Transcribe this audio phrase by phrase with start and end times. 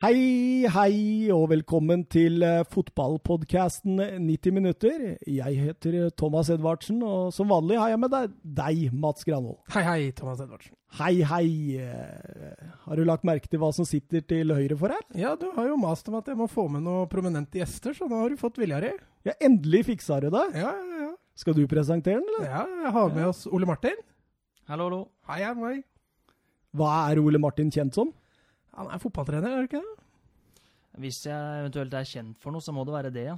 [0.00, 5.02] Hei, hei, og velkommen til eh, fotballpodkasten 90 minutter.
[5.28, 9.58] Jeg heter Thomas Edvardsen, og som vanlig har jeg med deg, deg Mats Granvold.
[9.74, 10.72] Hei, hei, Thomas Edvardsen.
[10.96, 11.50] Hei, hei.
[11.84, 15.04] Eh, Har du lagt merke til hva som sitter til høyre for her?
[15.20, 18.08] Ja, du har jo mast om at jeg må få med noen prominente gjester, så
[18.08, 18.94] nå har du fått vilja di.
[19.28, 20.46] Ja, endelig fiksa du det.
[20.56, 21.10] Ja, ja, ja.
[21.44, 22.48] Skal du presentere den, eller?
[22.48, 24.00] Ja, jeg har med oss Ole Martin.
[24.64, 25.02] Hallo, hallo.
[25.28, 25.76] Hei, hei, hei.
[26.80, 28.14] Hva er Ole Martin kjent som?
[28.78, 30.06] Han er fotballtrener, er du ikke det?
[31.00, 33.36] Hvis jeg eventuelt er kjent for noe, så må det være det, ja.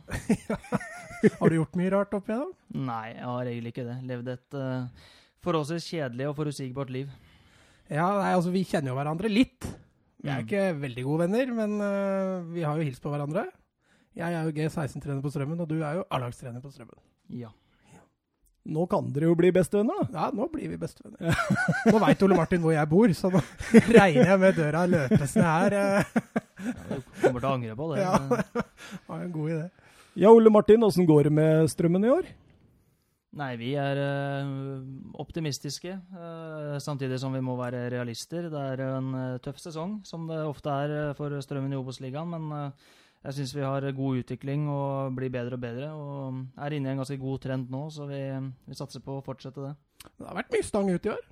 [1.39, 2.53] Har du gjort mye rart oppi igjennom?
[2.89, 3.97] Nei, jeg har egentlig ikke det.
[4.09, 5.11] Levd et uh,
[5.45, 7.13] forholdsvis kjedelig og forutsigbart liv.
[7.93, 9.69] Ja, nei, altså, vi kjenner jo hverandre litt.
[10.23, 10.47] Vi er Mm.
[10.47, 13.45] ikke veldig gode venner, men uh, vi har jo hilst på hverandre.
[14.17, 16.99] Jeg er jo G16-trener på Strømmen, og du er jo A-lagstrener på Strømmen.
[17.33, 17.49] Ja.
[18.63, 20.21] Nå kan dere jo bli bestevenner, da.
[20.21, 21.35] Ja, nå blir vi bestevenner.
[21.91, 23.41] Nå veit Ole Martin hvor jeg bor, så nå
[23.91, 25.75] regner jeg med døra løpes ned her.
[25.75, 26.05] ja,
[26.63, 28.05] Du kommer til å angre på det.
[28.05, 28.63] Ja.
[29.09, 29.65] Har en god idé.
[30.15, 32.31] Ja, Ole Martin, åssen går det med strømmen i år?
[33.41, 34.49] Nei, vi er eh,
[35.25, 38.51] optimistiske, eh, samtidig som vi må være realister.
[38.53, 42.29] Det er en eh, tøff sesong, som det ofte er eh, for Strømmen i Obos-ligaen,
[42.29, 42.91] men eh,
[43.23, 45.91] jeg syns vi har god utvikling og blir bedre og bedre.
[45.95, 48.23] Og er inne i en ganske god trend nå, så vi,
[48.67, 49.75] vi satser på å fortsette det.
[50.19, 51.23] Det har vært mye stang ut i år.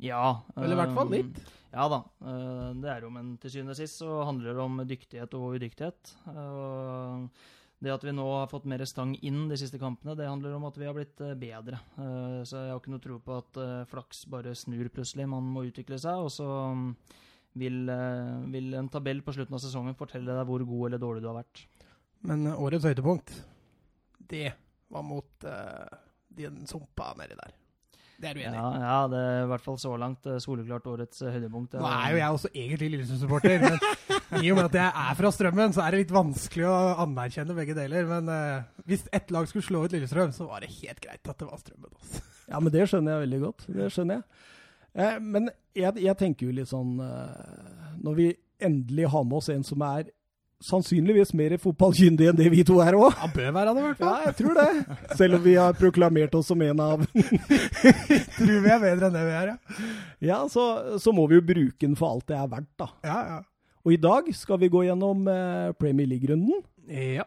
[0.00, 0.24] Ja.
[0.56, 1.40] Eller i hvert fall eh, litt.
[1.70, 4.82] Ja da, eh, det er jo, men til syvende og sist så handler det om
[4.88, 6.14] dyktighet og udyktighet.
[6.32, 7.48] Eh,
[7.80, 10.66] Det at vi nå har fått mer stang inn de siste kampene, det handler om
[10.68, 11.78] at vi har blitt eh, bedre.
[12.44, 15.24] Så jeg har ikke noe tro på at flaks bare snur plutselig.
[15.28, 16.90] Man må utvikle seg, og så mm,
[17.58, 21.24] vil, eh, vil en tabell på slutten av sesongen fortelle deg hvor god eller dårlig
[21.24, 21.64] du har vært.
[22.26, 23.32] Men eh, årets høydepunkt,
[24.30, 24.52] det
[24.90, 25.98] var mot uh,
[26.34, 27.56] den sumpa nedi der.
[28.20, 28.60] Det er du enig i?
[28.60, 31.78] Ja, ja, det er i hvert fall så langt soleklart årets høydepunkt.
[31.80, 35.30] Nå er jo jeg også egentlig Lillesund-supporter, men i og med at jeg er fra
[35.32, 36.76] Strømmen, så er det litt vanskelig å
[37.06, 38.06] anerkjenne begge deler.
[38.10, 41.40] Men uh, hvis ett lag skulle slå ut Lillestrøm, så var det helt greit at
[41.40, 41.96] det var Strømmen.
[41.96, 42.22] Også.
[42.50, 43.66] Ja, men det skjønner jeg veldig godt.
[43.70, 44.44] Det skjønner jeg.
[44.94, 48.24] Eh, men jeg, jeg tenker jo litt sånn eh, Når vi
[48.60, 50.08] endelig har med oss en som er
[50.60, 53.14] sannsynligvis mer fotballkyndig enn det vi to er òg.
[53.16, 54.24] Han bør være det, i hvert Ja, fall.
[54.26, 54.96] jeg tror det.
[55.16, 57.06] Selv om vi har proklamert oss som en av
[58.36, 59.86] Tror vi er bedre enn det vi er, ja.
[60.32, 60.64] Ja, så,
[61.00, 62.90] så må vi jo bruke den for alt det er verdt, da.
[63.08, 63.38] Ja, ja.
[63.80, 66.60] Og i dag skal vi gå gjennom eh, Premier League-runden,
[66.92, 67.24] Ja.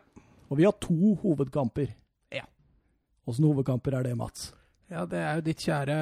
[0.51, 1.89] og vi har to hovedkamper.
[2.37, 2.45] Ja.
[3.25, 4.51] Åssen hovedkamper er det, Mats?
[4.93, 5.95] Ja, det er jo ditt kjære,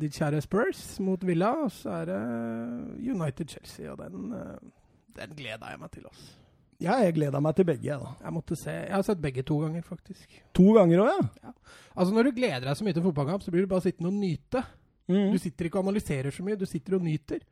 [0.00, 2.20] ditt kjære Spurs mot Villa, og så er det
[3.10, 6.36] United-Chelsea, og den, eh, den gleder jeg meg til, altså.
[6.80, 8.14] Ja, jeg gleder meg til begge, da.
[8.24, 10.38] Jeg måtte se, jeg har sett begge to ganger, faktisk.
[10.56, 11.52] To ganger òg, ja.
[11.92, 14.16] Altså Når du gleder deg så mye til fotballkamp, så blir du bare sittende og
[14.16, 14.62] nyte.
[15.10, 15.32] Mm.
[15.34, 17.42] Du sitter ikke og analyserer så mye, du sitter og nyter.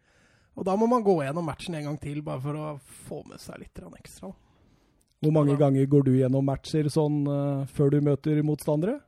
[0.56, 2.70] Og da må man gå gjennom matchen en gang til, bare for å
[3.08, 4.32] få med seg litt ekstra.
[5.18, 9.00] Hvor mange ganger går du gjennom matcher sånn uh, før du møter motstandere?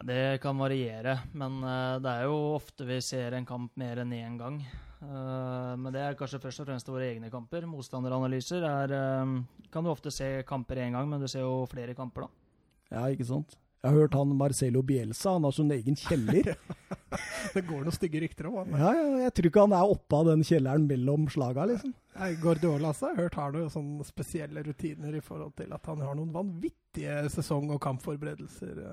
[0.00, 4.14] Det kan variere, men eh, det er jo ofte vi ser en kamp mer enn
[4.16, 4.56] én gang.
[5.00, 7.66] Eh, men det er kanskje først og fremst våre egne kamper.
[7.68, 11.96] Motstanderanalyser er, eh, kan du ofte se kamper én gang, men du ser jo flere
[11.98, 12.96] kamper, da.
[12.96, 13.58] Ja, ikke sant?
[13.80, 16.50] Jeg har hørt han Marcelo Bielsa, han har sånn egen kjeller.
[17.54, 18.74] Det går noen stygge rykter om han.
[18.76, 21.94] Ja, ja, jeg tror ikke han er oppe av den kjelleren mellom slaga, liksom.
[22.20, 25.88] Nei, Guardiola altså, jeg har hørt har noen sånne spesielle rutiner i forhold til at
[25.88, 28.84] han har noen vanvittige sesong- og kampforberedelser.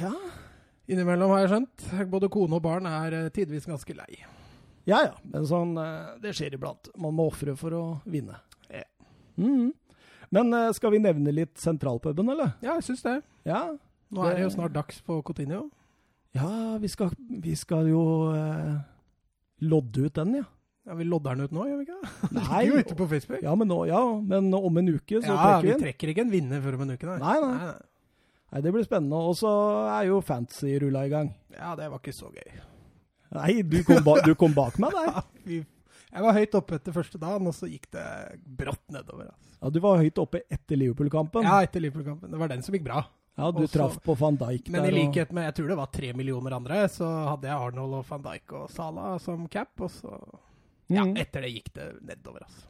[0.00, 0.12] Ja.
[0.86, 1.86] Innimellom, har jeg skjønt.
[2.12, 4.20] Både kone og barn er eh, tidvis ganske lei.
[4.86, 6.92] Ja ja, men sånn eh, Det skjer iblant.
[7.00, 8.38] Man må ofre for å vinne.
[8.70, 8.84] Ja.
[9.40, 9.72] Mm.
[10.34, 12.54] Men eh, skal vi nevne litt sentralpuben, eller?
[12.62, 13.16] Ja, jeg syns det.
[13.48, 13.64] Ja.
[14.14, 15.64] Nå er det jo snart dags på Coutinho.
[16.36, 17.10] Ja, vi skal,
[17.42, 18.02] vi skal jo
[18.34, 18.76] eh,
[19.66, 20.46] lodde ut den, ja.
[20.86, 21.98] Ja, Vi lodder den ut nå, gjør vi ikke?
[21.98, 22.30] det?
[22.36, 23.42] Nei, jo ute på Facebook.
[23.42, 25.72] Ja, men, nå, ja, men om en uke så Ja, trekker vi den.
[25.72, 27.16] Ja, vi trekker ikke en vinner før om en uke, nei.
[27.24, 27.54] Nei, nei.
[27.64, 27.72] Nei,
[28.52, 29.16] Det blir spennende.
[29.16, 29.50] Og så
[29.98, 31.34] er jo fantasy rulla i gang.
[31.56, 32.60] Ja, det var ikke så gøy.
[33.36, 35.22] Nei, du kom, ba du kom bak meg der.
[36.16, 38.04] Ja, jeg var høyt oppe etter første dagen, og så gikk det
[38.56, 39.26] brått nedover.
[39.26, 39.50] Altså.
[39.60, 41.42] Ja, Du var høyt oppe etter Liverpool-kampen.
[41.44, 42.30] Ja, etter Liverpool-kampen.
[42.32, 43.02] Det var den som gikk bra.
[43.36, 44.88] Ja, Du Også- traff på van Dijk Men der.
[44.88, 48.06] i likhet med jeg tror det var tre millioner andre, så hadde jeg Arnold og
[48.08, 50.14] van Dijk og Salah som cap, og så
[50.88, 51.16] Ja, Mhm.
[51.18, 52.64] etter det gikk det nedover, altså.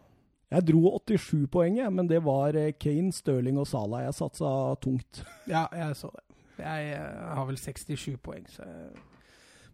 [0.57, 5.21] Jeg dro 87 poeng, men det var eh, Kane, Stirling og Salah jeg satsa tungt.
[5.51, 6.25] Ja, jeg så det.
[6.63, 8.65] Jeg eh, har vel 67 poeng, så.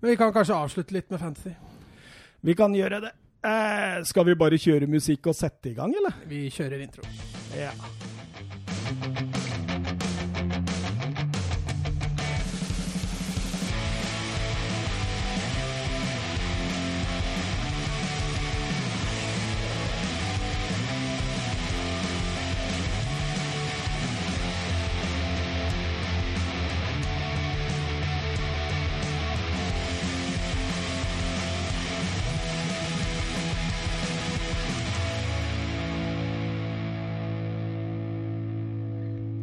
[0.00, 1.55] Men vi kan kanskje avslutte litt med fantasy.
[2.43, 3.12] Vi kan gjøre det.
[3.46, 6.19] Eh, skal vi bare kjøre musikk og sette i gang, eller?
[6.26, 7.06] Vi kjører intro.
[7.55, 7.70] Ja.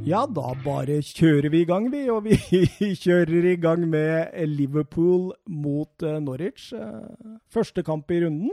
[0.09, 2.05] Ja, da bare kjører vi i gang, vi.
[2.09, 2.33] Og vi
[3.03, 6.71] kjører i gang med Liverpool mot eh, Norwich.
[6.73, 8.49] Eh, Første kamp i runden.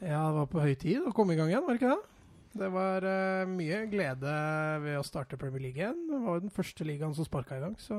[0.00, 2.06] Ja, det var på høy tid å komme i gang igjen, var det ikke det?
[2.60, 4.32] Det var eh, mye glede
[4.82, 6.00] ved å starte Premier League igjen.
[6.08, 7.98] Det var jo den første ligaen som sparka i gang, så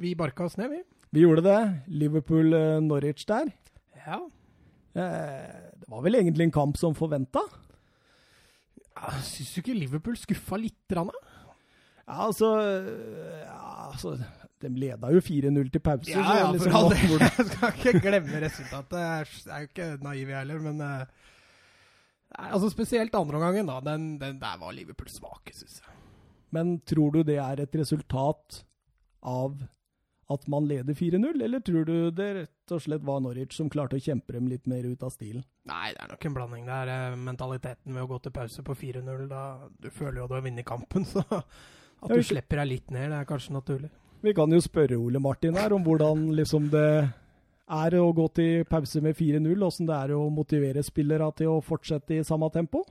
[0.00, 0.80] vi barka oss ned, vi.
[1.14, 1.58] Vi gjorde det.
[2.02, 3.52] Liverpool-Norwich der.
[4.08, 4.18] Ja.
[4.96, 7.44] Eh, Det var vel egentlig en kamp som forventa.
[8.94, 10.80] Jeg syns du ikke Liverpool skuffa litt?
[10.96, 11.30] Rann, da?
[12.06, 13.58] Ja, altså, ja,
[13.90, 14.14] altså
[14.64, 16.10] De leda jo 4-0 til pause.
[16.12, 17.14] Ja, så ja, liksom, all del.
[17.38, 18.98] Jeg skal ikke glemme resultatet.
[19.00, 21.04] Jeg er- jeg er jo ikke naiv, jeg heller, men eh,
[22.38, 23.80] nei, altså Spesielt andreomgangen, da.
[23.92, 25.96] Den, den der var Liverpool svake, syns jeg.
[26.54, 28.60] Men tror du det er et resultat
[29.26, 29.56] av
[30.32, 33.98] at man leder 4-0, eller tror du det rett og slett var Norwich som klarte
[33.98, 35.42] å kjempe dem litt mer ut av stilen?
[35.68, 36.64] Nei, det er nok en blanding.
[36.70, 39.26] Det er eh, mentaliteten ved å gå til pause på 4-0.
[39.28, 39.42] da
[39.82, 41.24] Du føler jo at du har vunnet kampen, så
[42.04, 43.90] at du slipper deg litt ned, det er kanskje naturlig.
[44.24, 46.88] Vi kan jo spørre Ole Martin her om hvordan liksom det
[47.64, 51.62] er å gå til pause med 4-0, åssen det er å motivere spillere til å
[51.64, 52.84] fortsette i samme tempo.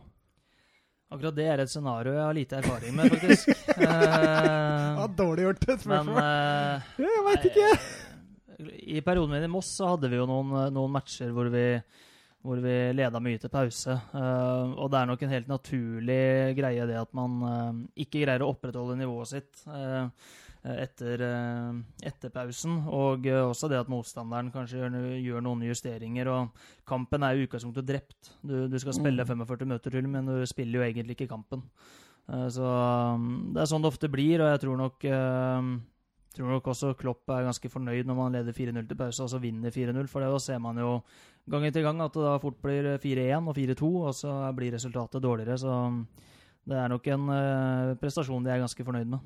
[1.13, 3.51] Akkurat det er et scenario jeg har lite erfaring med, faktisk.
[3.83, 7.69] Eh, dårlig gjort, et men uh, Ja, jeg veit ikke.
[8.95, 11.63] I perioden min i Moss så hadde vi jo noen, noen matcher hvor vi,
[12.43, 13.95] hvor vi leda mye til pause.
[14.11, 18.43] Uh, og det er nok en helt naturlig greie det at man uh, ikke greier
[18.43, 20.09] å opprettholde nivået sitt uh,
[20.63, 21.23] etter,
[22.07, 22.77] etter pausen.
[22.87, 26.29] Og også det at motstanderen kanskje gjør, gjør noen justeringer.
[26.31, 28.31] Og kampen er i utgangspunktet drept.
[28.39, 31.65] Du, du skal spille 45 møter til, men du spiller jo egentlig ikke kampen.
[32.23, 35.03] Så um, det er sånn det ofte blir, og jeg tror nok
[36.33, 39.39] tror nok også Klopp er ganske fornøyd når man leder 4-0 til pause og så
[39.43, 40.07] vinner 4-0.
[40.09, 40.95] For det da ser man jo
[41.49, 45.21] gang etter gang at det da fort blir 4-1 og 4-2, og så blir resultatet
[45.23, 45.57] dårligere.
[45.59, 45.77] Så
[46.65, 49.19] det er nok en eh, prestasjon de er ganske fornøyd med.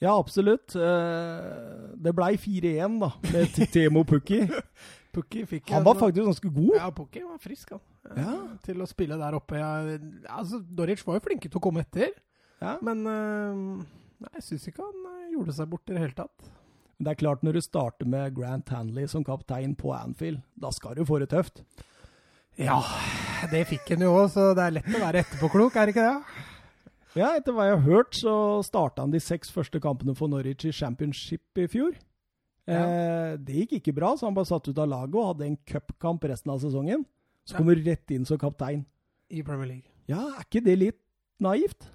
[0.00, 0.76] Ja, absolutt.
[0.78, 4.40] Eh, Det blei 4-1 da, med Timo Temo Pukki.
[5.18, 6.74] Pukki fikk Han var faktisk ganske god.
[6.76, 7.80] Ja, Pukki var frisk, han.
[8.10, 8.34] Eh, Ja.
[8.64, 9.58] Til å spille der oppe.
[9.58, 9.98] Ja,
[10.38, 12.12] altså, Doric var jo flinke til å komme etter,
[12.62, 12.76] Ja.
[12.82, 13.84] men eh,
[14.20, 16.48] nei, jeg syns ikke han eh, gjorde seg bort i det hele tatt.
[16.98, 20.70] Men det er klart, når du starter med Grant Hanley som kaptein på Anfield, da
[20.74, 21.62] skal du få det tøft.
[22.58, 22.80] Ja,
[23.52, 26.06] det fikk han jo òg, så det er lett å være etterpåklok, er det ikke
[26.08, 26.46] det?
[27.16, 28.32] Ja, etter hva jeg har hørt, så
[28.66, 31.94] starta han de seks første kampene for Norwich i championship i fjor.
[32.68, 35.56] Eh, det gikk ikke bra, så han bare satt ut av laget og hadde en
[35.70, 37.06] cupkamp resten av sesongen.
[37.46, 37.58] Så Ja.
[37.62, 38.84] kommer rett inn som kaptein.
[39.30, 39.88] I Premier League.
[40.08, 40.98] Ja, er ikke det litt
[41.40, 41.86] naivt?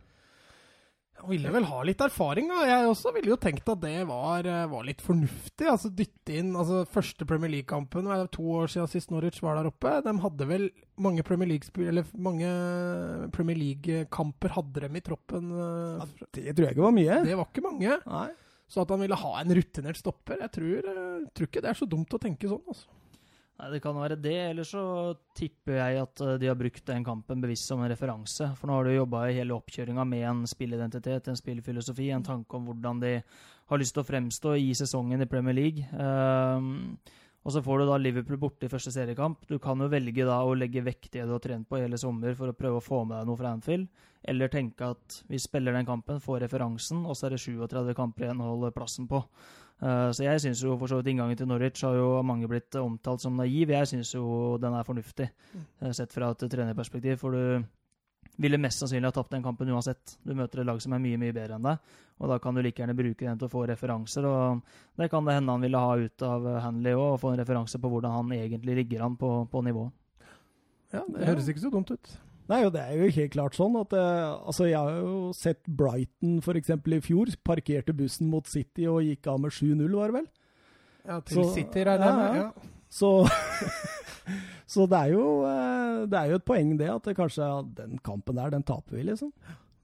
[1.29, 2.63] Ville vel ha litt erfaring, da.
[2.67, 5.67] Jeg også ville jo tenkt at det var, eh, var litt fornuftig.
[5.71, 9.69] Altså dytte inn altså Første Premier League-kampen, er to år siden sist Norwich var der
[9.71, 9.93] oppe.
[10.03, 12.49] De hadde vel mange Premier League-kamper eller mange
[13.35, 15.51] Premier League-kamper hadde dem i troppen.
[15.53, 17.19] Ja, Det tror jeg ikke var mye.
[17.23, 17.99] Det var ikke mange.
[18.05, 18.27] Nei.
[18.73, 21.77] Så at han ville ha en rutinert stopper, jeg tror, eh, tror ikke det er
[21.77, 22.63] så dumt å tenke sånn.
[22.67, 22.87] altså.
[23.63, 24.83] Nei, Det kan være det, eller så
[25.37, 28.49] tipper jeg at eh, de har brukt den kampen bevisst som en referanse.
[28.59, 32.57] For nå har du jobba i hele oppkjøringa med en spillidentitet, en spillfilosofi, en tanke
[32.57, 33.13] om hvordan de
[33.71, 35.85] har lyst til å fremstå i sesongen i Premier League.
[35.95, 36.97] Um,
[37.43, 39.47] og så får du da Liverpool borte i første seriekamp.
[39.47, 42.35] Du kan jo velge da å legge vekk det du har trent på hele sommer
[42.39, 43.87] for å prøve å få med deg noe fra Anfield,
[44.27, 48.27] eller tenke at vi spiller den kampen, får referansen, og så er det 37 kamper
[48.27, 49.23] igjen å holde plassen på.
[49.83, 52.75] Eh, Så jeg syns jo for så vidt inngangen til Norwich har jo mange blitt
[52.79, 53.73] omtalt som naiv.
[53.73, 55.29] Jeg syns jo den er fornuftig,
[55.81, 57.17] eh, sett fra et trenerperspektiv.
[57.19, 57.65] For du
[58.39, 60.17] ville mest sannsynlig ha tapt den kampen uansett.
[60.25, 61.77] Du møter et lag som er mye, mye bedre enn deg,
[62.19, 64.25] og da kan du like gjerne bruke den til å få referanser.
[64.25, 64.61] Og
[64.97, 67.77] det kan det hende han ville ha ut av Hanley òg, og få en referanse
[67.77, 69.91] på hvordan han egentlig ligger an på, på nivået.
[70.93, 72.17] Ja, Det høres ikke så dumt ut.
[72.51, 75.61] Nei, og det er jo helt klart sånn at eh, Altså, jeg har jo sett
[75.67, 76.73] Brighton f.eks.
[76.75, 77.31] i fjor.
[77.47, 80.29] Parkerte bussen mot City og gikk av med 7-0, var det vel?
[81.07, 82.35] Ja, Til Så- City, regner jeg med.
[82.35, 82.43] ja.
[82.43, 82.69] Ja.
[82.93, 83.09] Så,
[84.73, 87.61] så det, er jo, eh, det er jo et poeng, det, at det kanskje ja,
[87.79, 89.31] den kampen der, den taper vi, liksom.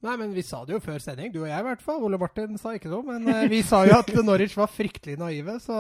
[0.06, 2.04] Nei, men vi sa det jo før sending, du og jeg i hvert fall.
[2.08, 5.58] Ole Martin sa ikke noe, men eh, vi sa jo at Norwich var fryktelig naive,
[5.64, 5.80] så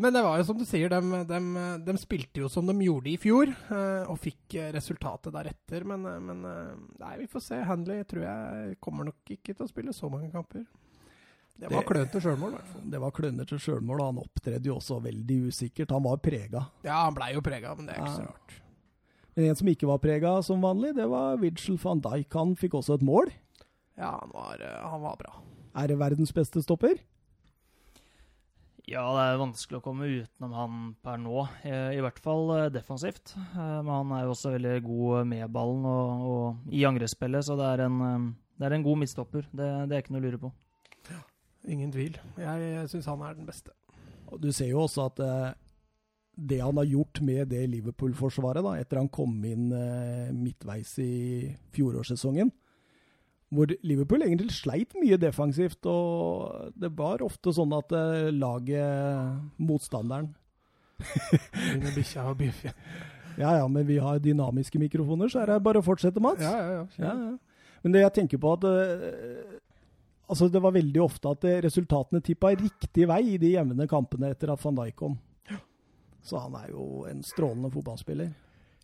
[0.00, 3.50] Men det var jo som du sier, de, spilte jo som de gjorde i fjor,
[3.52, 5.84] eh, og fikk eh, resultatet deretter.
[5.84, 6.40] Men, eh, men
[7.00, 7.58] nei, vi får se.
[7.68, 10.64] Handley tror jeg kommer nok ikke til å spille så mange kamper.
[11.60, 12.90] Det var Det- klønete sjølmål, i hvert fall.
[12.90, 15.90] Det var klønete sjølmål, og han opptredde jo også veldig usikkert.
[15.92, 16.62] Han var prega.
[16.82, 18.56] Ja, han blei jo prega, men det er ikke så rart.
[19.36, 22.32] Men en som ikke var prega som vanlig, det var Vigil van Dijk.
[22.32, 23.28] Han fikk også et mål.
[23.98, 25.34] Ja, han var, han var bra.
[25.76, 26.96] Er det verdens beste stopper?
[28.88, 32.68] Ja, det er vanskelig å komme utenom han per nå, eh, i hvert fall eh,
[32.72, 33.34] defensivt.
[33.36, 37.58] Eh, Men han er jo også veldig god med ballen og, og i angrepsspillet, så
[37.60, 39.48] det er, en, det er en god midtstopper.
[39.52, 40.52] Det, det er ikke noe å lure på.
[41.68, 42.14] Ingen tvil.
[42.40, 43.74] Jeg, jeg syns han er den beste.
[44.32, 45.20] Og Du ser jo også at
[46.40, 49.66] det han har gjort med det Liverpool-forsvaret, da, etter han kom inn
[50.38, 51.10] midtveis i
[51.76, 52.48] fjorårssesongen,
[53.50, 60.30] hvor Liverpool egentlig sleit mye defensivt, og det var ofte sånn at eh, laget, motstanderen.
[63.40, 66.42] Ja ja, men vi har dynamiske mikrofoner, så er det bare å fortsette, Mats.
[66.44, 66.84] Ja, ja, ja.
[67.00, 67.70] Ja, ja.
[67.80, 69.54] Men det jeg tenker på at eh,
[70.28, 74.34] altså Det var veldig ofte at eh, resultatene tippa riktig vei i de jevne kampene
[74.34, 75.16] etter at van Dijk kom.
[76.20, 78.28] Så han er jo en strålende fotballspiller.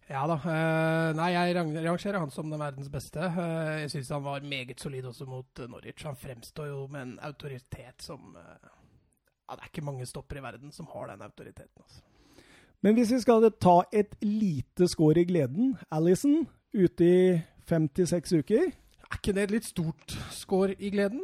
[0.09, 0.37] Ja da.
[0.39, 3.19] eh, nei, jeg rang- rangerer han som den verdens beste.
[3.19, 6.05] Eh, jeg syns han var meget solid også mot eh, Norwich.
[6.07, 10.73] Han fremstår jo med en autoritet som Ja, det er ikke mange stopper i verden
[10.75, 11.83] som har den autoriteten.
[11.83, 12.01] Altså.
[12.83, 18.65] Men hvis vi skal ta et lite skår i gleden Alison ute i 56 uker
[18.67, 21.23] Er ikke det et litt stort skår i gleden?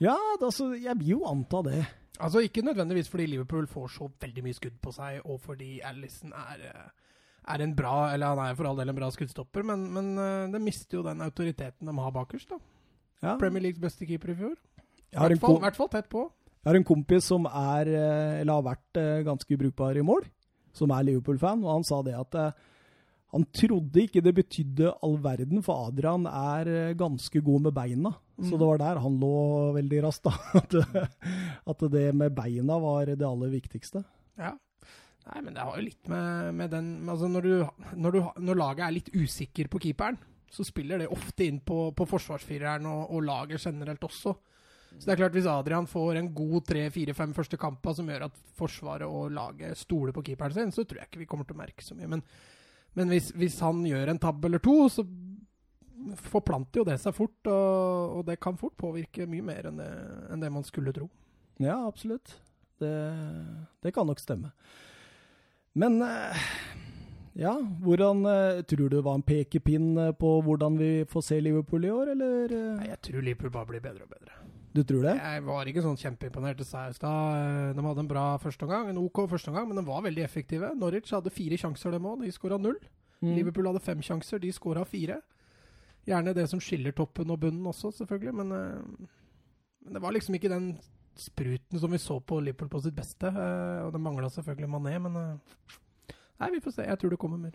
[0.00, 1.84] Ja, da, så jeg vil jo anta det.
[2.20, 6.32] Altså Ikke nødvendigvis fordi Liverpool får så veldig mye skudd på seg, og fordi Alison
[6.36, 6.90] er,
[7.48, 10.46] er en bra Eller han er for all del en bra skuddstopper, men, men eh,
[10.52, 12.48] det mister jo den autoriteten de har bakerst.
[12.50, 12.58] da.
[13.22, 13.36] Ja.
[13.40, 14.54] Premier Leagues beste keeper i fjor.
[15.14, 16.24] I hvert fall, hvert fall tett på.
[16.64, 20.24] jeg har en kompis som er, eh, eller har vært eh, ganske brukbar i mål,
[20.74, 22.34] som er Liverpool-fan, og han sa det at
[23.34, 28.12] han trodde ikke det betydde all verden, for Adrian er ganske god med beina.
[28.38, 28.58] Så Mm.
[28.58, 30.32] det var der han lå veldig raskt, da.
[30.58, 30.74] At,
[31.70, 34.04] at det med beina var det aller viktigste.
[34.38, 34.52] Ja.
[35.24, 38.58] Nei, men det har jo litt med, med den Altså, når, du, når, du, når
[38.60, 40.18] laget er litt usikker på keeperen,
[40.52, 44.34] så spiller det ofte inn på, på forsvarsfireren og, og laget generelt også.
[44.94, 48.36] Så det er klart, hvis Adrian får en god tre-fire-fem første kamper som gjør at
[48.54, 51.62] Forsvaret og laget stoler på keeperen sin, så tror jeg ikke vi kommer til å
[51.64, 52.10] merke så mye.
[52.12, 52.22] Men,
[52.94, 55.02] men hvis, hvis han gjør en tabbe eller to, så
[56.28, 59.90] forplanter jo det seg fort, og, og det kan fort påvirke mye mer enn det,
[60.30, 61.08] enn det man skulle tro.
[61.62, 62.36] Ja, absolutt.
[62.78, 62.94] Det,
[63.82, 64.52] det kan nok stemme.
[65.74, 66.46] Men eh,
[67.42, 71.40] ja, hvordan eh, Tror du det var en pekepinn eh, på hvordan vi får se
[71.42, 72.54] Liverpool i år, eller?
[72.78, 74.38] Nei, jeg tror Liverpool bare blir bedre og bedre.
[74.74, 75.14] Du tror det?
[75.18, 77.74] Jeg var ikke sånn kjempeimponert Saustad.
[77.76, 80.72] De hadde en bra førsteomgang, en OK førsteomgang, men de var veldig effektive.
[80.78, 82.24] Norwich hadde fire sjanser, dem òg.
[82.24, 82.80] De skåra null.
[83.20, 83.36] Mm.
[83.36, 85.20] Liverpool hadde fem sjanser, de skåra fire.
[86.10, 89.06] Gjerne det som skiller toppen og bunnen også, selvfølgelig, men,
[89.86, 90.72] men det var liksom ikke den
[91.20, 93.28] spruten som vi så på Liverpool på sitt beste.
[93.28, 95.74] eh, og det mangla selvfølgelig Mané, men eh,
[96.40, 96.86] Nei, vi får se.
[96.88, 97.54] Jeg tror det kommer mer.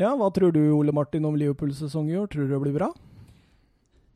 [0.00, 2.26] Ja, hva tror du, Ole Martin, om Liverpools sesong i år?
[2.32, 2.88] Tror du det blir bra?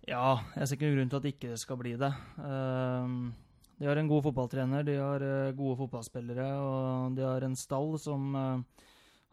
[0.08, 2.08] Ja, jeg ser ikke noen grunn til at det ikke skal bli det.
[2.40, 3.18] Ehm,
[3.78, 7.92] de har en god fotballtrener, de har eh, gode fotballspillere, og de har en stall
[8.00, 8.86] som eh,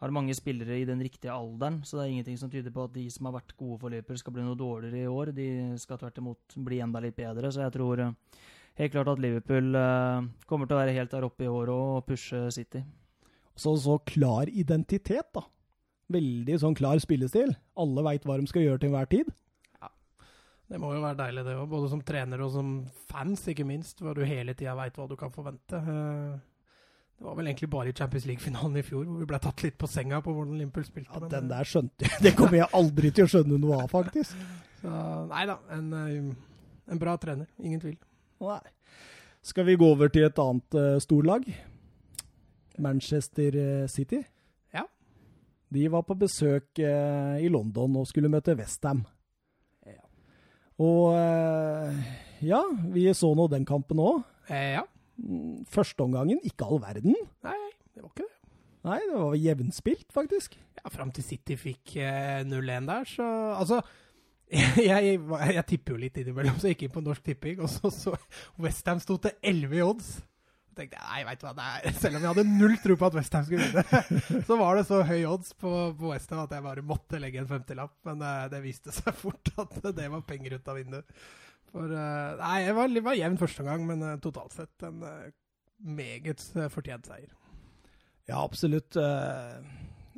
[0.03, 1.79] har mange spillere i den riktige alderen.
[1.87, 4.19] Så det er ingenting som tyder på at de som har vært gode for Liverpool,
[4.19, 5.31] skal bli noe dårligere i år.
[5.33, 5.47] De
[5.81, 7.49] skal tvert imot bli enda litt bedre.
[7.55, 8.13] Så jeg tror eh,
[8.79, 12.05] helt klart at Liverpool eh, kommer til å være helt der oppe i året og
[12.09, 12.83] pushe City.
[13.55, 15.45] Så, så klar identitet, da.
[16.11, 17.55] Veldig sånn klar spillestil.
[17.81, 19.31] Alle veit hva de skal gjøre til enhver tid.
[20.65, 21.67] Det må jo være deilig, det òg.
[21.69, 22.69] Både som trener og som
[23.11, 23.99] fans, ikke minst.
[24.01, 25.77] Hvor du hele tida veit hva du kan forvente.
[25.77, 26.35] Eh,
[27.15, 29.77] Det var vel egentlig bare i Champions League-finalen i fjor hvor vi ble tatt litt
[29.79, 31.13] på senga på hvordan Liverpool spilte.
[31.13, 32.17] Ja, den eh, der skjønte jeg.
[32.25, 34.41] Det kommer jeg aldri til å skjønne noe av, faktisk.
[34.81, 34.89] Så,
[35.29, 35.93] nei da, en,
[36.91, 37.47] en bra trener.
[37.61, 37.95] Ingen tvil.
[38.43, 38.61] Nei.
[39.45, 41.45] Skal vi gå over til et annet uh, storlag?
[42.81, 44.19] Manchester eh, City.
[44.75, 44.81] Ja.
[45.71, 49.05] De var på besøk uh, i London og skulle møte Westham.
[49.87, 50.01] Ja.
[50.83, 52.01] Og uh,
[52.43, 52.61] ja,
[52.91, 54.23] vi så nå den kampen òg.
[54.49, 54.83] Eh, ja.
[55.71, 57.15] Førsteomgangen, ikke all verden.
[57.45, 57.59] Nei,
[57.93, 58.31] det var ikke det.
[58.85, 60.57] Nei, det var jevnspilt, faktisk.
[60.77, 63.79] Ja, Fram til City fikk eh, 0-1 der, så Altså,
[64.53, 65.19] jeg, jeg,
[65.55, 68.13] jeg tipper jo litt innimellom, så jeg gikk inn på Norsk Tipping, og så så
[68.61, 70.09] Westham sto til 11 i odds.
[70.69, 73.07] Så tenkte jeg, nei, vet du hva, er, Selv om jeg hadde null tro på
[73.07, 76.65] at Westham skulle vinne, så var det så høy odds på, på Westham at jeg
[76.67, 77.95] bare måtte legge en femtilapp.
[78.05, 81.17] Men det, det viste seg fort at det var penger ut av vinduet.
[81.71, 85.01] For uh, Nei, det var, var jevn første gang, men uh, totalt sett en
[85.81, 87.33] meget fortjent seier.
[88.29, 88.95] Ja, absolutt.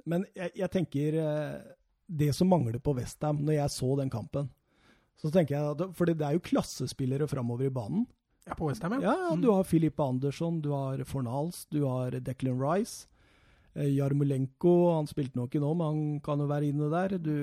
[0.07, 1.17] Men jeg, jeg tenker
[2.07, 4.47] Det som mangler på Westham, når jeg så den kampen
[5.17, 8.05] så tenker jeg at, For det er jo klassespillere framover i banen.
[8.47, 12.61] Ja, på Westham, Ja, ja, Du har Filip Andersson, du har Fornals, du har Declan
[12.61, 13.07] Rice.
[13.75, 17.17] eh, Jarmolenko han spilte nok ikke nå, men han kan jo være inne der.
[17.19, 17.33] Du,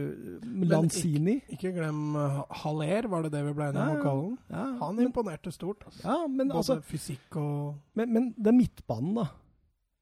[0.65, 1.37] Lanzini.
[1.53, 4.33] Ikke glem uh, Haller, var det det vi ble enige om å kalle?
[4.49, 5.85] Ja, Han imponerte stort.
[5.87, 6.03] Altså.
[6.03, 9.29] ja, men, Både altså, fysikk og men, men er midtbanen, da.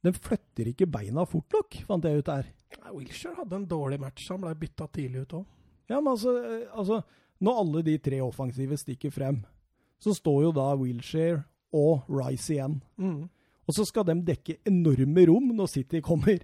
[0.03, 2.49] Den flytter ikke beina fort nok, fant jeg ut der.
[2.93, 5.45] Wilshere hadde en dårlig match, han ble bytta tidlig ut òg.
[5.91, 7.03] Ja, men altså, eh, altså
[7.43, 9.43] når alle de tre offensive stikker frem,
[10.03, 11.43] så står jo da Wilshere
[11.75, 12.81] og Rice igjen.
[12.99, 13.29] Mm.
[13.67, 16.43] Og så skal de dekke enorme rom når City kommer.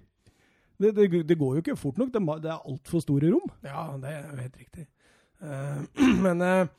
[0.79, 2.11] Det, det, det går jo ikke fort nok.
[2.13, 3.51] Det, det er altfor store rom.
[3.67, 4.85] Ja, det er helt riktig.
[5.43, 5.83] Uh,
[6.25, 6.71] men uh,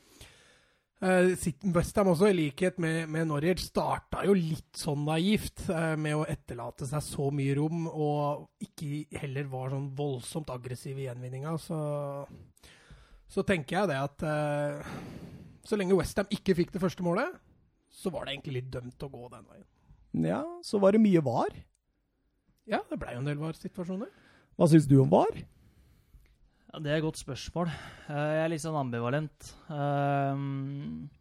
[1.01, 6.27] Westham også, i likhet med, med Norwich, starta jo litt sånn naivt eh, med å
[6.29, 11.55] etterlate seg så mye rom, og ikke heller var sånn voldsomt aggressiv i gjenvinninga.
[11.63, 11.79] Så,
[13.33, 14.93] så tenker jeg det at eh,
[15.65, 17.33] så lenge Westham ikke fikk det første målet,
[17.91, 19.67] så var det egentlig litt dømt å gå den veien.
[20.27, 21.55] Ja, så var det mye var.
[22.69, 24.13] Ja, det blei jo en del VAR-situasjoner.
[24.61, 25.33] Hva syns du om var?
[26.71, 27.67] Ja, Det er et godt spørsmål.
[27.67, 29.55] Eh, Jeg er litt sånn ambivalent.
[29.69, 30.37] Eh,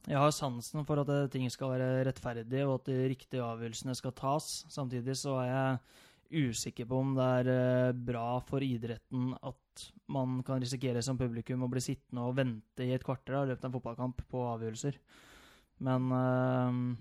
[0.06, 4.12] Jeg har sansen for at ting skal være rettferdige, og at de riktige avgjørelsene skal
[4.12, 4.66] tas.
[4.70, 10.44] Samtidig så er jeg usikker på om det er eh, bra for idretten at man
[10.44, 13.70] kan risikere som publikum å bli sittende og vente i et kvarter i løpet av
[13.72, 15.00] en fotballkamp på avgjørelser.
[15.82, 16.98] Men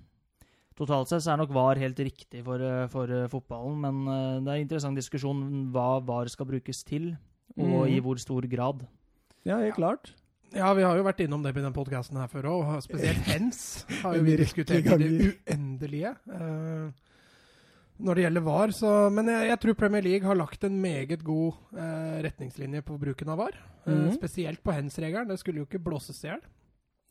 [0.79, 3.81] totalt sett så er nok VAR helt riktig for, for fotballen.
[3.83, 7.17] Men det er en interessant diskusjon hva VAR skal brukes til
[7.57, 7.93] og mm.
[7.95, 8.85] i hvor stor grad.
[9.47, 10.13] Ja, helt klart.
[10.57, 12.71] Ja, vi har jo vært innom det i den podkasten her før òg.
[12.85, 16.15] Spesielt hens har jo vi diskutert i det uendelige.
[16.31, 16.89] Uh,
[17.99, 18.73] når det gjelder VAR.
[18.77, 22.97] Så, men jeg, jeg tror Premier League har lagt en meget god uh, retningslinje på
[23.01, 23.59] bruken av VAR.
[23.85, 24.15] Uh, mm.
[24.17, 25.29] spesielt på hens-regelen.
[25.29, 26.41] Det skulle jo ikke blåses i hjel.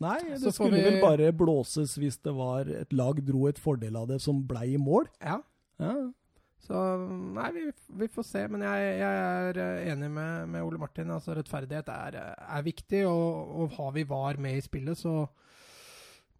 [0.01, 3.59] Nei, det Så skulle vi- vel bare blåses hvis det var et lag dro et
[3.59, 5.09] fordel av det som blei i mål.
[5.21, 5.39] Ja.
[5.81, 5.93] Ja.
[6.67, 7.65] Så nei, vi,
[8.01, 8.43] vi får se.
[8.51, 11.13] Men jeg, jeg er eh, enig med, med Ole Martin.
[11.15, 15.21] Altså Rettferdighet er, er viktig, og, og har vi VAR med i spillet, så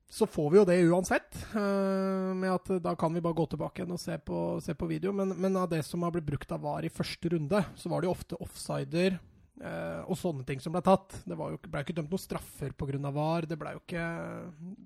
[0.10, 1.38] så får vi jo det uansett.
[1.52, 4.88] Uh, med at Da kan vi bare gå tilbake igjen og se på, se på
[4.88, 5.12] video.
[5.12, 8.02] Men, men av det som har blitt brukt av VAR i første runde, så var
[8.02, 11.20] det jo ofte offsider uh, og sånne ting som ble tatt.
[11.28, 13.12] Det jo, ble ikke dømt noen straffer pga.
[13.20, 13.50] VAR.
[13.52, 14.06] Det ble jo ikke,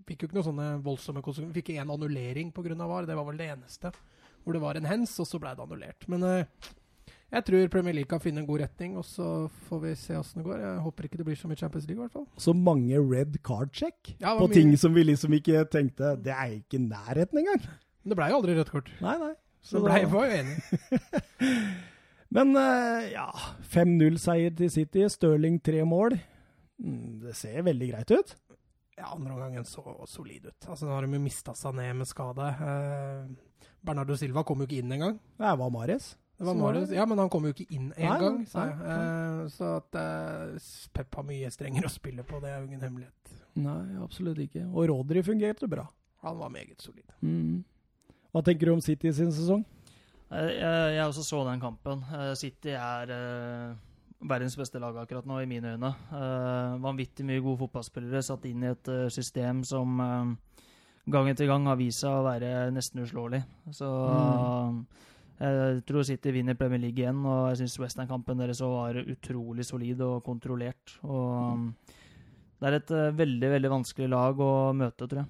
[0.09, 1.59] fikk jo ikke noen sånne voldsomme konsekvenser.
[1.59, 2.79] Fikk én annullering pga.
[2.81, 3.09] VAR.
[3.09, 3.93] Det var vel det eneste.
[4.43, 6.07] Hvor det var en hens, og så ble det annullert.
[6.09, 6.45] Men eh,
[7.31, 9.27] jeg tror Premier League kan finne en god retning, og så
[9.69, 10.59] får vi se åssen det går.
[10.65, 12.25] Jeg håper ikke det blir som i Champions League, i hvert fall.
[12.41, 16.33] Så mange red card check Ja, på mye- ting som vi liksom ikke tenkte Det
[16.33, 17.61] er ikke nærheten engang.
[18.03, 18.89] Men det ble jo aldri rødt kort.
[19.01, 19.33] Nei, nei.
[19.61, 20.57] Så Så ble, da- var jo enig.
[22.35, 23.27] Men eh, ja,
[23.73, 25.03] 5-0-seier til City.
[25.11, 26.15] Stirling tre mål.
[26.81, 28.35] Mm, Det ser veldig greit ut.
[28.97, 30.67] Ja, andre omgangen så solid ut.
[30.67, 32.47] Altså, Nå har de jo mista seg ned med skade.
[32.67, 33.25] Eh,
[33.85, 35.17] Bernardo Silva kom jo ikke inn engang.
[35.39, 36.13] Det var Mares.
[36.41, 36.89] Det var Marius.
[36.89, 38.39] Ja, men han kom jo ikke inn engang.
[38.49, 38.93] Så, nei.
[38.93, 42.81] Eh, Så at eh, Pep har mye strengere å spille på, det er jo ingen
[42.81, 43.35] hemmelighet.
[43.61, 44.63] Nei, absolutt ikke.
[44.71, 45.85] Og Rodri fungerte bra.
[46.25, 47.05] Han var meget solid.
[47.21, 47.61] Mm.
[48.33, 49.61] Hva tenker du om City sin sesong?
[50.31, 52.01] Jeg, jeg, jeg også så den kampen.
[52.09, 53.77] Eh, City er eh,
[54.25, 55.93] verdens beste lag akkurat nå, i mine øyne.
[56.09, 60.63] Uh, vanvittig mye gode fotballspillere satt inn i et uh, system som eh,
[61.09, 63.43] gang etter gang har vist seg å være nesten uslåelig.
[63.73, 64.85] Så Mm.
[65.39, 69.65] eh, jeg tror City vinner Premier League igjen, og jeg syns Western-kampen deres var utrolig
[69.65, 70.97] solid og kontrollert.
[71.03, 71.75] Og mm.
[72.61, 75.27] det er et eh, veldig, veldig vanskelig lag å møte, tror jeg.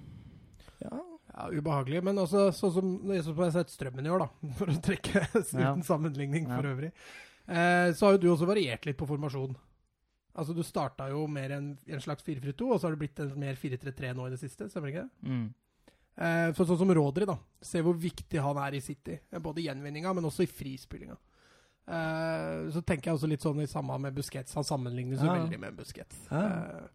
[0.83, 0.99] Ja,
[1.31, 4.81] Ja, Ubehagelig, men også sånn som jeg har sett Strømmen i år, da, for å
[4.83, 5.21] trekke
[5.63, 5.75] Ja.
[5.81, 6.73] sammenligning for Ja.
[6.75, 6.91] øvrig.
[7.47, 9.55] Eh, så har jo du også variert litt på formasjon.
[10.35, 13.31] Altså Du starta jo mer en, en slags 4-4-2, og så har det blitt en
[13.39, 14.67] mer 4-3-3 nå i det siste.
[14.71, 15.07] Stemmer ikke?
[15.07, 15.29] det?
[15.31, 15.53] Mm.
[16.21, 17.37] Eh, så, sånn som Rodri, da.
[17.65, 19.15] Se hvor viktig han er i City.
[19.41, 21.17] Både i gjenvinninga, men også i frispillinga.
[21.91, 24.53] Eh, så tenker jeg også litt sånn i samme med Busquets.
[24.53, 25.33] Han sammenlignes Ja.
[25.33, 26.27] veldig med Busquets.
[26.29, 26.41] Ja.
[26.45, 26.87] Eh,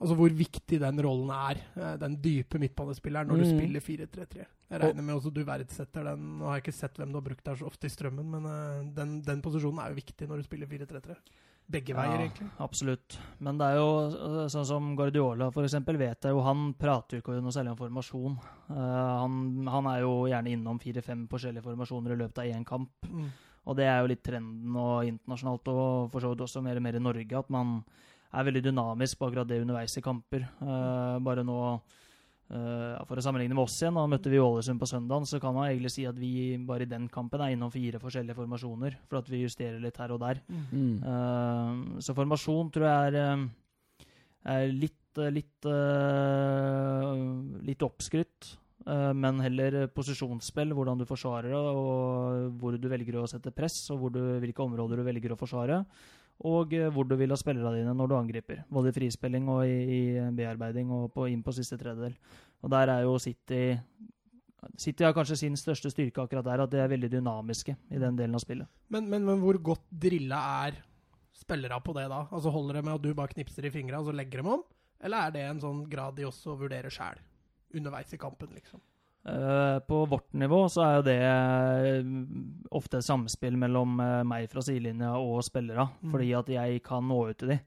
[0.00, 1.98] altså hvor viktig den rollen er.
[1.98, 3.58] den dype midtbanespilleren når du Mm.
[3.58, 4.46] spiller 4-3-3.
[4.70, 6.38] Jeg regner med også du verdsetter den.
[6.38, 8.94] Nå har jeg ikke sett hvem du har brukt der så ofte i strømmen, men
[8.94, 11.16] den, den posisjonen er jo viktig når du spiller 4-3-3.
[11.72, 12.48] Begge veier, Ja, egentlig.
[12.60, 13.16] Absolutt.
[13.40, 17.22] Men det er jo øh, sånn som Guardiola, eksempel, vet jeg jo Han prater jo
[17.22, 18.36] ikke noe særlig om formasjon.
[18.68, 18.76] Uh,
[19.22, 19.38] han,
[19.72, 22.92] han er jo gjerne innom fire-fem forskjellige formasjoner i løpet av én kamp.
[23.08, 23.30] Mm.
[23.62, 26.84] Og det er jo litt trenden og internasjonalt, og for så vidt også mer og
[26.84, 27.76] mer i Norge, at man
[28.32, 30.48] er veldig dynamisk på akkurat det underveis i kamper.
[30.60, 31.58] Uh, bare nå
[32.52, 35.40] eh, ja, For å sammenligne med oss igjen, da møtte vi Ålesund på søndag, så
[35.42, 38.98] kan man egentlig si at vi bare i den kampen er innom fire forskjellige formasjoner,
[39.08, 40.42] for at vi justerer litt her og der.
[40.48, 40.96] Mm.
[41.02, 44.08] Uh, så formasjon tror jeg er, eh,
[44.56, 47.12] er litt litt, uh,
[47.68, 48.56] litt oppskrytt.
[49.14, 54.00] men heller posisjonsspill, hvordan du forsvarer det, og hvor du velger å sette press, og
[54.00, 55.76] hvor du, hvilke områder du velger å forsvare.
[56.48, 58.62] Og eh, hvor du vil ha spillerne dine når du angriper.
[58.72, 60.00] Både i frispilling og i, i
[60.34, 62.16] bearbeiding og på, inn på siste tredjedel.
[62.62, 63.76] Og der er jo City
[64.78, 68.18] City har kanskje sin største styrke akkurat der, at de er veldig dynamiske i den
[68.18, 68.68] delen av spillet.
[68.94, 70.78] Men, men, men hvor godt drilla er
[71.34, 72.20] spillere på det da?
[72.30, 74.62] Altså Holder det med at du bare knipser i fingra og så legger dem om?
[75.02, 77.18] Eller er det en sånn grad de også vurderer sjæl
[77.74, 78.80] underveis i kampen, liksom?
[79.24, 82.06] Eh, på vårt nivå så er jo det eh,
[82.74, 85.86] ofte samspill mellom eh, meg fra sidelinja og spillere.
[86.02, 86.10] Mm.
[86.14, 87.58] Fordi at jeg kan nå ut til de.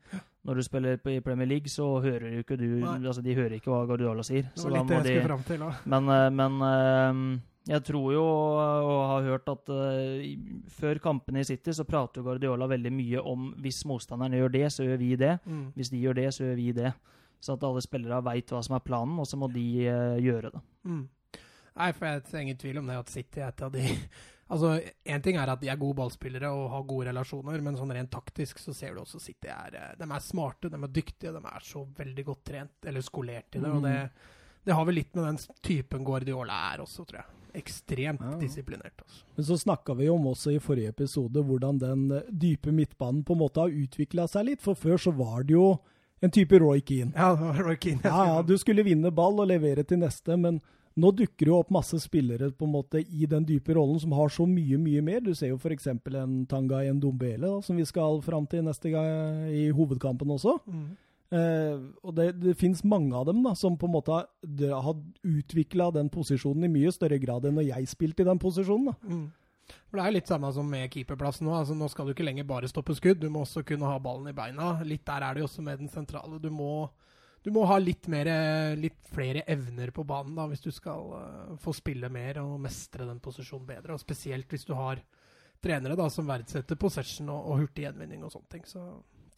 [0.45, 3.71] Når du spiller i Premier League, så hører jo ikke du Altså, de hører ikke
[3.71, 4.51] hva Guardiola sier.
[4.51, 5.63] Det Så var litt det jeg de skulle fram til.
[5.63, 5.71] da.
[5.89, 9.71] Men, men jeg tror jo, og har hørt at
[10.75, 14.67] før kampene i City, så prater jo Guardiola veldig mye om hvis motstanderne gjør det,
[14.75, 15.33] så gjør vi det.
[15.49, 15.65] Mm.
[15.73, 16.93] Hvis de gjør det, så gjør vi det.
[17.41, 19.65] Så at alle spillere veit hva som er planen, og så må de
[20.21, 20.61] gjøre det.
[20.85, 21.07] Mm.
[21.75, 23.83] Nei, for jeg er ingen tvil om det at City er et av de
[24.45, 24.75] Altså,
[25.09, 28.11] Én ting er at de er gode ballspillere og har gode relasjoner, men sånn rent
[28.13, 31.41] taktisk så ser du også City er eh, De er smarte, de er dyktige, de
[31.49, 33.71] er så veldig godt trent, eller skolert i det.
[33.73, 33.95] Og det,
[34.69, 37.31] det har vel litt med den typen Guardiola er også, tror jeg.
[37.55, 38.35] Ekstremt Ja.
[38.37, 39.01] disiplinert.
[39.01, 39.23] Altså.
[39.35, 43.33] Men så snakka vi om også i forrige episode hvordan den eh, dype midtbanen på
[43.33, 44.61] en måte har utvikla seg litt.
[44.61, 45.71] For før så var det jo
[46.21, 47.15] en type Roy Keane.
[47.17, 47.33] Ja,
[47.65, 48.05] Roy Keane.
[48.05, 50.61] Ja, ja, du skulle vinne ball og levere til neste, men
[50.95, 54.13] nå dukker det jo opp masse spillere på en måte i den dype rollen som
[54.15, 55.23] har så mye, mye mer.
[55.25, 55.89] Du ser jo f.eks.
[55.91, 60.57] en Tanga i Ndombele, da, som vi skal fram til neste gang i hovedkampen også.
[60.65, 60.85] Mm.
[61.35, 64.29] Eh, og det, det finnes mange av dem da, som på en måte har,
[64.85, 68.93] har utvikla den posisjonen i mye større grad enn når jeg spilte i den posisjonen.
[68.93, 69.15] da.
[69.15, 69.25] Mm.
[69.89, 71.55] For Det er litt samme som med keeperplassen nå.
[71.57, 74.29] altså Nå skal du ikke lenger bare stoppe skudd, du må også kunne ha ballen
[74.29, 74.75] i beina.
[74.85, 76.39] Litt der er det jo også med den sentrale.
[76.41, 76.87] Du må,
[77.45, 78.27] du må ha litt, mer,
[78.79, 83.05] litt flere evner på banen da, hvis du skal uh, få spille mer og mestre
[83.05, 83.93] den posisjonen bedre.
[83.93, 85.03] Og Spesielt hvis du har
[85.61, 88.65] trenere da, som verdsetter possession og, og hurtig gjenvinning og sånne ting.
[88.69, 88.81] Så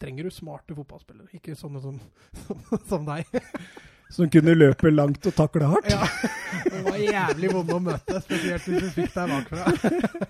[0.00, 2.00] trenger du smarte fotballspillere, ikke sånne som,
[2.90, 3.28] som deg.
[4.08, 5.90] Som kunne løpe langt og takle hardt.
[5.92, 6.06] Ja,
[6.64, 10.28] Det var jævlig vonde å møte, spesielt hvis du fikk deg bakfra.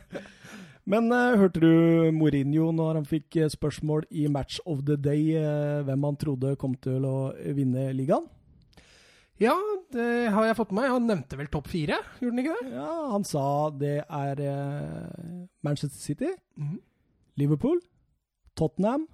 [0.89, 5.35] Men eh, hørte du Mourinho når han fikk eh, spørsmål i Match of the Day
[5.37, 7.17] eh, hvem han trodde kom til å
[7.57, 8.25] vinne ligaen?
[9.39, 9.53] Ja,
[9.95, 10.95] det har jeg fått med meg.
[10.97, 12.71] Han nevnte vel topp fire, gjorde han ikke det?
[12.75, 14.41] Ja, Han sa det er
[15.63, 16.81] Manchester City, Mhm.
[17.39, 17.79] Liverpool,
[18.59, 19.05] Tottenham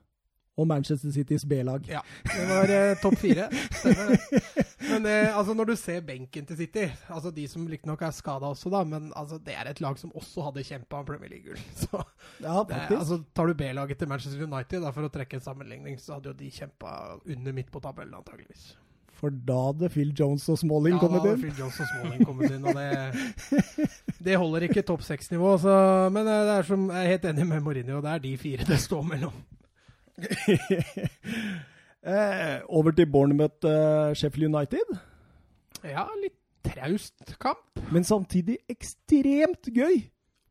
[0.57, 1.87] og Manchester Citys B-lag.
[1.91, 3.49] Ja, det var eh, topp fire.
[3.75, 4.43] Stemmer det.
[4.85, 8.53] Men eh, altså, når du ser benken til City, altså de som riktignok er skada
[8.53, 11.59] også, da, men altså, det er et lag som også hadde kjempa om Premier League-gull.
[12.45, 12.99] Ja, faktisk.
[12.99, 16.33] altså, tar du B-laget til Manchester United, da, for å trekke en sammenligning, så hadde
[16.33, 18.75] jo de kjempa under midt på tabellen, antageligvis.
[19.15, 21.43] For da hadde Phil Jones og Smalling Ja, da hadde inn.
[21.45, 23.89] Phil Jones og Smalling kommet inn, og det,
[24.27, 25.55] det holder ikke topp seks-nivå.
[26.15, 28.67] Men eh, det er som, jeg er helt enig med Mourinho, det er de fire
[28.69, 29.39] det står mellom.
[32.05, 34.97] eh, over til Bournemouth uh, Sheffield United.
[35.85, 37.65] Ja, litt traust kamp.
[37.93, 40.05] Men samtidig ekstremt gøy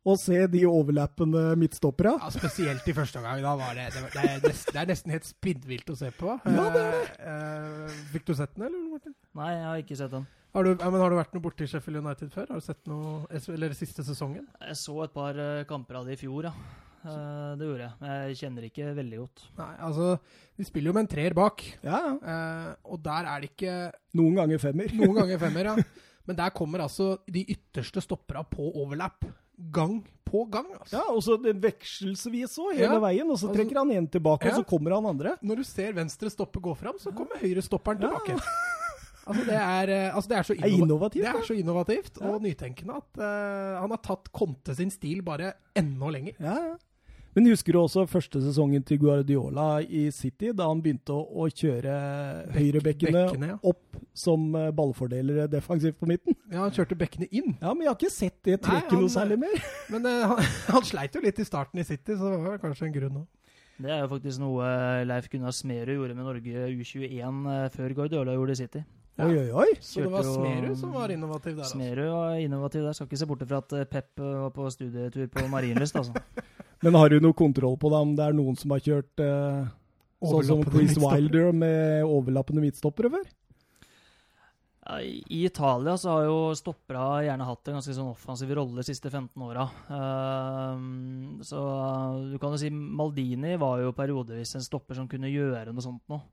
[0.04, 2.18] å se de overlappende midtstoppere.
[2.20, 3.40] Ja, Spesielt i første omgang.
[3.46, 6.10] Da var det, det, var- det, er nesten, det er nesten helt spinnvilt å se
[6.20, 6.36] på.
[6.44, 7.42] Ja, det er Eh,
[7.84, 8.80] Uh, fikk du sett den, eller?
[8.92, 9.14] Martin?
[9.36, 10.26] Nei, jeg har ikke sett den.
[10.54, 12.46] Har du, ja, men har du vært noe borti Sheffield United før?
[12.52, 13.24] Har du sett noe,
[13.56, 14.44] eller siste sesongen?
[14.68, 16.54] Jeg så et par kamper av det i fjor, ja.
[17.06, 17.94] Eh, det gjorde jeg.
[18.30, 19.44] Jeg kjenner ikke veldig godt.
[19.58, 20.08] Nei, altså,
[20.58, 21.64] de spiller jo med en treer bak.
[21.84, 22.16] Ja, ja.
[22.34, 23.76] Eh, og der er det ikke
[24.16, 24.94] Noen ganger femmer.
[24.96, 25.76] noen ganger femmer, ja.
[26.26, 29.26] Men der kommer altså de ytterste stoppera på overlap.
[29.72, 30.66] Gang på gang.
[30.80, 30.96] altså.
[30.98, 33.30] Ja, og så vekselvis òg, hele Ja, veien.
[33.30, 34.56] Og så altså- trekker han en tilbake, Ja.
[34.56, 35.36] og så kommer han andre.
[35.44, 38.10] Når du ser venstre stoppe gå fram, så kommer høyre stopperen Ja.
[38.18, 38.40] tilbake.
[39.26, 41.24] Altså, det er, eh, altså, det er så innova- innovativt.
[41.24, 42.28] Det er så innovativt Ja.
[42.28, 46.34] og nytenkende at uh, han har tatt Conte sin stil bare enda lenger.
[46.40, 46.76] Ja, ja.
[47.34, 51.48] Men husker du også første sesongen til Guardiola i City, da han begynte å, å
[51.50, 51.94] kjøre
[52.54, 53.60] høyrebekkene bekkene, ja.
[53.66, 56.38] opp som eh, ballfordelere defensivt på midten?
[56.52, 59.40] Ja, Han kjørte bekkene inn, Ja, men jeg har ikke sett det trekket noe særlig
[59.42, 59.64] mer.
[59.94, 62.90] men uh, han, han sleit jo litt i starten i City, så det var kanskje
[62.90, 63.30] en grunn òg.
[63.84, 64.68] Det er jo faktisk noe
[65.08, 68.84] Leif Gunnar Smerud gjorde med Norge U21 eh, før Guardiola gjorde det i City.
[69.14, 69.28] Ja.
[69.28, 69.76] Oi, oi, oi.
[69.78, 71.62] Så det var Smerud som var innovativ der.
[71.62, 71.78] Altså.
[71.78, 72.96] Smerud var innovativ der.
[72.98, 76.18] Skal ikke se bort fra at eh, Pep eh, var på studietur på Marienlyst, altså.
[76.84, 79.62] Men har du noe kontroll på det, om det er noen som har kjørt eh,
[80.26, 80.98] sånn som Chris.
[80.98, 83.30] Wilder med overlappende midtstoppere før?
[84.84, 88.88] Ja, I Italia så har jo stoppera gjerne hatt en ganske sånn offensiv rolle de
[88.90, 89.70] siste 15 åra.
[89.88, 95.32] Uh, så uh, du kan jo si Maldini var jo periodevis en stopper som kunne
[95.32, 96.26] gjøre noe sånt noe.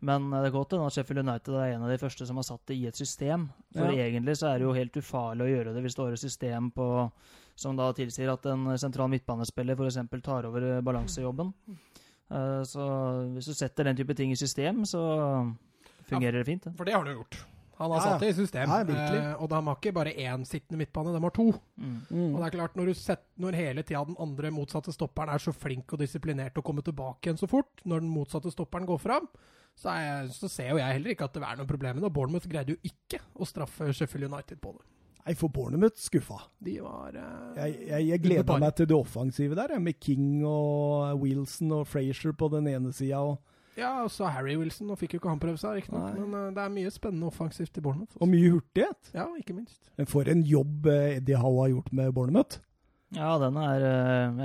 [0.00, 2.44] Men uh, det er godt at Sheffield United er en av de første som har
[2.44, 3.48] satt det i et system.
[3.72, 4.04] For Ja.
[4.10, 6.70] egentlig så er det jo helt ufarlig å gjøre det hvis du har et system
[6.70, 6.88] på,
[7.56, 9.98] som da tilsier at en sentral midtbanespiller f.eks.
[10.22, 11.52] tar over uh, balansejobben.
[12.30, 12.84] Uh, så
[13.34, 15.00] hvis du setter den type ting i system, så
[16.10, 16.66] fungerer det fint.
[16.66, 16.72] Ja.
[16.76, 17.44] For det har han jo gjort.
[17.76, 18.12] Han har Ja, ja.
[18.12, 18.70] satt det i system.
[18.70, 21.50] Ja, eh, og de har ikke bare én sittende midtbane, de har to.
[21.76, 21.96] Mm.
[22.08, 22.34] Mm.
[22.34, 25.38] Og det er klart, når, du sett, når hele tida den andre motsatte stopperen er
[25.44, 28.98] så flink og disiplinert og kommer tilbake igjen så fort, når den motsatte stopperen går
[29.02, 29.28] fram,
[29.76, 32.06] så, er jeg, så ser jo jeg heller ikke at det er noe problem med
[32.06, 32.12] det.
[32.16, 34.86] Bournemouth greide jo ikke å straffe Sheffield United på det.
[35.26, 36.38] Nei, for Bournemouth skuffa.
[36.62, 41.18] De var uh, Jeg, jeg, jeg gleda meg til det offensive der, med King og
[41.24, 43.20] Wilson og Frazier på den ene sida.
[43.76, 44.86] Ja, og så Harry Wilson.
[44.88, 46.28] Nå fikk jo ikke han prøve seg, riktignok, noe.
[46.30, 48.14] men uh, det er mye spennende offensivt i Bournemouth.
[48.16, 49.10] og mye hurtighet.
[49.18, 49.82] Ja, ikke minst.
[49.98, 52.62] Men for en jobb uh, Eddie Howe har gjort med Bournemouth.
[53.16, 53.84] Ja, den er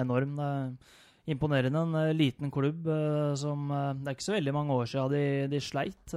[0.01, 0.35] enorm.
[0.37, 1.79] Det imponerende.
[1.85, 5.11] En eh, liten klubb eh, som eh, Det er ikke så veldig mange år siden
[5.11, 6.15] de, de sleit.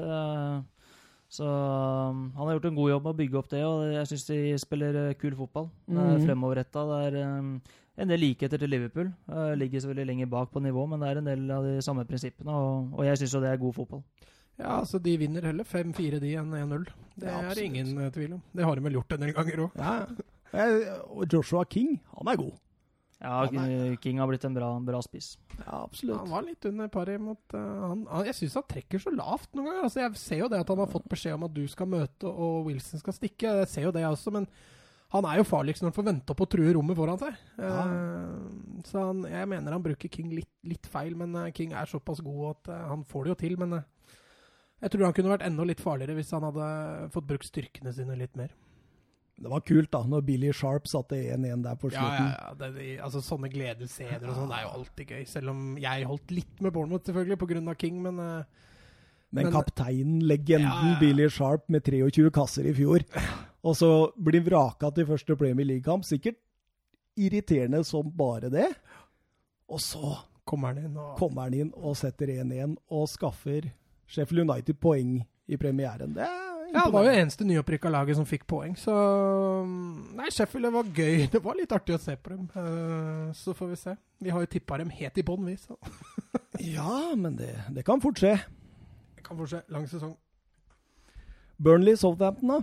[1.35, 4.07] så um, han har gjort en god jobb med å bygge opp det, og jeg
[4.07, 5.71] syns de spiller kul fotball.
[5.89, 6.27] Det er Mhm.
[6.29, 6.85] fremoverretta.
[6.91, 7.49] Det er um,
[7.99, 9.09] en del likheter til Liverpool.
[9.29, 12.05] Eh, ligger selvfølgelig lenger bak på nivå, men det er en del av de samme
[12.07, 14.05] prinsippene, og, og jeg syns jo det er god fotball.
[14.59, 16.85] Ja, altså de vinner heller 5-4 de enn 1-0.
[17.19, 18.43] Det Ja, er ingen tvil om.
[18.55, 19.71] Det har de vel gjort en del ganger òg.
[19.75, 20.07] Ja.
[21.33, 22.53] Joshua King, han er god.
[23.25, 25.35] Ja, King har blitt en bra, bra spiss.
[25.57, 26.21] Ja, absolutt.
[26.21, 29.55] Han var litt under paret mot uh, han, han, Jeg syns han trekker så lavt
[29.55, 29.87] noen ganger.
[29.89, 32.31] Altså, jeg ser jo det at han har fått beskjed om at du skal møte
[32.31, 33.55] og Wilson skal stikke.
[33.63, 34.49] Jeg ser jo det også, men
[35.15, 37.41] han er jo farligst når han får vente opp og true rommet foran seg.
[37.63, 41.89] Eh, så han, jeg mener han bruker King litt, litt feil, men uh, King er
[41.89, 43.57] såpass god at han får det jo til.
[43.63, 43.79] Men
[44.83, 46.69] jeg tror han kunne vært enda litt farligere hvis han hadde
[47.15, 48.53] fått brukt styrkene sine litt mer.
[49.35, 52.27] Det var kult da, når Billy Sharp satte 1-1 der på Ja, slutten.
[52.29, 52.53] ja, ja.
[52.61, 55.25] Det, det, altså, sånne gledesscener og sånn er jo alltid gøy.
[55.27, 57.75] Selv om jeg holdt litt med Bournemouth, selvfølgelig, pga.
[57.81, 58.45] King, men uh,
[59.35, 60.99] Men Men- kapteinen, legenden Ja, ja.
[61.01, 63.03] Billy Sharp med 23 kasser i fjor.
[63.67, 63.91] Og så
[64.23, 66.05] blir vraka til første Premier League-kamp.
[66.05, 66.37] Sikkert
[67.19, 68.69] irriterende som bare det.
[69.69, 70.15] Og så
[70.47, 73.71] kommer han inn og kommer han inn og setter 1-1 og skaffer
[74.07, 76.15] Sheffield United poeng i premieren.
[76.17, 78.91] Det er Ja, det var jo eneste nyopprykka laget som fikk poeng, så
[79.63, 81.27] mm, Nei, Sheffield, det var gøy.
[81.35, 82.49] Det var litt artig å se på dem.
[82.57, 83.95] Eh, så får vi se.
[84.25, 85.77] Vi har jo tippa dem helt i bånn, vi, så
[86.75, 88.33] Ja, men det, det kan fort skje.
[89.17, 89.61] det kan fort se.
[89.75, 90.17] Lang sesong.
[91.63, 92.63] Burnley Southampton, da.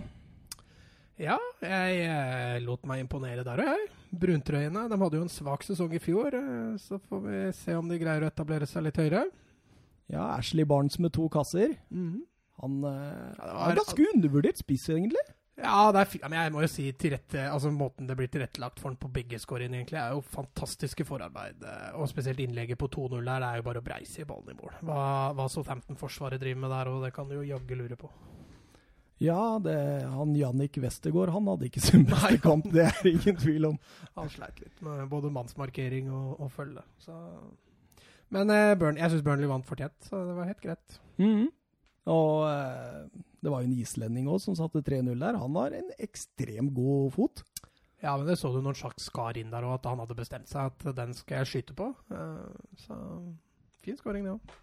[1.22, 3.88] Ja, jeg eh, lot meg imponere der òg, jeg.
[4.22, 7.88] Bruntrøyene de hadde jo en svak sesong i fjor, eh, så får vi se om
[7.88, 9.22] de greier å etablere seg litt høyere.
[10.12, 11.78] Ja, Ashley Barnes med to kasser.
[11.88, 12.20] Mhm.
[12.62, 15.22] Han eh, det var- er ganske undervurdert spiss, egentlig.
[15.62, 18.80] Ja, det er men jeg må jo si til rette, altså måten det blir tilrettelagt
[18.80, 21.60] for han på begge scorene, egentlig, er jo fantastiske forarbeid.
[21.62, 24.48] eh, Og spesielt innlegget på 2-0 der, det er jo bare å breise i ballen
[24.54, 24.72] i mål.
[24.82, 25.02] Hva,
[25.36, 28.08] hva Southampton-forsvaret driver med der, og det kan du jo jaggu lure på.
[29.22, 29.76] Ja, det,
[30.10, 33.78] han Jannik Westergård han hadde ikke sin beste kamp, det er ingen tvil om.
[34.16, 36.82] Han sleit litt med både mannsmarkering og, og følge.
[36.98, 37.14] Så.
[38.32, 40.98] Men eh, Burn, jeg syns Burnley vant fortjent, så det var helt greit.
[42.10, 43.04] Og eh,
[43.42, 45.38] det var jo en islending òg som satte 3-0 der.
[45.38, 47.44] Han har en ekstremt god fot.
[48.02, 50.50] Ja, men det så du når Sjakk skar inn der, og at han hadde bestemt
[50.50, 51.92] seg at den skal jeg skyte på.
[52.10, 52.98] Eh, så
[53.84, 54.58] fin skåring, det òg.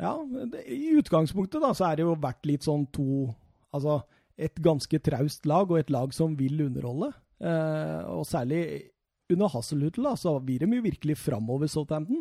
[0.00, 0.14] Ja,
[0.48, 3.28] det, I utgangspunktet da, så er det jo vært litt sånn to
[3.72, 4.02] Altså
[4.36, 7.06] et ganske traust lag og et lag som vil underholde.
[7.40, 8.90] Eh, og særlig
[9.32, 12.20] under Hasselhutl da, så vil de jo virkelig framover, Southampton.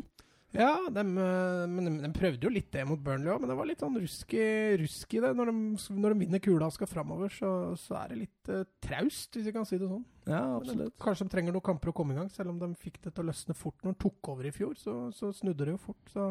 [0.51, 3.55] Ja, dem, eh, men de, de prøvde jo litt det mot Burnley òg, men det
[3.55, 4.47] var litt sånn rusk i,
[4.81, 5.31] rusk i det.
[5.37, 5.55] Når de,
[5.95, 9.47] når de vinner kula og skal framover, så, så er det litt uh, traust, hvis
[9.47, 10.03] vi kan si det sånn.
[10.25, 10.91] Ja, absolutt.
[10.91, 13.15] de, kanskje de trenger noen kamper å komme i gang, selv om de fikk det
[13.15, 14.75] til å løsne fort når de tok over i fjor.
[14.79, 16.03] Så, så snudde det jo fort.
[16.11, 16.27] Så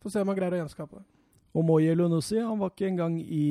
[0.00, 1.06] får se om han greier å gjenskape det.
[1.52, 3.44] Og Moye Lunussi, han var ikke engang i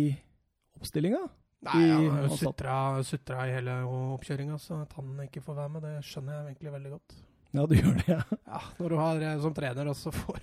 [0.79, 1.21] oppstillinga.
[1.61, 5.85] Nei, han har jo sutra i hele oppkjøringa, så at han ikke får være med,
[5.85, 7.21] det skjønner jeg egentlig veldig godt.
[7.51, 8.21] Ja, du gjør det, ja.
[8.47, 10.37] Ja, Når du har eh, som trener, og så får,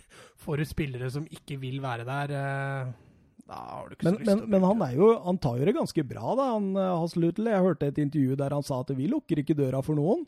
[0.45, 2.91] får du spillere som ikke vil være der, eh,
[3.49, 5.39] da har du ikke Men, så lyst men, til å men han, er jo, han
[5.41, 7.49] tar jo det ganske bra, da, han eh, Hasselhutl.
[7.49, 10.27] Jeg hørte et intervju der han sa at vi lukker ikke døra for noen.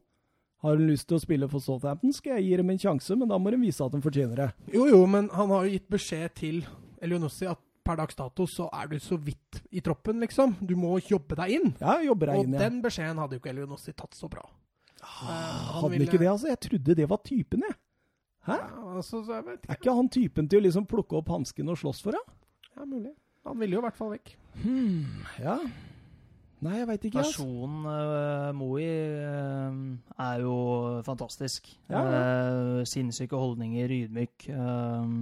[0.65, 3.29] Har hun lyst til å spille for Southampton, skal jeg gi dem en sjanse, men
[3.33, 4.49] da må de vise at de fortjener det.
[4.75, 6.59] Jo, jo, men han har jo gitt beskjed til
[7.01, 10.53] Elionossi at per dags dato så er du så vidt i troppen, liksom.
[10.61, 11.71] Du må jobbe deg inn.
[11.81, 12.61] Ja, jobbe deg Og inn, ja.
[12.67, 14.45] den beskjeden hadde jo ikke Elionossi tatt så bra.
[15.01, 16.49] Eh, han Hadde ville- ikke det, altså?
[16.49, 17.77] Jeg trodde det var typen, jeg.
[18.47, 18.57] Hæ?
[18.57, 19.69] Ja, altså, så jeg ikke.
[19.69, 19.95] Er ikke.
[19.97, 22.23] han typen til å liksom plukke opp hansken og slåss for det?
[22.77, 23.13] Ja, mulig.
[23.47, 24.35] Han ville jo i hvert fall vekk.
[24.63, 25.59] Hmm, ja.
[26.61, 27.19] Nei, jeg veit ikke.
[27.23, 27.41] Altså.
[27.41, 29.77] Personen uh, Moi uh,
[30.21, 30.57] er jo
[31.07, 31.71] fantastisk.
[31.89, 32.03] Ja.
[32.05, 34.49] Eh, sinnssyke holdninger, ydmyk.
[34.53, 35.15] eh,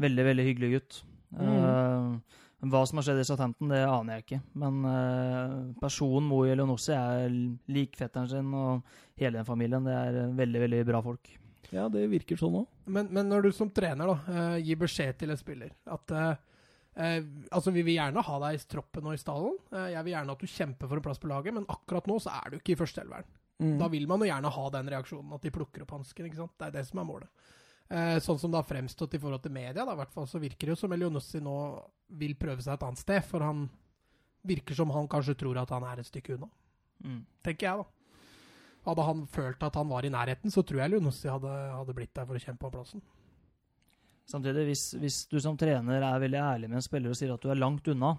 [0.00, 1.02] veldig, veldig hyggelig gutt.
[1.36, 2.22] Mm.
[2.60, 4.40] Hva som har skjedd i Southampton, det aner jeg ikke.
[4.60, 7.30] Men uh, personen Moe Elionossi er
[7.72, 8.84] lik fetteren sin og
[9.20, 9.86] hele den familien.
[9.86, 11.32] Det er eh, veldig, veldig bra folk.
[11.70, 12.68] Ja, det virker sånn òg.
[12.90, 16.32] Men, men når du som trener da, eh, gir beskjed til en spiller at uh,
[16.94, 19.58] Eh, altså, Vi vil gjerne ha deg i troppen og i stallen.
[19.72, 22.18] Eh, jeg vil gjerne at du kjemper for en plass på laget, men akkurat nå
[22.22, 23.30] så er du ikke i førsteelveren.
[23.60, 23.76] Mm.
[23.80, 26.30] Da vil man jo gjerne ha den reaksjonen, at de plukker opp hansken.
[26.30, 27.48] Det er det som er målet.
[27.90, 30.38] Eh, sånn som det har fremstått i forhold til media, da, i hvert fall, så
[30.38, 31.54] virker det jo som Elionossi nå
[32.20, 33.24] vil prøve seg et annet sted.
[33.26, 33.64] For han
[34.46, 36.50] virker som han kanskje tror at han er et stykke unna,
[37.02, 37.24] Mm.
[37.42, 37.84] tenker jeg, da.
[38.86, 42.14] Hadde han følt at han var i nærheten, så tror jeg Elionossi hadde, hadde blitt
[42.14, 43.02] der for å kjempe om plassen.
[44.30, 47.42] Samtidig, hvis, hvis du som trener er veldig ærlig med en spiller og sier at
[47.42, 48.12] du er langt unna,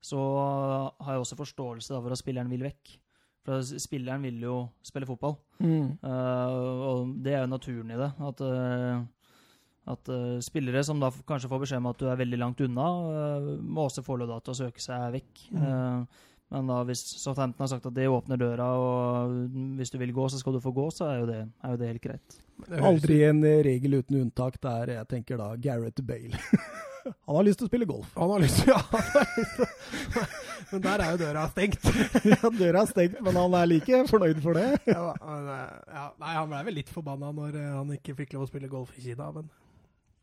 [0.00, 0.16] så
[1.02, 2.94] har jeg også forståelse da for at spilleren vil vekk.
[3.44, 5.36] For spilleren vil jo spille fotball.
[5.60, 5.98] Mm.
[6.02, 8.08] Uh, og det er jo naturen i det.
[8.30, 9.02] At, eh,
[9.88, 12.88] at uh, spillere som da kanskje får beskjed om at du er veldig langt unna,
[13.08, 15.44] uh, må også få lov da til å søke seg vekk.
[15.52, 15.62] Mm.
[15.62, 20.14] Uh, men da hvis Southampton har sagt at det åpner døra, og hvis du vil
[20.16, 22.38] gå, så skal du få gå, så er jo det, er jo det helt greit.
[22.64, 26.40] Det Aldri en regel uten unntak der jeg tenker da Gareth Bale.
[27.28, 28.08] Han har lyst til å spille golf.
[28.18, 30.26] Han har lyst til ja, har lyst til
[30.72, 31.86] Men der er jo døra stengt.
[32.28, 34.66] Ja, Døra er stengt, men han er like fornøyd for det.
[34.90, 35.46] ja, men,
[35.94, 38.92] ja, nei, han ble vel litt forbanna når han ikke fikk lov å spille golf
[38.98, 39.48] i Kina, men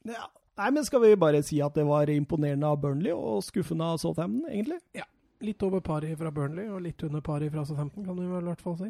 [0.06, 0.28] Ja.
[0.56, 4.00] Nei, men Skal vi bare si at det var imponerende av Burnley og skuffende av
[4.00, 4.80] Southampton, egentlig?
[4.96, 5.08] Ja.
[5.44, 8.48] litt over pari fra Burnley og litt under pari fra Southampton, kan du vel i
[8.48, 8.88] hvert fall si.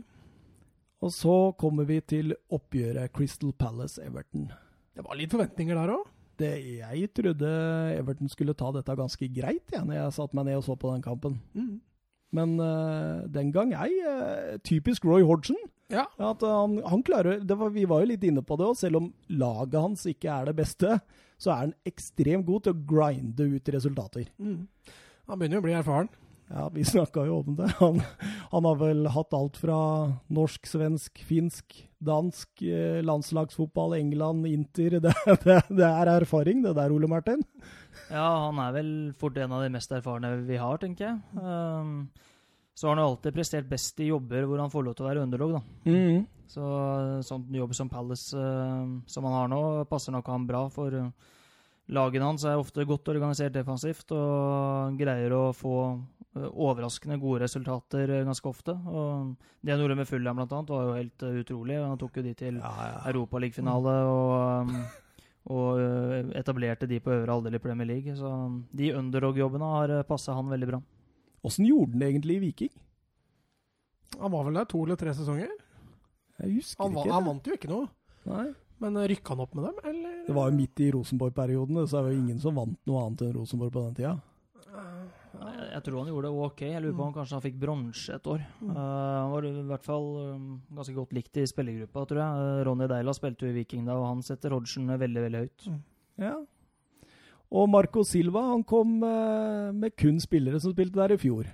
[1.04, 4.46] Og så kommer vi til oppgjøret Crystal Palace-Everton.
[4.96, 6.06] Det var litt forventninger der òg.
[6.40, 7.50] Det, jeg trodde
[7.96, 10.92] Everton skulle ta dette ganske greit ja, når jeg satte meg ned og så på
[10.94, 11.38] den kampen.
[11.56, 11.78] Mm.
[12.36, 15.58] Men uh, den gang jeg Uh, Typisk Roy Hodgson.
[15.94, 16.08] Ja.
[16.18, 18.78] At han, han klarer det var, Vi var jo litt inne på det òg.
[18.80, 21.00] Selv om laget hans ikke er det beste,
[21.38, 24.30] så er han ekstremt god til å grinde ut resultater.
[24.42, 24.64] Mm.
[25.30, 26.14] Han begynner jo å bli erfaren.
[26.46, 27.72] Ja, vi snakka jo om det.
[27.80, 28.02] Han,
[28.52, 29.78] han har vel hatt alt fra
[30.30, 35.00] norsk, svensk, finsk, dansk, eh, landslagsfotball, England, Inter.
[35.06, 37.42] Det, det, det er erfaring, det der, Ole Martin.
[38.12, 41.42] Ja, han er vel fort en av de mest erfarne vi har, tenker jeg.
[41.42, 42.10] Um,
[42.76, 45.10] så har han jo alltid prestert best i jobber hvor han får lov til å
[45.10, 45.62] være underdog, da.
[46.52, 46.66] Så
[47.26, 50.66] sånn jobb som Palace uh, som han har nå, passer nok han bra.
[50.74, 51.32] For uh,
[51.96, 58.12] lagene hans er ofte godt organisert defensivt og greier å få uh, overraskende gode resultater
[58.12, 58.76] eh, ganske ofte.
[58.76, 61.80] Og det han gjorde med Fulham blant annet, var jo helt eh, utrolig.
[61.80, 62.98] Han tok jo de til Ja, ja.
[63.14, 64.76] Europaligafinale og, um,
[65.56, 68.18] og eh, etablerte de på øvre halvdel i Premier League.
[68.20, 68.34] Så
[68.76, 70.82] de underdog-jobbene har passa han veldig bra.
[71.46, 72.74] Åssen gjorde han det egentlig i Viking?
[74.20, 75.50] Han var vel der to eller tre sesonger.
[76.42, 77.14] Jeg husker Han, va- ikke.
[77.16, 77.30] han det.
[77.32, 77.90] vant jo ikke noe.
[78.26, 78.46] Nei.
[78.84, 80.16] Men eh, rykka han opp med dem, eller?
[80.28, 83.22] Det var jo midt i Rosenborg-perioden, så er det jo ingen som vant noe annet
[83.28, 84.16] enn Rosenborg på den tida.
[85.36, 86.62] Jeg, jeg tror han gjorde det ok.
[86.66, 88.44] Jeg lurer på om han kanskje han fikk bronse et år.
[88.64, 90.06] Uh, han var i hvert fall
[90.36, 92.44] um, ganske godt likt i spillergruppa, tror jeg.
[92.44, 95.68] Uh, Ronny Deila spilte jo i Viking da, og han setter Hodgson veldig, veldig høyt.
[96.24, 96.36] Ja.
[97.56, 101.48] Og Marco Silva han kom eh, med kun spillere som spilte der i fjor.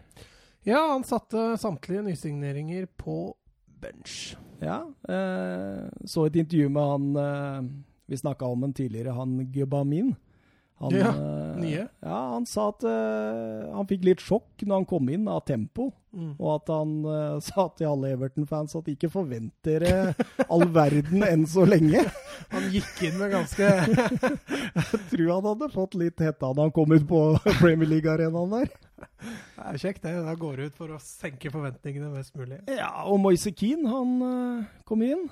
[0.65, 3.35] Ja, han satte samtlige nysigneringer på
[3.81, 4.33] bench.
[4.61, 7.71] Ja, eh, så et intervju med han eh,
[8.11, 10.15] Vi snakka om han tidligere, han Gubamin.
[10.81, 11.87] Han, Ja, eh, nye.
[12.01, 15.91] Ja, han sa at uh, han fikk litt sjokk når han kom inn av tempo.
[16.11, 16.33] Mm.
[16.35, 20.15] Og at han uh, sa til alle Everton-fans at ikke forvent dere
[20.47, 22.03] all verden enn så lenge.
[22.51, 23.67] Han gikk inn med ganske
[24.81, 27.19] Jeg tror han hadde fått litt hetta da han kom ut på
[27.61, 28.71] Premier League-arenaen der.
[29.21, 30.15] Det er kjekt, det.
[30.25, 32.59] Da går det ut for å senke forventningene mest mulig.
[32.67, 35.29] Ja, og Moise Keane, han uh, kom inn.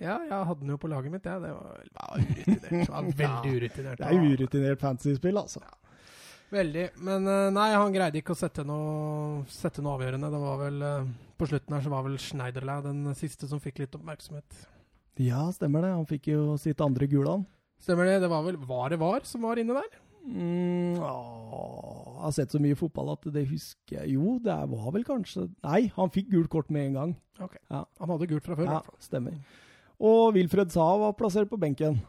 [0.00, 1.42] Ja, jeg hadde den jo på laget mitt, jeg.
[1.44, 2.70] Det var, var urutinert.
[2.70, 4.00] Det var veldig urutinert.
[4.00, 5.60] Det er urutinert fantasy-spill, altså.
[6.50, 6.86] Veldig.
[7.06, 10.32] Men eh, nei, han greide ikke å sette noe, sette noe avgjørende.
[10.32, 13.78] Det var vel eh, På slutten her så var vel Schneiderlau den siste som fikk
[13.84, 14.64] litt oppmerksomhet.
[15.20, 15.92] Ja, stemmer det.
[15.94, 17.44] Han fikk jo sitt andre gule, han.
[17.80, 18.16] Stemmer det?
[18.24, 19.94] Det var vel Var det Var som var inne der?
[20.20, 24.90] Mm, åh, jeg har sett så mye fotball at det husker jeg Jo, det var
[24.92, 27.14] vel kanskje Nei, han fikk gult kort med en gang.
[27.40, 28.66] Han hadde gult fra før.
[28.66, 28.98] i Ja, hvert fall.
[29.06, 29.38] stemmer.
[30.00, 32.00] Og Wilfred Saa var plassert på benken.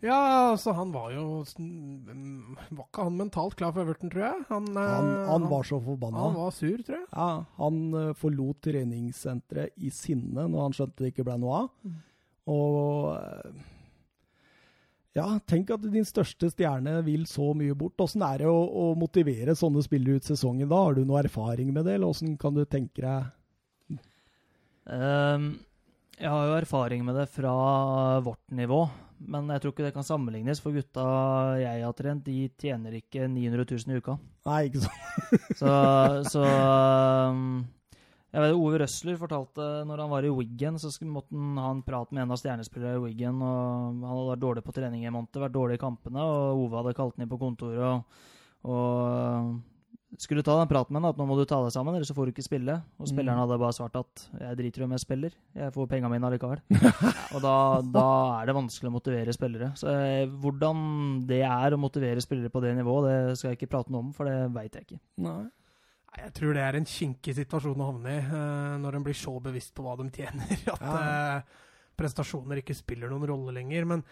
[0.00, 0.16] Ja,
[0.52, 4.44] altså han var jo mm, Var ikke han mentalt klar for Everton, tror jeg?
[4.48, 6.22] Han, eh, Han, han var så forbanna.
[6.24, 7.08] han var sur, tror jeg.
[7.12, 7.26] Ja,
[7.58, 11.68] han eh, forlot treningssenteret i sinne når han skjønte det ikke ble noe av.
[11.84, 11.98] Mm.
[12.54, 13.66] Og eh,
[15.20, 18.00] ja, tenk at din største stjerne vil så mye bort.
[18.00, 20.80] Åssen er det å, å motivere sånne spillere ut sesongen da?
[20.86, 24.00] Har du noe erfaring med det, eller åssen kan du tenke deg
[24.90, 25.60] Um,
[26.20, 27.52] jeg har jo erfaring med det fra
[28.24, 28.82] vårt nivå,
[29.32, 30.60] men jeg tror ikke det kan sammenlignes.
[30.60, 31.04] For gutta
[31.60, 34.16] jeg har trent, de tjener ikke 900 000 i uka.
[34.48, 34.96] Nei, ikke sant?
[35.60, 35.70] Så,
[36.32, 37.62] så um,
[38.30, 41.82] jeg vet, Ove Røsler fortalte når han var i Wiggen, så måtte han ha en
[41.86, 43.40] prat med en av stjernespillerne i Wiggen.
[43.42, 46.80] og Han hadde vært dårlig på trening i måned, vært dårlig i kampene, og Ove
[46.80, 48.22] hadde kalt ham inn på kontoret og,
[48.70, 49.69] Og
[50.18, 52.14] skulle ta den praten med ham at nå må du ta deg sammen, eller så
[52.16, 52.74] får du ikke spille.
[52.98, 53.44] Og spilleren Mm.
[53.44, 56.60] hadde bare svart at jeg driter i om jeg spiller, jeg får pengene mine allikevel.
[57.36, 57.54] og da,
[57.94, 58.06] da
[58.40, 59.70] er det vanskelig å motivere spillere.
[59.78, 60.82] Så eh, hvordan
[61.30, 64.12] det er å motivere spillere på det nivået, det skal jeg ikke prate noe om,
[64.16, 65.00] for det veit jeg ikke.
[65.22, 65.38] Nei.
[66.10, 69.14] Nei, Jeg tror det er en kinkig situasjon å havne i eh, når en blir
[69.14, 70.98] så bevisst på hva de tjener, at Ja.
[71.38, 71.66] eh,
[72.00, 73.84] prestasjoner ikke spiller noen rolle lenger.
[73.86, 74.02] Men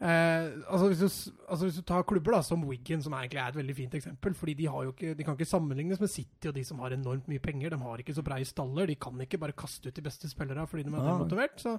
[0.00, 3.52] eh, altså, hvis du, altså hvis du tar klubber da, som Wiggen, som egentlig er
[3.52, 6.50] et veldig fint eksempel fordi de, har jo ikke, de kan ikke sammenlignes med City
[6.50, 7.74] og de som har enormt mye penger.
[7.74, 8.90] De har ikke så brei staller.
[8.90, 11.18] De kan ikke bare kaste ut de beste spillerne fordi de er Nei.
[11.20, 11.60] motivert.
[11.60, 11.76] Så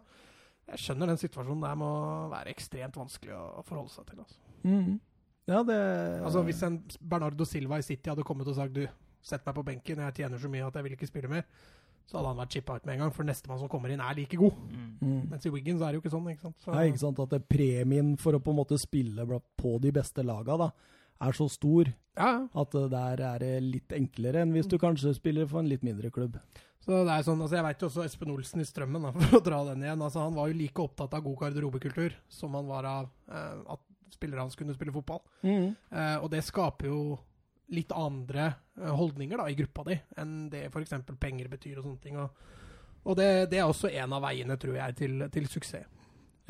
[0.72, 1.93] jeg skjønner den situasjonen der må
[2.32, 4.22] være ekstremt vanskelig å forholde seg til.
[4.24, 4.41] Altså.
[4.63, 4.99] Mm.
[5.49, 5.78] Ja, det
[6.22, 8.86] Altså Hvis en Bernardo Silva i City hadde kommet og sagt du,
[9.22, 11.43] sett meg på benken, jeg tjener så mye at jeg vil ikke spille mer,
[12.10, 14.18] så hadde han vært chippa ut med en gang, for nestemann som kommer inn, er
[14.18, 14.58] like god.
[14.72, 15.20] Mm.
[15.32, 16.32] Mens i Wiggins er det jo ikke sånn.
[16.34, 16.58] ikke sant?
[16.64, 17.22] Så, Nei, ikke sant?
[17.24, 19.28] At premien for å på en måte spille
[19.62, 20.72] på de beste laga da,
[21.22, 25.45] er så stor Ja, at der er det litt enklere enn hvis du kanskje spiller
[25.47, 26.39] for en litt mindre klubb.
[26.82, 29.38] Så det er sånn, altså Jeg vet jo også Espen Olsen i Strømmen, da, for
[29.38, 30.02] å dra den igjen.
[30.02, 33.86] altså Han var jo like opptatt av god garderobekultur som han var av eh, at
[34.12, 35.22] spillere hans kunne spille fotball.
[35.45, 37.02] Eh, og det skaper jo
[37.72, 40.93] litt andre eh, holdninger da, i gruppa di enn det f.eks.
[41.19, 42.19] penger betyr og sånne ting.
[42.19, 42.43] Og,
[43.05, 45.89] og det, det er også en av veiene, tror jeg, til, til suksess.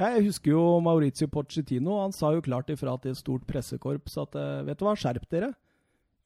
[0.01, 1.99] Jeg husker jo Maurizio Pochettino.
[2.01, 5.27] Han sa jo klart ifra til et stort pressekorps at eh, vet du hva, skjerp
[5.31, 5.51] dere.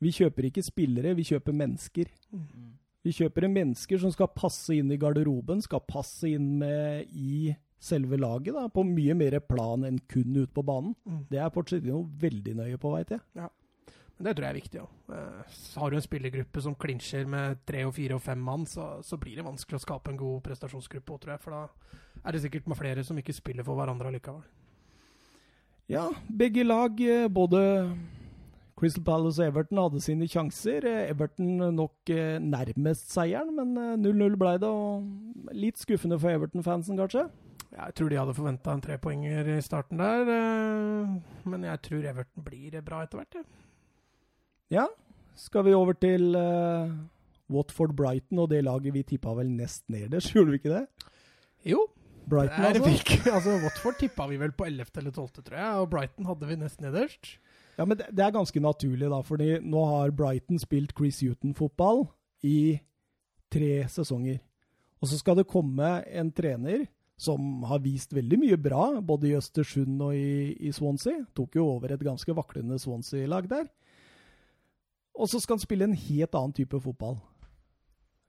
[0.04, 2.10] Vi kjøper ikke spillere, vi kjøper mennesker.
[2.36, 2.74] Mm.
[3.06, 7.54] Vi kjøper mennesker som skal passe inn i garderoben, skal passe inn med i
[7.86, 10.96] selve laget, da, på mye mer plan enn kun ute på banen.
[11.06, 11.22] Mm.
[11.30, 13.22] Det er Pochettino veldig nøye på, veit jeg.
[14.16, 14.92] Men det tror jeg er viktig òg.
[15.76, 19.18] har du en spillergruppe som klinsjer med tre og fire og fem mann, så, så
[19.20, 21.44] blir det vanskelig å skape en god prestasjonsgruppe òg, tror jeg.
[21.44, 24.46] For da er det sikkert med flere som ikke spiller for hverandre allikevel.
[25.92, 27.60] Ja, begge lag, eh, både
[28.80, 30.88] Crystal Palace og Everton, hadde sine sjanser.
[30.90, 34.72] Eh, Everton nok eh, nærmest seieren, men eh, 0-0 ble det.
[34.72, 37.28] og Litt skuffende for Everton-fansen, kanskje?
[37.76, 42.10] Ja, Jeg tror de hadde forventa en trepoenger i starten der, eh, men jeg tror
[42.16, 43.40] Everton blir bra etter hvert.
[43.44, 43.65] Ja.
[44.76, 44.86] Ja.
[45.40, 46.92] Skal vi over til uh,
[47.52, 50.86] Watford-Brighton og det laget vi tippa vel nest nederst, gjorde vi ikke det?
[51.66, 51.86] Jo,
[52.30, 52.92] Brighton, det er altså.
[52.92, 54.92] fikk, altså Watford tippa vi vel på 11.
[55.02, 57.36] eller 12., tror jeg, og Brighton hadde vi nest nederst.
[57.76, 62.06] Ja, men det, det er ganske naturlig, da, fordi nå har Brighton spilt Chris Huton-fotball
[62.48, 62.80] i
[63.52, 64.40] tre sesonger.
[65.04, 66.86] Og så skal det komme en trener
[67.20, 71.24] som har vist veldig mye bra, både i Østersund og i, i Swansea.
[71.36, 73.70] Tok jo over et ganske vaklende Swansea-lag der.
[75.16, 77.18] Og så skal han spille en helt annen type fotball.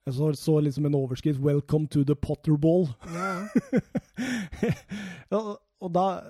[0.07, 2.93] Jeg så, så liksom en overskrift 'Welcome to the Potterball'.
[5.31, 5.41] Ja,
[5.81, 6.21] og da,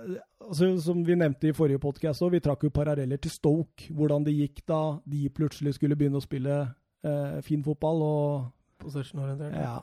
[0.41, 3.93] altså, Som vi nevnte i forrige podkast, vi trakk jo paralleller til Stoke.
[3.93, 6.57] Hvordan det gikk da de plutselig skulle begynne å spille
[7.05, 8.03] eh, fin fotball.
[8.03, 8.49] og
[8.79, 9.55] Possession-orientert.
[9.55, 9.79] ja.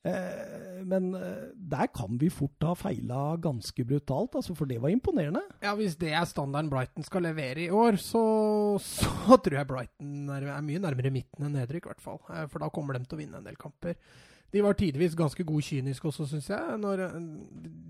[0.00, 4.92] Eh, men eh, der kan vi fort ha feila ganske brutalt, altså, for det var
[4.92, 5.42] imponerende.
[5.60, 8.22] Ja, Hvis det er standarden Brighton skal levere i år, så,
[8.80, 12.20] så tror jeg Brighton er, er mye nærmere midten enn nedrykk, i hvert fall.
[12.32, 13.98] Eh, For da kommer de til å vinne en del kamper.
[14.50, 16.78] De var tidvis ganske god kyniske også, syns jeg.
[16.82, 17.04] Når,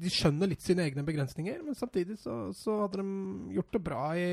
[0.02, 4.02] de skjønner litt sine egne begrensninger, men samtidig så, så hadde de gjort det bra
[4.18, 4.26] i,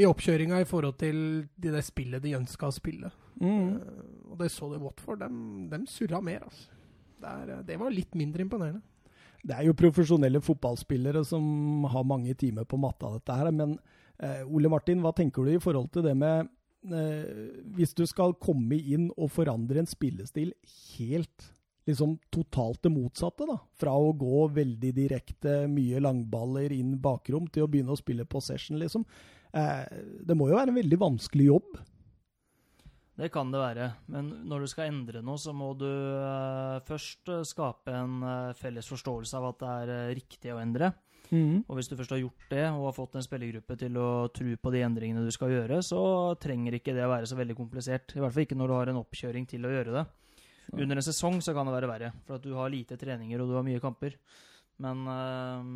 [0.00, 1.20] i oppkjøringa i forhold til
[1.54, 3.12] det, spillet de ønska å spille.
[3.38, 3.76] Mm.
[3.76, 5.22] Uh, og det så de Watford.
[5.22, 5.30] De,
[5.70, 6.74] de surra mer, altså.
[7.18, 8.82] Det, er, det var litt mindre imponerende.
[9.42, 13.50] Det er jo profesjonelle fotballspillere som har mange timer på matta, dette her.
[13.54, 13.76] Men
[14.18, 16.48] eh, Ole Martin, hva tenker du i forhold til det med
[16.90, 20.52] eh, Hvis du skal komme inn og forandre en spillestil
[20.98, 21.52] helt
[21.88, 23.56] liksom totalt det motsatte, da.
[23.80, 28.76] Fra å gå veldig direkte, mye langballer inn bakrom, til å begynne å spille possession,
[28.82, 29.06] liksom.
[29.56, 29.86] Eh,
[30.28, 31.78] det må jo være en veldig vanskelig jobb.
[33.18, 37.32] Det kan det være, men når du skal endre noe, så må du eh, først
[37.34, 40.92] eh, skape en eh, felles forståelse av at det er riktig å endre.
[41.68, 44.54] Og hvis du først har gjort det, og har fått en spillergruppe til å tro
[44.62, 46.00] på de endringene du skal gjøre, så
[46.40, 48.14] trenger ikke det å være så veldig komplisert.
[48.14, 50.06] I hvert fall ikke når du har en oppkjøring til å gjøre det.
[50.78, 53.50] Under en sesong så kan det være verre, for at du har lite treninger og
[53.50, 54.14] du har mye kamper.
[54.84, 55.68] Men eh,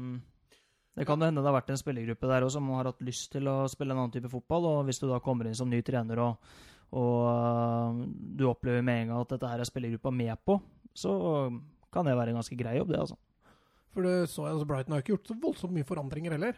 [1.01, 3.49] det kan hende det har vært en spillergruppe der òg som har hatt lyst til
[3.49, 6.20] å spille en annen type fotball, og hvis du da kommer inn som ny trener
[6.22, 6.53] og,
[6.93, 8.01] og eh,
[8.38, 10.59] du opplever med en gang at dette her er spillergruppa med på,
[10.95, 11.12] så
[11.93, 13.18] kan det være en ganske grei jobb, det, altså.
[13.93, 16.57] For det så jeg, altså Brighton har ikke gjort så voldsomt mye forandringer heller.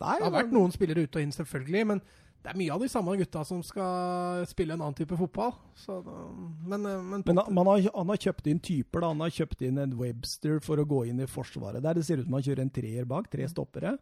[0.00, 2.00] Nei, Det har vært noen spillere ute og inn, selvfølgelig, men
[2.42, 5.52] det er mye av de samme gutta som skal spille en annen type fotball.
[5.78, 9.04] Så, men, eh, men, Men han, man har, han har kjøpt inn typer.
[9.04, 9.12] da.
[9.12, 11.82] Han har kjøpt inn en Webster for å gå inn i forsvaret.
[11.84, 13.94] der Det ser ut som han kjører en treer bak, tre stoppere.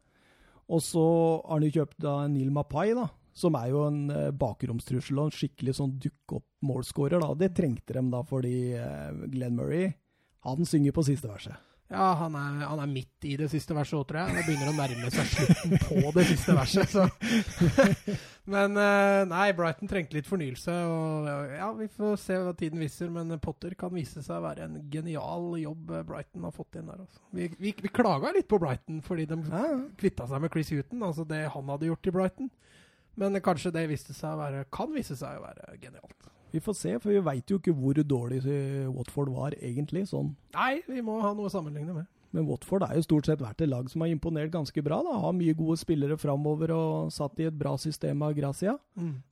[0.70, 1.04] Og så
[1.44, 5.30] har han jo kjøpt da Neil Mapai, da, som er jo en eh, bakromstrussel og
[5.30, 7.26] en skikkelig sånn dukk-opp-målskårer.
[7.40, 9.90] Det trengte dem da fordi eh, Glenn Murray
[10.46, 11.66] han synger på siste verset.
[11.90, 14.36] Ja, han er, han er midt i det siste verset òg, tror jeg.
[14.36, 16.92] Det begynner å nærme seg slutten på det siste verset.
[16.92, 17.06] Så.
[18.54, 20.76] men eh, nei, Brighton trengte litt fornyelse.
[20.86, 24.68] Og ja, Vi får se hva tiden viser, men Potter kan vise seg å være
[24.68, 27.02] en genial jobb Brighton har fått inn der.
[27.02, 27.24] Altså.
[27.34, 29.42] Vi, vi, vi klaga litt på Brighton fordi de
[29.98, 32.54] kvitta seg med Chris Huton, altså det han hadde gjort i Brighton.
[33.20, 36.30] Men kanskje det viste seg å være, kan vise seg å være genialt.
[36.50, 40.08] Vi får se, for vi veit jo ikke hvor dårlig eh, Watford var egentlig.
[40.10, 40.32] sånn.
[40.56, 42.08] Nei, vi må ha noe å sammenligne med.
[42.34, 45.00] Men Watford er jo stort sett vært et lag som har imponert ganske bra.
[45.06, 45.16] da.
[45.22, 48.76] Har mye gode spillere framover og satt i et bra system av Gracia.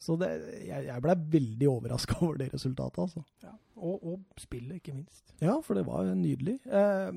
[0.02, 0.30] Så det,
[0.66, 3.22] jeg, jeg ble veldig overraska over det resultatet, altså.
[3.46, 3.54] Ja.
[3.78, 5.22] Og, og spillet, ikke minst.
[5.38, 6.56] Ja, for det var nydelig.
[6.66, 7.10] Eh,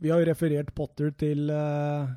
[0.00, 2.14] vi har jo referert Potter til eh,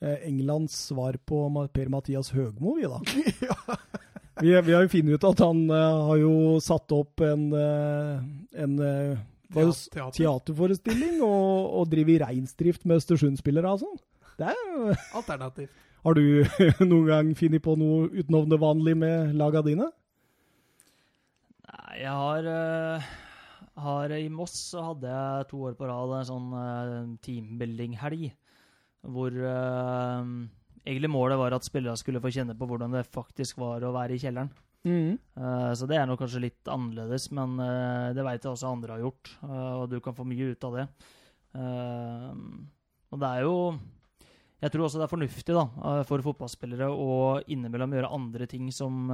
[0.00, 3.00] Englands svar på Per-Mathias Høgmo, vi da.
[4.42, 8.62] vi, vi har jo funnet ut at han eh, har jo satt opp en, eh,
[8.62, 9.18] en eh,
[9.56, 10.12] er Teater.
[10.12, 14.00] teaterforestilling og, og driver reinsdrift med Østersund-spillere og sånn.
[14.38, 15.70] Det er jo Alternativ.
[16.04, 16.44] Har du
[16.90, 19.88] noen gang funnet på noe utenom det vanlige med laga dine?
[21.68, 23.08] Nei, jeg har, uh,
[23.82, 28.30] har I Moss så hadde jeg to år på rad en sånn uh, teambuilding-helg.
[29.08, 30.30] Hvor uh,
[30.84, 34.16] egentlig målet var at spillere skulle få kjenne på hvordan det faktisk var å være
[34.16, 34.50] i kjelleren.
[35.18, 38.94] Eh, så det er nok kanskje litt annerledes, men uh, det veit jeg også andre
[38.94, 39.32] har gjort.
[39.42, 40.88] og du kan få mye ut av det.
[43.08, 43.54] Og det er jo
[44.60, 45.64] Jeg tror også det er fornuftig da,
[46.06, 49.06] for fotballspillere å innimellom gjøre andre ting som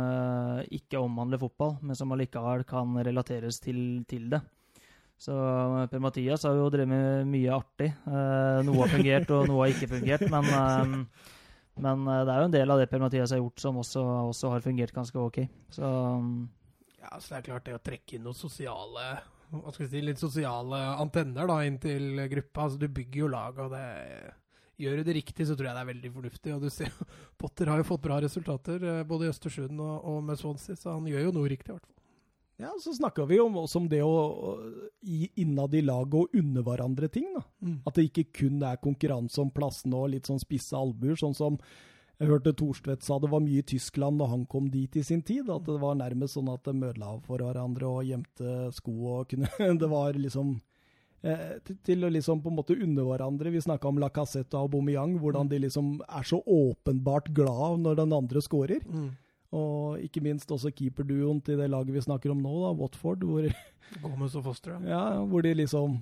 [0.72, 4.40] ikke omhandler fotball, men som allikevel kan relateres til, til det.
[5.20, 7.90] Så eh, Per-Mathias har jo drevet med mye artig.
[7.90, 10.26] Eh, noe har fungert, og noe har ikke fungert.
[10.32, 11.30] Men, eh,
[11.84, 14.64] men det er jo en del av det Per-Mathias har gjort, som også, også har
[14.64, 15.44] fungert ganske ok.
[15.74, 15.92] Så
[16.22, 16.42] mm,
[17.04, 19.14] Ja, så det er klart det å trekke inn noen sosiale
[19.54, 22.64] hva skal vi si, litt sosiale antenner da, inn til gruppa.
[22.64, 23.84] altså Du bygger jo lag, og det
[24.74, 26.54] Gjør du det riktig, så tror jeg det er veldig fornuftig.
[26.56, 26.90] og du ser
[27.38, 31.06] Potter har jo fått bra resultater, både i Østersund og, og med Swansea, så han
[31.06, 31.93] gjør jo noe riktig, i hvert fall.
[32.57, 34.59] Ja, så snakka vi om, også om det å
[35.02, 37.32] innad i laget og unne hverandre ting.
[37.34, 37.42] da.
[37.86, 41.59] At det ikke kun er konkurranse om plassene og litt sånn spisse albuer, sånn som
[42.20, 45.22] jeg hørte Thorstvedt sa det var mye i Tyskland da han kom dit i sin
[45.26, 45.48] tid.
[45.50, 49.50] At det var nærmest sånn at de mødla for hverandre og gjemte sko og kunne
[49.82, 50.55] Det var liksom
[51.26, 53.50] eh, til, til å liksom på en måte unne hverandre.
[53.50, 57.98] Vi snakka om La Lacassette og Aubameyang, hvordan de liksom er så åpenbart glad når
[58.05, 58.86] den andre scorer.
[59.55, 63.46] Og ikke minst også keeperduoen til det laget vi snakker om nå, da, Watford, hvor
[64.02, 64.88] Gomez og Foster, ja.
[64.90, 65.98] ja, hvor de liksom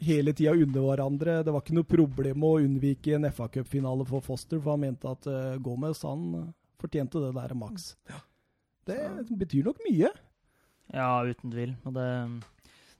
[0.00, 1.40] hele tida unner hverandre.
[1.44, 5.10] Det var ikke noe problem å unnvike en FA Cup-finale for Foster, for han mente
[5.10, 7.90] at uh, Gomez han eh, fortjente det der maks.
[8.88, 9.00] Det
[9.36, 10.12] betyr nok mye.
[10.94, 11.74] Ja, uten tvil.
[11.84, 12.06] Og det,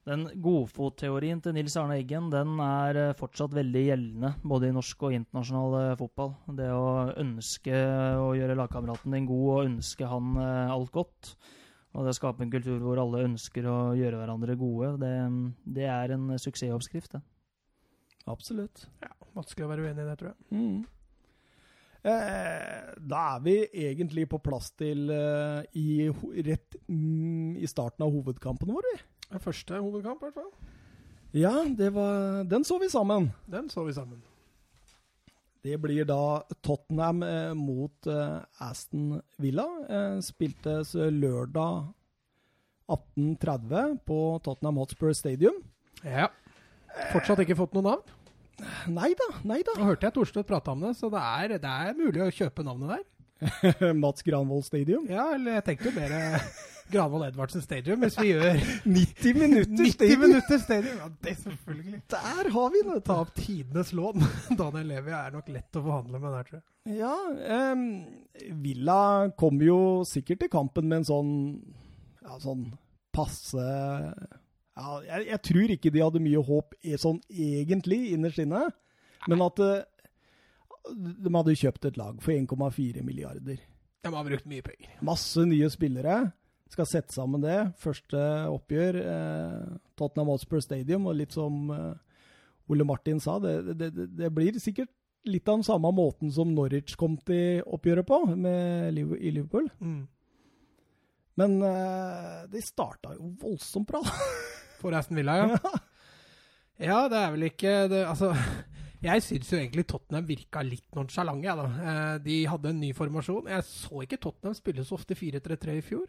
[0.09, 5.05] den godfotteorien til Nils Arne Eggen den er eh, fortsatt veldig gjeldende både i norsk
[5.07, 6.35] og internasjonal eh, fotball.
[6.59, 6.89] Det å
[7.21, 7.85] ønske
[8.19, 11.33] å gjøre lagkameraten din god og ønske han eh, alt godt.
[11.97, 15.15] Og det å skape en kultur hvor alle ønsker å gjøre hverandre gode, det,
[15.79, 17.17] det er en suksessoppskrift.
[17.17, 17.25] det.
[18.29, 18.87] Absolutt.
[19.03, 19.13] ja.
[19.37, 20.39] Vanskelig å være uenig i det, tror jeg.
[20.53, 20.79] Mm.
[22.09, 23.57] Eh, da er vi
[23.89, 26.07] egentlig på plass til eh, i,
[26.47, 29.01] rett mm, i starten av hovedkampen vår, vi.
[29.29, 30.51] Det Første hovedkamp, i hvert fall.
[31.37, 33.31] Ja, det var, den så vi sammen.
[33.47, 34.23] Den så vi sammen.
[35.63, 39.67] Det blir da Tottenham eh, mot eh, Aston Villa.
[39.89, 41.91] Eh, spiltes lørdag
[42.89, 45.59] 18.30 på Tottenham Hotspur Stadium.
[46.01, 46.31] Ja.
[47.13, 48.15] Fortsatt ikke fått noe navn.
[48.91, 49.77] Nei da, nei da.
[49.79, 52.65] Nå hørte jeg Torstvedt prate om det, så det er, det er mulig å kjøpe
[52.67, 53.93] navnet der.
[54.03, 55.05] Mats Granvoll Stadium.
[55.11, 56.17] Ja, eller jeg tenkte jo mer
[56.93, 60.25] Granvoll Edvardsen Stadium, hvis vi gjør 90 minutter 90 stadium!
[60.25, 60.99] minutter stadium.
[61.03, 62.01] Ja, det selvfølgelig.
[62.15, 62.99] Der har vi det!
[63.07, 64.25] Ta opp tidenes lån.
[64.63, 66.67] Daniel Levi er nok lett å forhandle med der, tror jeg.
[66.99, 67.15] Ja,
[67.75, 67.87] um,
[68.65, 69.01] Villa
[69.37, 69.79] kom jo
[70.09, 71.33] sikkert til kampen med en sånn
[72.25, 72.71] ja, sånn
[73.13, 73.65] passe
[74.79, 78.69] ja, jeg, jeg tror ikke de hadde mye håp sånn egentlig innerst inne,
[79.29, 79.81] men at eh,
[80.95, 83.59] de hadde kjøpt et lag for 1,4 milliarder.
[84.07, 84.93] De har brukt mye penger.
[85.05, 86.21] Masse nye spillere.
[86.69, 87.57] Skal sette sammen det.
[87.81, 88.21] Første
[88.53, 91.95] oppgjør, eh, Tottenham Hotspur Stadium, og litt som eh,
[92.69, 94.93] Ole Martin sa, det, det, det, blir sikkert
[95.29, 99.69] litt av den samme måten som Norwich kom til oppgjøret på med i Liverpool.
[101.39, 104.03] Men eh, de starta jo voldsomt bra.
[104.81, 105.77] For Aston Villa, ja.
[106.79, 108.29] Ja, det er vel ikke det, Altså,
[109.03, 111.47] Jeg syns jo egentlig Tottenham virka litt nonsjalante.
[111.47, 111.67] Ja, da.
[111.91, 113.51] Eh, de hadde en ny formasjon.
[113.51, 116.07] Jeg så ikke Tottenham spille så ofte 4-3-3 i fjor.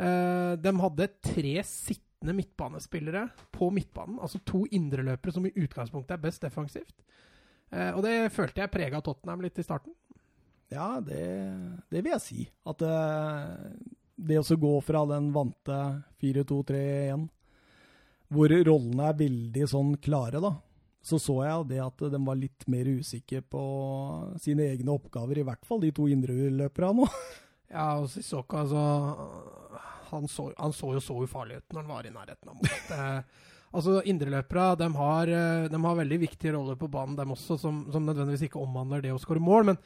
[0.00, 4.20] Eh, de hadde tre sittende midtbanespillere på midtbanen.
[4.22, 6.96] Altså to indreløpere som i utgangspunktet er best defensivt.
[7.70, 9.94] Eh, og det følte jeg prega Tottenham litt i starten.
[10.70, 11.26] Ja, det,
[11.90, 12.46] det vil jeg si.
[12.68, 12.94] At det,
[14.30, 15.78] det å gå fra den vante
[16.22, 17.28] 4-2-3-1,
[18.30, 20.52] hvor rollene er veldig sånn klare, da,
[21.02, 23.62] så så jeg det at de var litt mer usikre på
[24.38, 27.10] sine egne oppgaver, i hvert fall de to indreløperne nå.
[27.70, 28.80] Ja, og Sissoko, altså
[30.12, 32.76] han så, han så, jo så ufarlig ut når han var i nærheten av mål.
[32.98, 37.58] Eh, altså, Indreløpere de har, eh, de har veldig viktige roller på banen, dem også,
[37.60, 39.72] som, som nødvendigvis ikke omhandler det å skåre mål.
[39.72, 39.82] men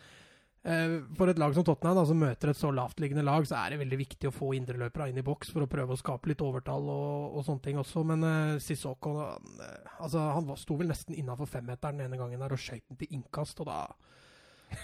[0.64, 3.74] Eh, for et lag som Tottenham, da, som møter et så lavtliggende lag, så er
[3.74, 6.40] det veldig viktig å få indreløpere inn i boks for å prøve å skape litt
[6.44, 8.04] overtall og, og sånne ting også.
[8.08, 9.52] Men eh, Sissoko han,
[9.98, 13.12] altså, han sto vel nesten innafor femmeteren den ene gangen der og skøyt den til
[13.18, 13.82] innkast, og da,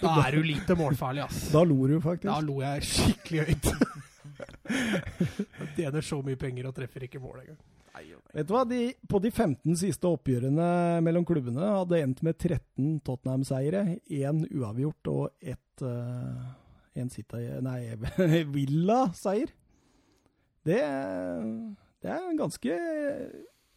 [0.03, 1.47] da er du lite målfarlig, ass.
[1.55, 2.29] Da lo du faktisk.
[2.29, 3.73] Da lo jeg skikkelig høyt.
[5.75, 7.61] Tjener så mye penger og treffer ikke mål engang.
[8.31, 13.01] Vet du hva, de, På de 15 siste oppgjørene mellom klubbene hadde endt med 13
[13.05, 16.55] Tottenham-seiere, én uavgjort og ett uh,
[16.95, 17.93] en Sita, nei,
[18.55, 19.51] Villa-seier.
[20.67, 20.79] Det,
[22.03, 22.77] det er en ganske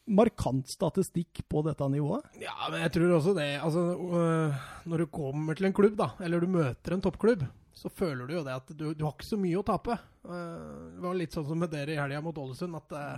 [0.05, 2.27] markant statistikk på dette nivået.
[2.43, 3.51] Ja, men jeg tror også det.
[3.65, 3.85] Altså,
[4.21, 8.29] øh, når du kommer til en klubb, da, eller du møter en toppklubb, så føler
[8.29, 9.97] du jo det at du, du har ikke så mye å tape.
[10.23, 12.79] Uh, det var litt sånn som med dere i helga mot Ålesund.
[12.79, 13.17] at uh,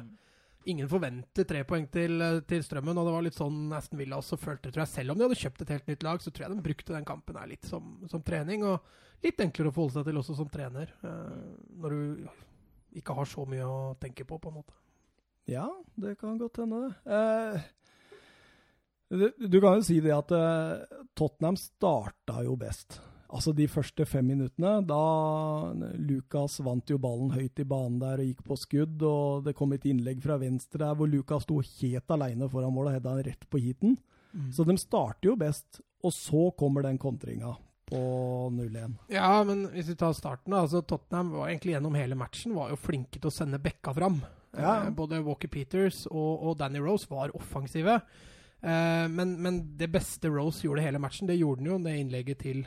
[0.73, 2.97] ingen forventer tre poeng til, til, Strømmen.
[2.97, 5.41] og det var litt sånn Aston Villa også følte, tror jeg, Selv om de hadde
[5.43, 7.99] kjøpt et helt nytt lag, så tror jeg de brukte den kampen her litt som,
[8.11, 8.65] som trening.
[8.67, 13.29] Og litt enklere å forholde seg til også som trener, uh, når du ikke har
[13.29, 14.79] så mye å tenke på, på en måte.
[15.47, 15.69] Ja,
[16.01, 16.95] det kan godt hende, det.
[17.05, 17.73] Uh,
[19.37, 20.33] du, kan jo si det at
[21.15, 22.97] Tottenham starta jo best.
[23.27, 28.29] Altså De første fem minuttene, da Lucas vant jo ballen høyt i banen der og
[28.29, 32.15] gikk på skudd, og det kom et innlegg fra venstre der hvor Lucas sto helt
[32.17, 33.97] alene foran målet og hedda rett på heaten.
[34.37, 34.51] Mm.
[34.55, 37.57] Så de starter jo best, og så kommer den kontringa
[37.87, 37.99] på
[38.53, 38.97] 0-1.
[39.15, 40.65] Ja, men hvis vi tar starten, da.
[40.65, 44.19] altså Tottenham var egentlig gjennom hele matchen var jo flinke til å sende bekka fram.
[44.57, 44.87] Ja.
[44.87, 48.01] Eh, både Walker Peters og, og, Danny Rose var offensive.
[48.61, 52.43] Eh, men, men, det beste Rose gjorde hele matchen, det gjorde han jo det innlegget
[52.43, 52.67] til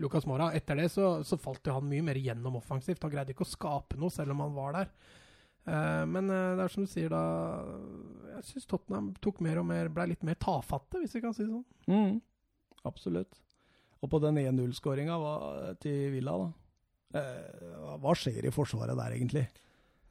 [0.00, 0.50] Lucas Mora.
[0.56, 3.02] Etter det så, så falt jo han mye mer gjennom offensivt.
[3.04, 4.92] Han greide ikke å skape noe, selv om han var der.
[5.62, 7.20] Uh, men uh, det er som du sier, da
[8.32, 11.44] Jeg syns Tottenham tok mer og mer ble litt mer tafatte, hvis vi kan si
[11.44, 11.66] det sånn.
[11.92, 12.16] Mm,
[12.88, 13.38] absolutt.
[14.02, 15.20] Og på den 1-0-skåringa
[15.84, 16.50] til Villa, da.
[17.12, 19.44] Uh, hva skjer i forsvaret der, egentlig?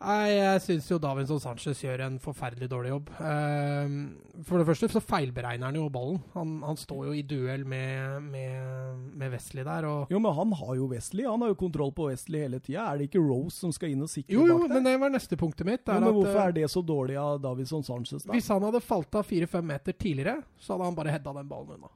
[0.01, 3.11] Nei, Jeg syns jo Davinson Sanchez gjør en forferdelig dårlig jobb.
[3.19, 6.17] Uh, for det første så feilberegner han jo ballen.
[6.33, 9.85] Han, han står jo i duell med, med, med Wesley der.
[9.89, 11.27] Og jo, men han har jo Wesley.
[11.29, 12.87] Han har jo kontroll på Wesley hele tida.
[12.89, 14.73] Er det ikke Rose som skal inn og sikre jo, jo, bak der?
[14.73, 15.85] Jo, men det var neste punktet mitt.
[15.85, 18.33] Jo, men at, hvorfor er det så dårlig av Davinson Sanchez, da?
[18.33, 21.77] Hvis han hadde falt av fire-fem meter tidligere, så hadde han bare hedda den ballen
[21.77, 21.93] unna.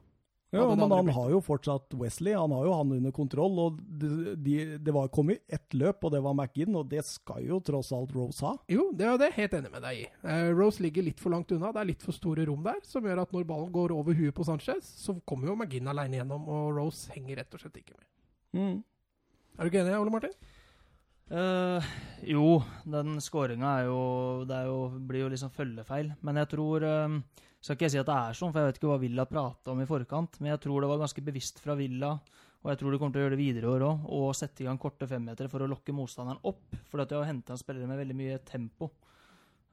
[0.56, 2.34] Ja, men han har jo fortsatt Wesley.
[2.36, 3.58] Han har jo han under kontroll.
[3.62, 7.44] og Det, de, det var kommet ett løp, og det var McGinn, og det skal
[7.46, 8.54] jo tross alt Rose ha.
[8.72, 10.08] Jo, det er det helt enig med deg i.
[10.24, 11.72] Uh, Rose ligger litt for langt unna.
[11.74, 14.36] Det er litt for store rom der, som gjør at når ballen går over huet
[14.36, 17.96] på Sanchez, så kommer jo McGinn alene gjennom, og Rose henger rett og slett ikke
[17.96, 18.06] med.
[18.56, 18.76] Mm.
[19.56, 20.36] Er du ikke enig, Ole Martin?
[21.26, 21.82] Uh,
[22.22, 23.80] jo, den skåringa
[25.08, 26.12] blir jo liksom følgefeil.
[26.22, 27.16] Men jeg tror uh,
[27.66, 29.72] skal ikke jeg si at det er sånn, for jeg vet ikke hva Villa prata
[29.72, 32.12] om i forkant, men jeg tror det var ganske bevisst fra Villa,
[32.62, 34.62] og jeg tror de kommer til å gjøre det videre i år òg, å sette
[34.62, 36.76] i gang korte femmetere for å lokke motstanderen opp.
[36.86, 38.88] For de har henta spillere med veldig mye tempo.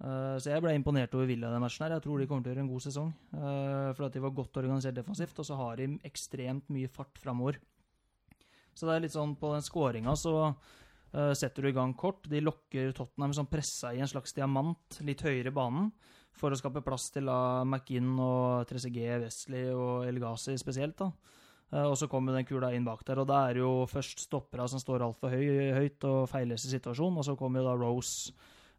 [0.03, 1.85] Uh, så jeg ble imponert over Villa den matchen.
[1.85, 1.95] her.
[1.95, 3.11] Jeg tror de kommer til å gjøre en god sesong.
[3.33, 7.21] Uh, for at de var godt organisert defensivt, og så har de ekstremt mye fart
[7.21, 7.57] framover.
[8.73, 12.25] Så det er litt sånn på den skåringa så uh, setter du i gang kort.
[12.29, 15.93] De lokker Tottenham som pressa i en slags diamant litt høyere i banen
[16.37, 20.97] for å skape plass til da, McInn og 3CG, Wesley og Elgazi spesielt.
[20.99, 21.11] da.
[21.73, 24.27] Uh, og så kommer den kula inn bak der, og da er det jo først
[24.27, 28.33] stoppera som står altfor høy, høyt og feilleser situasjonen, og så kommer jo da Rose.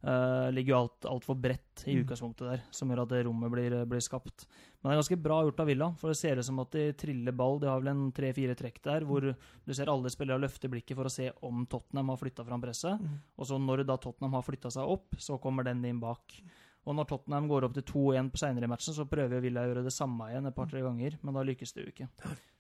[0.05, 2.03] Uh, ligger jo alt altfor bredt i mm.
[2.03, 4.45] utgangspunktet der, som gjør at det rommet blir, blir, skapt.
[4.77, 6.83] Men det er ganske bra gjort av Villa, for det ser ut som at de
[7.01, 7.57] triller ball.
[7.63, 11.09] De har vel en tre-fire trekk der hvor du ser alle spillere løfte blikket for
[11.09, 13.01] å se om Tottenham har flytta fram presset.
[13.01, 13.17] Mm.
[13.41, 16.37] Og så når da Tottenham har flytta seg opp, så kommer den inn bak.
[16.85, 19.71] Og når Tottenham går opp til 2-1 på seinere i matchen, så prøver Villa å
[19.71, 22.09] gjøre det samme igjen et par-tre ganger, men da lykkes det jo ikke.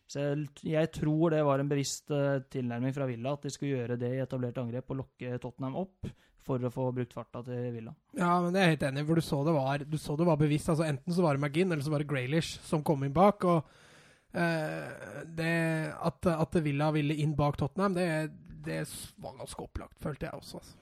[0.08, 3.78] Så jeg, jeg, tror det var en bevisst uh, tilnærming fra Villa, at de skulle
[3.78, 6.10] gjøre det i etablert angrep og lokke Tottenham opp
[6.44, 7.94] for å få brukt farta til Villa.
[8.16, 10.16] Ja, men det er jeg helt enig i, for du så det var, du så
[10.20, 10.68] det var bevisst.
[10.72, 13.48] altså Enten så var det McGinn, eller så var det Graylish som kom inn bak.
[13.48, 13.64] og
[14.34, 18.06] Eh, det, at, at Villa ville inn bak Tottenham, det,
[18.66, 18.80] det
[19.22, 20.58] var ganske opplagt, følte jeg også.
[20.58, 20.76] Altså.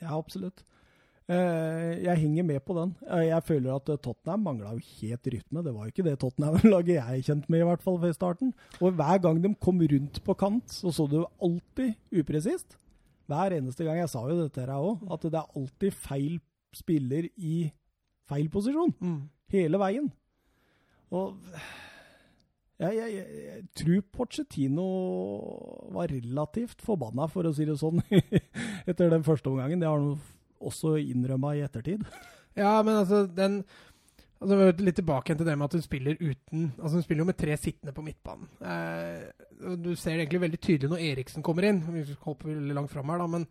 [0.00, 0.64] Ja, absolutt.
[1.28, 2.94] Eh, jeg henger med på den.
[3.04, 5.62] Eh, jeg føler at Tottenham mangla jo helt rytme.
[5.64, 8.54] Det var jo ikke det Tottenham-laget jeg kjente med, i hvert fall ved starten.
[8.80, 12.78] Og hver gang de kom rundt på kant, så så du alltid upresist.
[13.28, 13.98] Hver eneste gang.
[14.00, 16.40] Jeg sa jo dette her òg, at det er alltid feil
[16.72, 17.68] spiller i
[18.28, 18.94] feil posisjon.
[19.00, 19.28] Mm.
[19.52, 20.08] Hele veien.
[21.12, 21.36] Og
[22.78, 24.88] jeg, jeg, jeg, jeg, tror Pochettino
[25.92, 28.00] var relativt forbanna, for å si det sånn,
[28.88, 29.80] etter den første omgangen.
[29.82, 30.16] Det har han
[30.60, 32.04] også innrømma i ettertid.
[32.58, 33.60] Ja, men altså, den
[34.40, 37.36] altså, Litt tilbake til det med at hun spiller uten Altså, hun spiller jo med
[37.38, 38.48] tre sittende på midtbanen.
[38.58, 41.78] Eh, du ser det egentlig veldig tydelig når Eriksen kommer inn.
[41.94, 43.46] Vi hopper veldig langt fram her, da, men,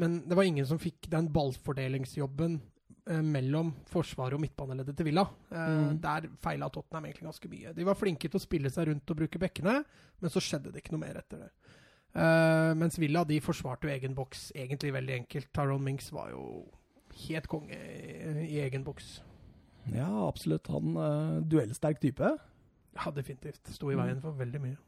[0.00, 2.56] men det var ingen som fikk den ballfordelingsjobben
[3.06, 5.22] Eh, mellom forsvaret og midtbaneleddet til Villa.
[5.52, 5.98] Eh, mm.
[6.02, 7.74] Der feila Tottenham egentlig ganske mye.
[7.76, 9.76] De var flinke til å spille seg rundt og bruke bekkene,
[10.18, 11.76] men så skjedde det ikke noe mer etter det.
[12.16, 15.50] Uh, mens Villa de forsvarte jo egen boks egentlig veldig enkelt.
[15.52, 16.64] Tyrone Minks var jo
[17.26, 19.18] helt konge i, i egen boks.
[19.92, 20.70] Ja, absolutt.
[20.72, 22.32] Han uh, duellsterk type.
[22.96, 23.68] Ja, definitivt.
[23.74, 24.78] Sto i veien for veldig mye.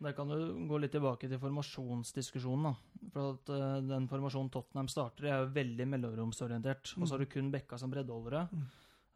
[0.00, 2.70] Der kan du gå litt tilbake til formasjonsdiskusjonen.
[2.70, 3.10] da.
[3.12, 6.94] For at uh, Den formasjonen Tottenham starter i, er jo veldig mellomromsorientert.
[6.94, 7.02] Mm.
[7.02, 8.46] Og så har du kun Bekka som breddeholdere.
[8.48, 8.64] Mm.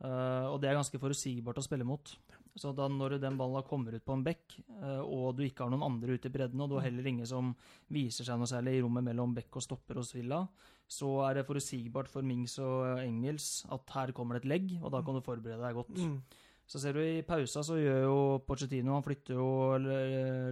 [0.05, 2.12] Uh, og det er ganske forutsigbart å spille mot.
[2.55, 5.73] Så da når den ballen kommer ut på en bekk, uh, og du ikke har
[5.73, 7.51] noen andre ute i bredden, og du har heller ingen som
[7.93, 10.45] viser seg noe særlig i rommet mellom bekk og stopper hos Villa,
[10.87, 14.93] så er det forutsigbart for Mings og Engels at her kommer det et legg, og
[14.95, 15.99] da kan du forberede deg godt.
[15.99, 16.19] Mm.
[16.65, 19.49] Så ser du i pausa så gjør jo Pochettino Han flytter jo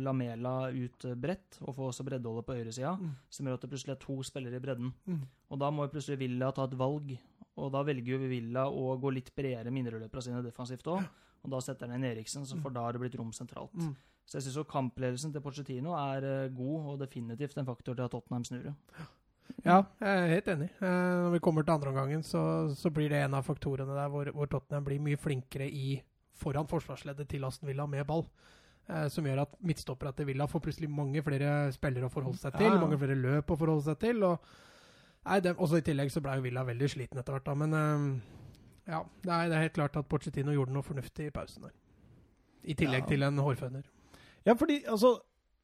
[0.05, 3.13] Lamela ut bredt, og får også breddeholdet på høyresida, mm.
[3.33, 4.93] som gjør at det plutselig er to spillere i bredden.
[5.09, 5.23] Mm.
[5.53, 7.15] Og da må jo plutselig Villa ta et valg,
[7.57, 11.07] og da velger jo Villa å gå litt bredere med indreløperne sine defensivt òg,
[11.43, 12.62] og da setter han inn Eriksen, så mm.
[12.64, 13.74] for da har det blitt rom sentralt.
[13.74, 13.95] Mm.
[14.26, 18.14] Så jeg syns kampledelsen til Pochettino er uh, god, og definitivt en faktor til at
[18.14, 18.70] Tottenham snur.
[19.62, 20.68] Ja, jeg er helt enig.
[20.80, 20.88] Eh,
[21.22, 22.40] når vi kommer til andreomgangen, så,
[22.74, 26.01] så blir det en av faktorene der hvor, hvor, Tottenham blir mye flinkere i
[26.38, 28.24] foran forsvarsleddet til Aston Villa med ball.
[28.88, 32.57] Eh, som gjør at midtstoppere til Villa får plutselig mange flere spillere å forholde seg
[32.59, 32.70] til.
[32.70, 32.80] Ja.
[32.82, 34.24] Mange flere løp å forholde seg til.
[34.26, 34.40] og
[35.28, 37.47] nei, det, også I tillegg så ble jo Villa veldig sliten etter hvert.
[37.47, 38.09] da, Men eh,
[38.89, 41.74] ja, det er, det er, helt klart at Pochettino gjorde noe fornuftig i pausen der.
[42.62, 43.11] I tillegg ja.
[43.11, 43.85] til en hårføner.
[44.47, 45.16] Ja, fordi altså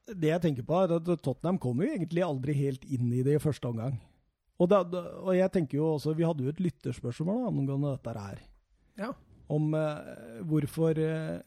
[0.09, 3.37] det jeg tenker på, er at Tottenham kom jo egentlig aldri helt inn i det
[3.37, 3.99] i første omgang.
[4.59, 4.83] Og, da,
[5.23, 8.41] og jeg tenker jo også, Vi hadde jo et lytterspørsmål angående dette her.
[8.99, 9.13] Ja.
[9.49, 11.39] Om eh, hvorfor eh,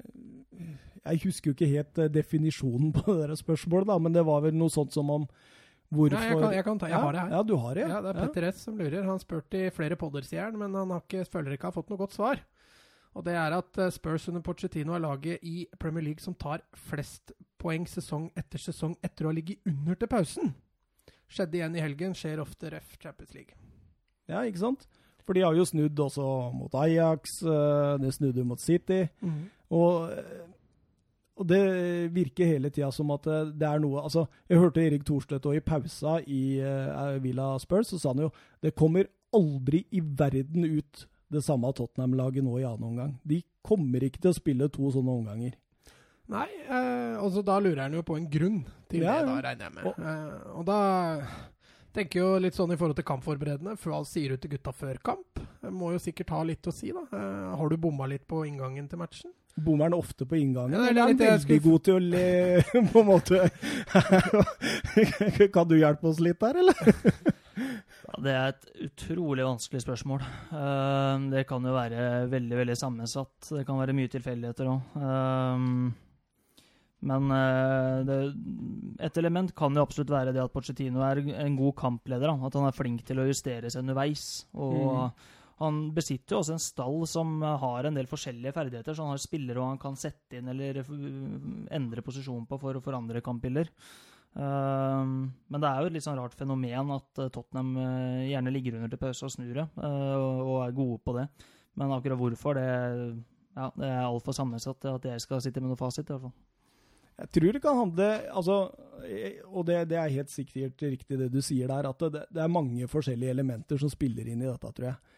[1.03, 4.53] Jeg husker jo ikke helt uh, definisjonen på det spørsmålet, da, men det var vel
[4.55, 5.26] noe sånt som om
[5.92, 7.36] hvorfor Nei, jeg, kan, jeg, kan ta, jeg har det her.
[7.36, 7.92] Ja, du har det, ja.
[7.92, 9.04] ja det er Petter S som lurer.
[9.08, 11.92] Han spurte i flere podder, sier han, men han har ikke, føler ikke har fått
[11.92, 12.42] noe godt svar.
[13.12, 17.34] Og det er at Spurs under Pochettino er laget i Premier League som tar flest
[17.60, 20.54] poeng sesong etter sesong etter å ha ligget under til pausen.
[21.32, 23.56] Skjedde igjen i helgen, skjer ofte ref Champions League.
[24.32, 24.88] Ja, ikke sant?
[25.26, 26.26] For de har jo snudd også
[26.56, 29.04] mot Ajax, eh, de snudde mot City.
[29.22, 29.44] Mm.
[29.78, 30.48] Og, eh,
[31.38, 31.61] og, det
[32.13, 35.57] virker hele tida som at eh, det er noe Altså, jeg hørte Erik Thorstvedt og
[35.57, 40.67] i pausa i uh, Villa Spurs, så sa han jo det kommer aldri i verden
[40.67, 43.13] ut det samme Tottenham-laget nå i annen omgang.
[43.23, 45.55] De kommer ikke til å spille to sånne omganger.
[46.32, 48.61] Nei, eh, altså da lurer han jo på en grunn
[48.91, 49.88] til ja, det, da, regner jeg med.
[49.89, 50.79] Og, eh, og, da
[51.95, 53.75] tenker jo litt sånn i forhold til kampforberedende.
[53.82, 55.41] Hva sier du til gutta før kamp?
[55.75, 57.03] Må jo sikkert ha litt å si, da.
[57.11, 59.36] Eh, har du bomma litt på inngangen til matchen?
[59.56, 60.78] Bommer han ofte på inngangen?
[60.78, 61.64] Ja, eller er han veldig skulle...
[61.66, 63.49] god til å le, på en måte?
[65.56, 66.93] kan du hjelpe oss litt der, eller?
[68.08, 70.24] ja, det er et utrolig vanskelig spørsmål.
[70.54, 73.36] Uh, det kan jo være veldig veldig sammensatt.
[73.49, 74.95] Det kan være mye tilfeldigheter òg.
[74.95, 75.91] Uh,
[77.12, 78.18] men uh, det,
[79.02, 82.32] et element kan jo absolutt være det at Pochettino er en god kampleder.
[82.32, 84.45] At han er flink til å justere seg underveis.
[84.54, 85.30] Og mm.
[85.62, 88.95] Han besitter jo også en stall som har en del forskjellige ferdigheter.
[88.95, 90.82] Så han har spillere og han kan sette inn eller
[91.74, 93.72] endre posisjon på for å forandre kampbilder.
[94.32, 98.78] Uh, men det er jo et litt sånn rart fenomen at Tottenham uh, gjerne ligger
[98.78, 101.28] under til pause og snur det, og er gode på det.
[101.80, 102.70] Men akkurat hvorfor, det,
[103.55, 106.07] ja, det er altfor sammensatt at jeg skal sitte med noe fasit.
[106.07, 106.38] i hvert fall.
[107.22, 108.55] Jeg tror det kan handle altså,
[109.51, 112.51] Og det, det, er helt sikkert riktig det du sier der, at det, det, er
[112.51, 115.11] mange forskjellige elementer som spiller inn i dette, tror jeg.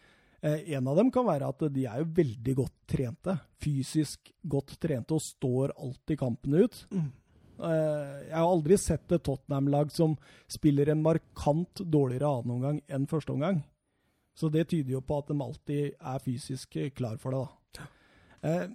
[0.44, 3.38] Eh, en av dem kan være at de er jo veldig godt trente.
[3.64, 6.82] Fysisk godt trente og står alltid kampene ut.
[6.92, 7.06] Mm.
[7.64, 10.18] Eh, jeg har aldri sett et Tottenham-lag som
[10.50, 13.62] spiller en markant dårligere annenomgang enn førsteomgang.
[14.36, 17.44] Så det tyder jo på at de alltid er fysisk klar for det.
[17.78, 17.88] da.
[18.44, 18.66] Eh,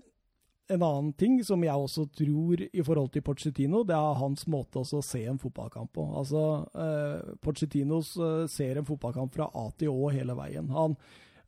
[0.70, 4.82] en annen ting som jeg også tror i forhold til Pochettino, det er hans måte
[4.82, 6.06] å se en fotballkamp på.
[6.18, 6.44] Altså,
[6.74, 8.14] eh, Pochettinos
[8.54, 10.70] ser en fotballkamp fra A til Å hele veien.
[10.70, 10.96] Han,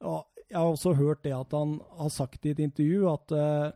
[0.02, 3.68] jeg har også hørt det at han har sagt i et intervju at, eh,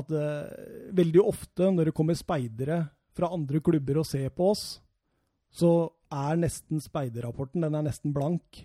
[0.00, 2.82] at eh, veldig ofte når det kommer speidere
[3.16, 4.80] fra andre klubber og ser på oss,
[5.52, 8.62] så er nesten speiderrapporten den er nesten blank.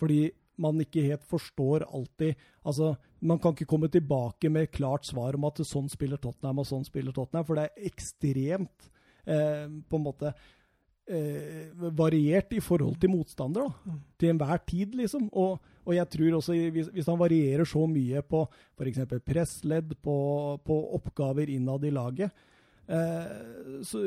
[0.00, 0.30] Fordi
[0.60, 5.44] man ikke helt forstår alltid Altså, man kan ikke komme tilbake med klart svar om
[5.48, 8.88] at sånn spiller Tottenham og sånn spiller Tottenham, for det er ekstremt
[9.24, 10.32] eh, på en måte
[11.08, 13.66] eh, variert i forhold til motstander.
[13.66, 14.00] da, mm.
[14.18, 15.28] Til enhver tid, liksom.
[15.32, 18.42] Og, og jeg tror også, hvis, hvis, han varierer så mye på
[18.78, 19.00] f.eks.
[19.24, 20.16] pressledd, på,
[20.64, 22.30] på oppgaver innad i laget,
[22.88, 24.04] eh, så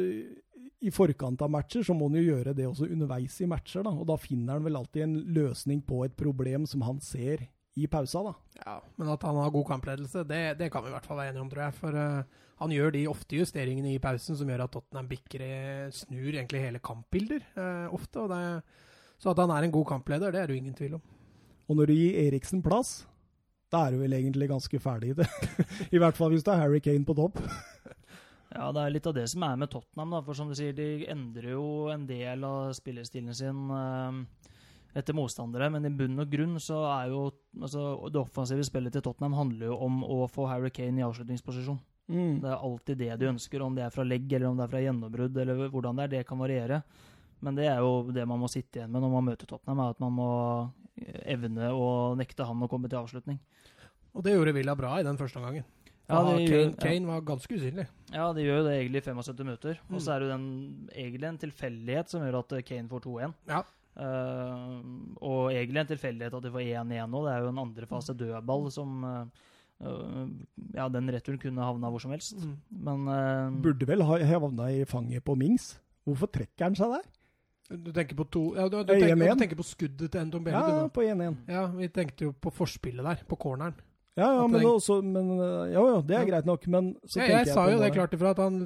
[0.80, 3.84] i forkant av matcher, så må han jo gjøre det også underveis i matcher.
[3.84, 7.50] da, og Da finner han vel alltid en løsning på et problem som han ser
[7.76, 8.24] i pausa.
[8.24, 8.34] da.
[8.66, 11.34] Ja, Men at han har god kampledelse, det, det kan vi i hvert fall være
[11.34, 11.78] enige om, tror jeg.
[11.78, 15.46] For uh, han gjør de ofte justeringene i pausen som gjør at Tottenham bikker
[15.96, 18.26] snur egentlig hele kampbilder uh, ofte.
[18.26, 18.64] og det,
[19.22, 21.06] Så at han er en god kampleder, det er det ingen tvil om.
[21.70, 23.04] Og når du gir Eriksen plass,
[23.70, 25.30] da er du vel egentlig ganske ferdig i det.
[25.96, 27.42] I hvert fall hvis det er Harry Kane på topp.
[28.50, 30.10] Ja, det er litt av det som er med Tottenham.
[30.16, 34.24] da, for som du sier, De endrer jo en del av spillestilen sin uh,
[34.98, 37.28] etter motstandere, men i bunn og grunn så er jo
[37.62, 41.78] altså, det offensive spillet til Tottenham handler jo om å få Harry Kane i avslutningsposisjon.
[42.10, 42.40] Mm.
[42.42, 44.74] Det er alltid det de ønsker, om det er fra legg eller om det er
[44.74, 46.14] fra gjennombrudd, eller hvordan det er.
[46.18, 46.82] Det kan variere.
[47.46, 49.94] Men det er jo det man må sitte igjen med når man møter Tottenham, er
[49.94, 50.30] at man må
[51.30, 53.38] evne å nekte han å komme til avslutning.
[54.18, 55.68] Og det gjorde Villa bra i den første omgangen.
[56.10, 57.86] Ja, Kane, Kane, var ganske usynlig.
[58.10, 59.82] Ja, de gjør jo det egentlig i 75 minutter.
[59.86, 59.92] Mm.
[59.94, 60.48] Og så er det den,
[60.90, 63.36] egentlig en tilfeldighet som gjør at Kane får 2-1.
[63.52, 63.62] Ja.
[64.00, 64.80] Uh,
[65.20, 67.24] og egentlig en tilfeldighet at de får 1-1 nå.
[67.26, 69.48] Det er jo en andre fase dødball som uh,
[70.76, 72.38] Ja, den returen kunne havna hvor som helst.
[72.40, 72.54] Mm.
[72.88, 75.74] Men uh, Burde vel ha havna i fanget på Mings.
[76.08, 77.10] Hvorfor trekker han seg der?
[77.70, 80.58] Du tenker på to ja, du, du, tenker, du, tenker, på skuddet til Endombele?
[80.58, 81.36] Ja, på 1-1.
[81.52, 83.76] Ja, vi tenkte jo på forspillet der, på corneren.
[84.18, 85.36] Ja, ja, men, også, men
[85.70, 88.16] ja, jo, det er greit nok, men så ja, jeg, jeg sa jo det klart
[88.18, 88.64] ifra, at han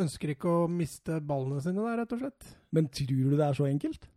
[0.00, 2.48] ønsker ikke å miste ballene sine der, rett og slett.
[2.74, 4.08] Men tror du det er så enkelt?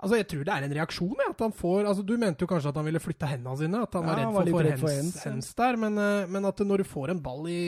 [0.00, 1.16] Altså, Jeg tror det er en reaksjon.
[1.20, 3.82] Ja, at han får, altså Du mente jo kanskje at han ville flytte hendene sine.
[3.84, 5.80] At han ja, var redd for, for, for hens, hens, der.
[5.80, 7.60] Men, eh, men, at når du får en ball i,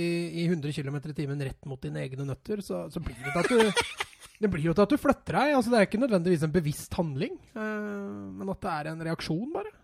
[0.42, 3.44] i 100 km i timen rett mot dine egne nøtter, så, så blir det til
[3.44, 3.84] at du
[4.42, 5.54] det blir jo til at du flytter deg.
[5.58, 9.48] altså Det er ikke nødvendigvis en bevisst handling, uh, men at det er en reaksjon,
[9.54, 9.76] bare.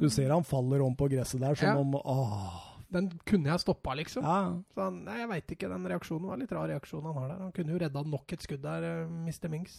[0.00, 1.76] Du ser han faller om på gresset der som ja.
[1.80, 2.62] om åh.
[2.94, 4.26] Den kunne jeg stoppa, liksom.
[4.26, 4.40] Ja.
[4.74, 5.70] Så han, nei, jeg veit ikke.
[5.72, 7.40] Den reaksjonen var litt rar reaksjon han har der.
[7.46, 9.48] Han kunne jo redda nok et skudd der, eh, Mr.
[9.50, 9.78] Mings.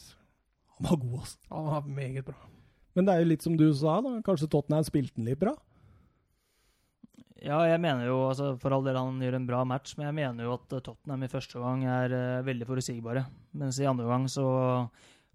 [0.75, 1.39] Han var god, altså.
[1.53, 2.35] Han var meget bra.
[2.95, 4.17] Men det er jo litt som du sa, da.
[4.23, 5.55] Kanskje Tottenham spilte den litt bra?
[7.45, 10.17] Ja, jeg mener jo, altså for all del han gjør en bra match, men jeg
[10.17, 13.25] mener jo at Tottenham i første gang er uh, veldig forutsigbare.
[13.59, 14.45] Mens i andre gang så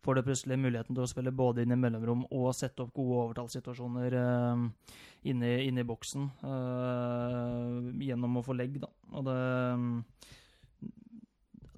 [0.01, 3.21] får du plutselig muligheten til å spille både inn i mellomrom og sette opp gode
[3.27, 4.97] overtallssituasjoner uh,
[5.29, 8.91] inne, inne, i boksen uh, gjennom å få legg, da.
[9.13, 9.39] Og det,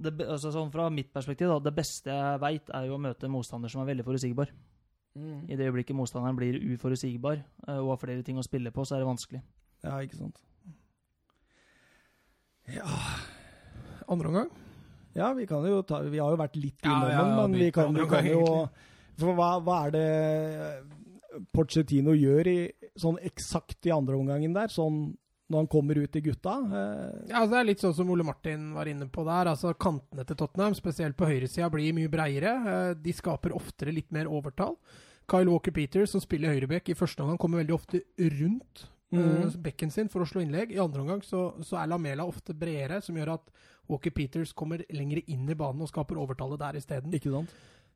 [0.04, 3.28] det altså sånn Fra mitt perspektiv, da, det beste jeg veit, er jo å møte
[3.28, 4.52] en motstander som er veldig forutsigbar.
[5.18, 5.42] Mm.
[5.50, 8.96] I det øyeblikket motstanderen blir uforutsigbar uh, og har flere ting å spille på, så
[8.96, 9.42] er det vanskelig.
[9.84, 10.38] Ja, ikke sant.
[12.70, 12.86] Ja
[14.06, 14.50] Andre omgang?
[15.16, 17.72] Ja, vi kan jo ta Vi har jo vært litt innom ja, ja, men vi
[17.74, 18.44] kan, vi kan jo
[19.18, 22.56] For hva, hva, er det Porcetino gjør i,
[23.00, 24.68] sånn eksakt i andre omgangen der?
[24.72, 25.14] Sånn
[25.52, 26.54] når han kommer ut i gutta?
[26.66, 27.20] Eh.
[27.30, 29.52] Ja, Det er litt sånn som Ole Martin var inne på der.
[29.52, 32.54] altså Kantene til Tottenham, spesielt på høyresida, blir mye breiere.
[32.72, 34.78] Eh, de skaper oftere litt mer overtall.
[35.30, 39.52] Kyle Walker Peters, som spiller høyreback, i første omgang kommer veldig ofte rundt mm.
[39.62, 40.72] bekken sin for å slå innlegg.
[40.74, 43.52] I andre omgang så, så, er Lamela ofte bredere, som gjør at
[43.90, 47.12] Walker Peters kommer lenger inn i banen og skaper overtallet der isteden.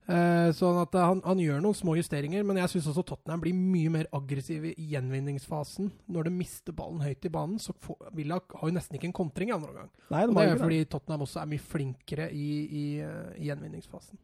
[0.07, 3.57] Eh, sånn at han, han, gjør noen små justeringer, men jeg syns også Tottenham blir
[3.59, 5.89] mye mer aggressiv i gjenvinningsfasen.
[6.15, 9.17] Når de mister ballen høyt i banen, så får, Villa har jo nesten ikke en
[9.17, 9.91] kontring i andre omgang.
[10.15, 14.21] Nei, det, det er fordi Tottenham også er mye flinkere i, i, uh, i gjenvinningsfasen.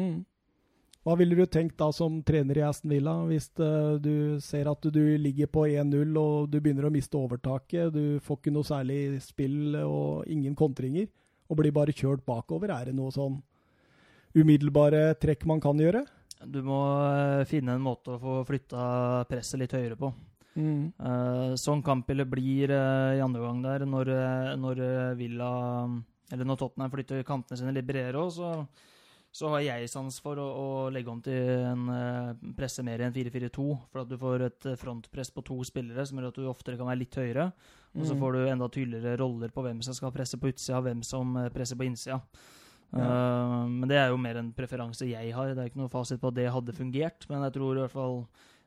[0.00, 0.18] Mm.
[1.04, 5.02] Hva ville du tenkt da som trener i Aston Villa, hvis du ser at du
[5.20, 9.76] ligger på 1-0 og du begynner å miste overtaket, du får ikke noe særlig spill
[9.84, 11.08] og ingen kontringer,
[11.48, 12.72] og blir bare kjørt bakover?
[12.74, 13.38] Er det noe sånn
[14.36, 16.04] umiddelbare trekk man kan gjøre?
[16.44, 20.12] Du må uh, finne en måte å få flytta presset litt høyere på.
[20.58, 20.92] Mm.
[20.98, 24.12] Uh, sånn kampbildet blir i andre gang der, når,
[24.58, 24.84] når
[25.18, 25.50] Villa
[26.32, 28.52] Eller når Tottenham flytter kantene sine litt bredere òg, så
[29.38, 33.14] så har jeg sans for å, å legge om til en uh, presse mer enn
[33.14, 33.66] 4-4-2.
[33.92, 36.78] For at du får et eh, frontpress på to spillere som gjør at du oftere
[36.80, 37.50] kan være litt høyere.
[37.98, 38.22] Og så Mm.
[38.22, 41.36] får du enda tydeligere roller på hvem som skal presse på utsida, og hvem som
[41.36, 42.22] eh, presser på innsida.
[42.92, 43.04] Ja.
[43.04, 45.54] Eh, men det er jo mer en preferanse jeg har.
[45.54, 47.26] Det er ikke noe fasit på at det hadde fungert.
[47.30, 48.22] Men jeg tror i hvert fall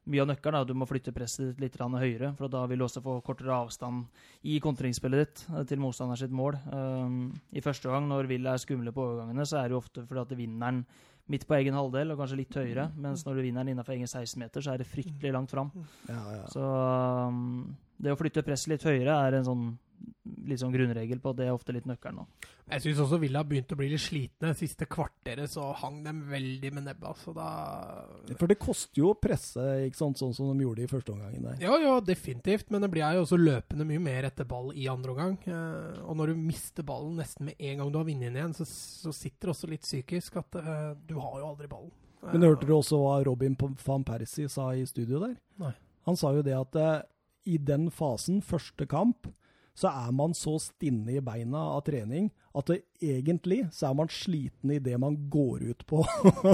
[0.09, 2.31] mye av nøkkelen er at du må flytte presset litt høyere.
[2.37, 4.07] For da vil du også få kortere avstand
[4.43, 6.57] i kontringsspillet ditt eh, til motstander sitt mål.
[6.73, 10.05] Um, I første gang, når Will er skumle på overgangene, så er det jo ofte
[10.07, 10.83] fordi at vinneren
[11.31, 12.89] midt på egen halvdel, og kanskje litt høyere.
[12.99, 15.69] Mens når du vinner den innenfor egen 16-meter, så er det fryktelig langt fram.
[16.09, 16.43] Ja, ja.
[16.51, 17.69] Så um,
[18.01, 19.69] det å flytte presset litt høyere er en sånn
[20.47, 22.21] litt sånn grunnregel på at det er ofte litt nøkkelen.
[22.21, 22.49] nå.
[22.71, 24.53] Jeg syns også Villa begynte å bli litt slitne.
[24.57, 27.47] Siste kvarteret så hang dem veldig med nebba, så da
[28.39, 31.47] For det koster jo å presse, ikke sant, sånn som de gjorde i første omgangen
[31.49, 31.59] der.
[31.63, 35.15] Ja, ja, definitivt, men det blir jo også løpende mye mer etter ball i andre
[35.15, 35.37] omgang.
[35.45, 38.57] Eh, og når du mister ballen nesten med en gang du har vunnet den igjen,
[38.57, 41.93] så, så sitter det også litt psykisk at uh, du har jo aldri ballen.
[42.21, 45.33] Men hørte du også hva Robin van Persie sa i studio der?
[45.61, 45.73] Nei.
[46.05, 47.01] Han sa jo det at uh,
[47.49, 49.27] i den fasen, første kamp,
[49.77, 54.11] så er man så stinne i beina av trening at det, egentlig så er man
[54.11, 56.03] sliten i det man går ut på.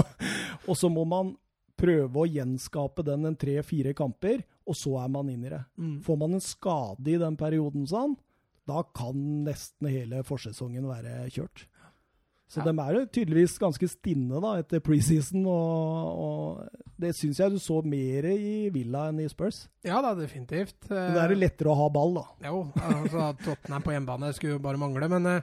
[0.68, 1.34] og så må man
[1.78, 5.62] prøve å gjenskape den en tre-fire kamper, og så er man inn i det.
[5.78, 5.98] Mm.
[6.06, 8.16] Får man en skade i den perioden, sånn,
[8.68, 11.64] da kan nesten hele forsesongen være kjørt.
[12.48, 12.64] Så Ja.
[12.70, 17.58] de er jo tydeligvis ganske stinne da, etter preseason, og, og det syns jeg du
[17.60, 19.66] så mer i Villa enn i Spurs.
[19.84, 20.78] Ja da, definitivt.
[20.88, 22.24] Men Da er det lettere å ha ball, da.
[22.48, 25.42] Jo, altså Tottenham på hjemmebane skulle jo bare mangle, men eh,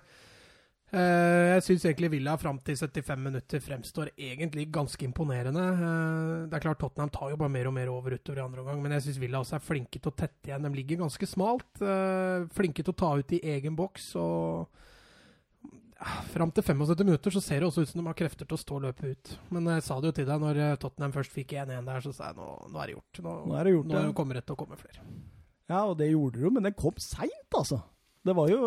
[0.95, 5.61] jeg syns egentlig Villa fram til 75 minutter fremstår egentlig ganske imponerende.
[5.61, 8.63] Uh, det er klart Tottenham tar jo bare mer og mer over utover i andre
[8.63, 10.65] omgang, men jeg syns Villa også er flinke til å tette igjen.
[10.65, 11.69] De ligger ganske smalt.
[11.81, 14.15] Uh, flinke til å ta ut i egen boks.
[14.17, 14.81] og
[16.33, 18.59] Fram til 75 minutter så ser det også ut som de har krefter til å
[18.59, 19.33] stå løpet ut.
[19.55, 22.11] Men jeg sa det jo til deg når eh, Tottenham først fikk 1-1 der, så
[22.15, 23.23] sa jeg nå, nå er det gjort.
[23.23, 24.13] Nå, Nå er det gjort, nå ja.
[24.17, 25.05] kommer det til å komme flere.
[25.71, 27.79] Ja, og det gjorde det jo, men det kom seint, altså.
[28.25, 28.57] Det var jo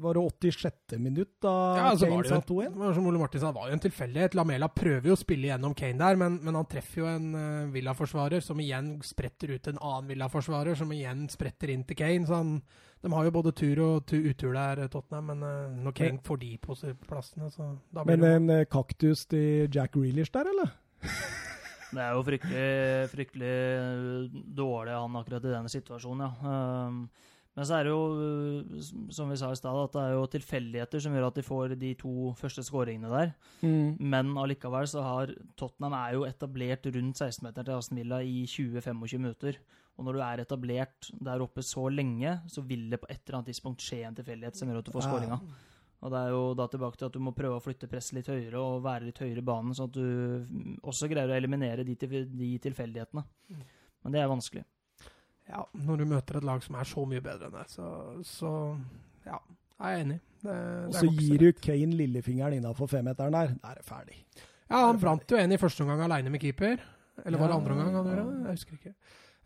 [0.00, 0.96] var det 86.
[0.96, 2.70] minutt da Ja, altså, Kane var satt 2-1.
[2.72, 4.36] det var som Ole Martin sa, det var jo en tilfeldighet.
[4.38, 7.72] Lamela prøver jo å spille gjennom Kane der, men, men han treffer jo en uh,
[7.74, 12.24] Villa-forsvarer som igjen spretter ut en annen Villa-forsvarer, som igjen spretter inn til Kane.
[12.24, 12.54] Så han,
[13.02, 16.22] de har jo både tur og tu, utur der, eh, Tottenham, men uh, når Kane
[16.24, 16.74] får de på
[17.06, 20.74] plassene, så da blir Men det en eh, kaktus til Jack Reelish der, eller?
[21.88, 26.56] Det er jo fryktelig, fryktelig øh, dårlig han akkurat i denne situasjonen, ja.
[26.84, 26.98] Um,
[27.56, 31.00] men så er det jo, som vi sa i stad, at det er jo tilfeldigheter
[31.02, 33.32] som gjør at de får de to første skåringene der.
[33.98, 39.18] Men allikevel så har Tottenham er jo etablert rundt 16-meteren til Aston Villa i 20-25
[39.18, 39.58] minutter.
[39.98, 43.40] Og når du er etablert der oppe så lenge, så vil det på et eller
[43.40, 45.38] annet tidspunkt skje en tilfeldighet som gjør at du får skåringa.
[45.98, 48.30] Og det er jo da tilbake til at du må prøve å flytte presset litt
[48.30, 51.96] høyere og være litt høyere i banen, sånn at du også greier å eliminere de,
[51.98, 53.24] til, de tilfeldighetene.
[53.50, 53.64] Mm.
[54.06, 54.62] Men det er vanskelig.
[55.48, 57.88] Ja, når du møter et lag som er så mye bedre enn deg, så,
[58.28, 58.52] så
[59.26, 59.40] ja,
[59.80, 60.20] jeg er enig.
[60.38, 60.54] Det,
[60.86, 63.56] Og så gir du Kane lillefingeren innafor femmeteren der.
[63.58, 64.20] Da er det ferdig.
[64.68, 66.84] Ja, han brant jo en i første omgang aleine med keeper.
[67.24, 68.26] Eller var det andre omgang han gjorde?
[68.44, 68.94] Jeg husker ikke.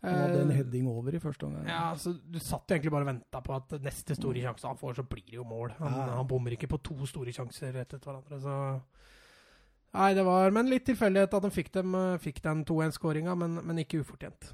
[0.03, 1.65] Han hadde en Eh, heading over i første omgang.
[1.67, 4.95] Ja, så Du satt egentlig bare og venta på at neste store sjanse han får,
[4.99, 5.71] så blir det jo mål.
[5.79, 6.15] Han, Ja.
[6.17, 8.81] han bommer ikke på to store sjanser rett etter hverandre, så
[9.93, 13.59] Nei, det var Men litt tilfeldighet at de fikk, dem, eh, fikk den 2-1-skåringa, men,
[13.65, 14.51] men ikke ufortjent.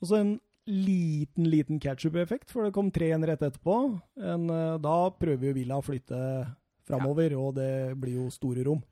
[0.00, 4.00] Og så en liten, liten catch-up-effekt, for det kom 3-1 rett etterpå.
[4.16, 6.20] En, eh, da prøver jo Villa å flytte
[6.88, 8.82] framover, og det blir jo store rom.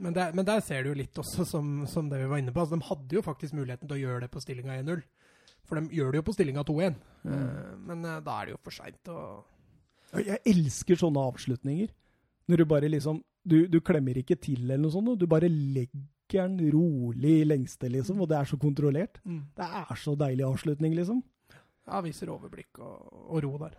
[0.00, 2.52] Men, der, men der ser du jo litt også, som, som det vi var inne
[2.52, 2.60] på.
[2.60, 5.02] Altså, de hadde jo faktisk muligheten til å gjøre det på stillinga 1-0.
[5.70, 6.94] For de gjør det jo på stillinga 2-1.
[7.30, 9.18] Eh, men eh, da er det jo for seint å
[10.18, 11.92] Jeg elsker sånne avslutninger.
[12.50, 16.02] Når du bare liksom Du, du klemmer ikke til eller noe sånt, du bare legger
[16.30, 19.16] den rolig i lengste, liksom, og det er så kontrollert.
[19.24, 21.22] Det er så deilig avslutning, liksom.
[21.88, 23.78] Ja, viser overblikk og, og ro der.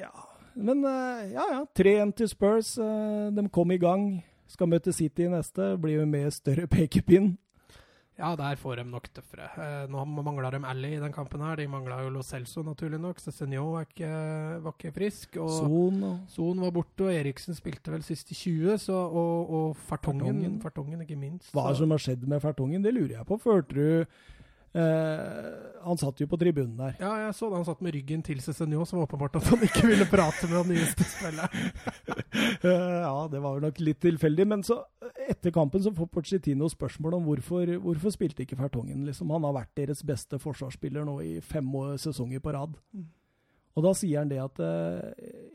[0.00, 0.10] Ja,
[0.58, 1.62] men eh, ja, ja.
[1.78, 2.74] 3-1 til Spurs.
[2.74, 4.08] de kom i gang.
[4.50, 5.76] Skal møte City neste.
[5.78, 7.36] Blir jo med større pekepinn.
[8.20, 9.46] Ja, der får de nok tøffere.
[9.56, 11.56] Eh, nå mangla de Ally i den kampen her.
[11.56, 13.16] De mangla jo Lo Celso, naturlig nok.
[13.22, 14.10] Cézinho var ikke,
[14.66, 15.38] var ikke frisk.
[15.40, 19.76] Og Son og Son var borte, og Eriksen spilte vel siste 20, så, og, og
[19.88, 20.60] Fartongen, Fartongen.
[20.62, 21.50] Fartongen, ikke minst.
[21.56, 23.40] Hva så- som har skjedd med Fartongen, det lurer jeg på.
[23.40, 24.06] Førte du
[24.74, 25.48] eh,
[25.84, 26.96] Han satt jo på tribunen der.
[27.00, 27.58] Ja, jeg så det.
[27.60, 30.74] Han satt med ryggen til Cézinho, som åpenbart at han ikke ville prate med den
[30.76, 31.70] nyeste spilleren.
[32.64, 34.46] uh, ja, det var jo nok litt tilfeldig.
[34.52, 34.82] Men så
[35.28, 39.06] etter kampen så får Pochettino spørsmål om hvorfor, hvorfor spilte ikke Fertongen.
[39.08, 39.32] Liksom.
[39.32, 42.76] Han har vært deres beste forsvarsspiller nå i fem sesonger på rad.
[42.92, 43.08] Mm.
[43.78, 45.10] Og da sier han det at uh,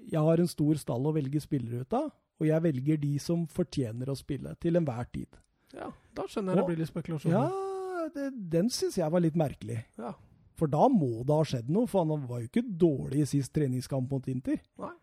[0.10, 2.10] jeg har en stor stall å velge spillere ut av,
[2.42, 5.38] og jeg velger de som fortjener å spille, til enhver tid.
[5.76, 7.36] Ja, da skjønner jeg det blir litt spekulasjoner.
[7.36, 7.75] Ja,
[8.14, 9.80] det, den syns jeg var litt merkelig.
[9.98, 10.14] Ja.
[10.56, 13.52] For da må det ha skjedd noe, for han var jo ikke dårlig i sist
[13.56, 14.62] treningskamp mot Inter.
[14.80, 14.94] Nei.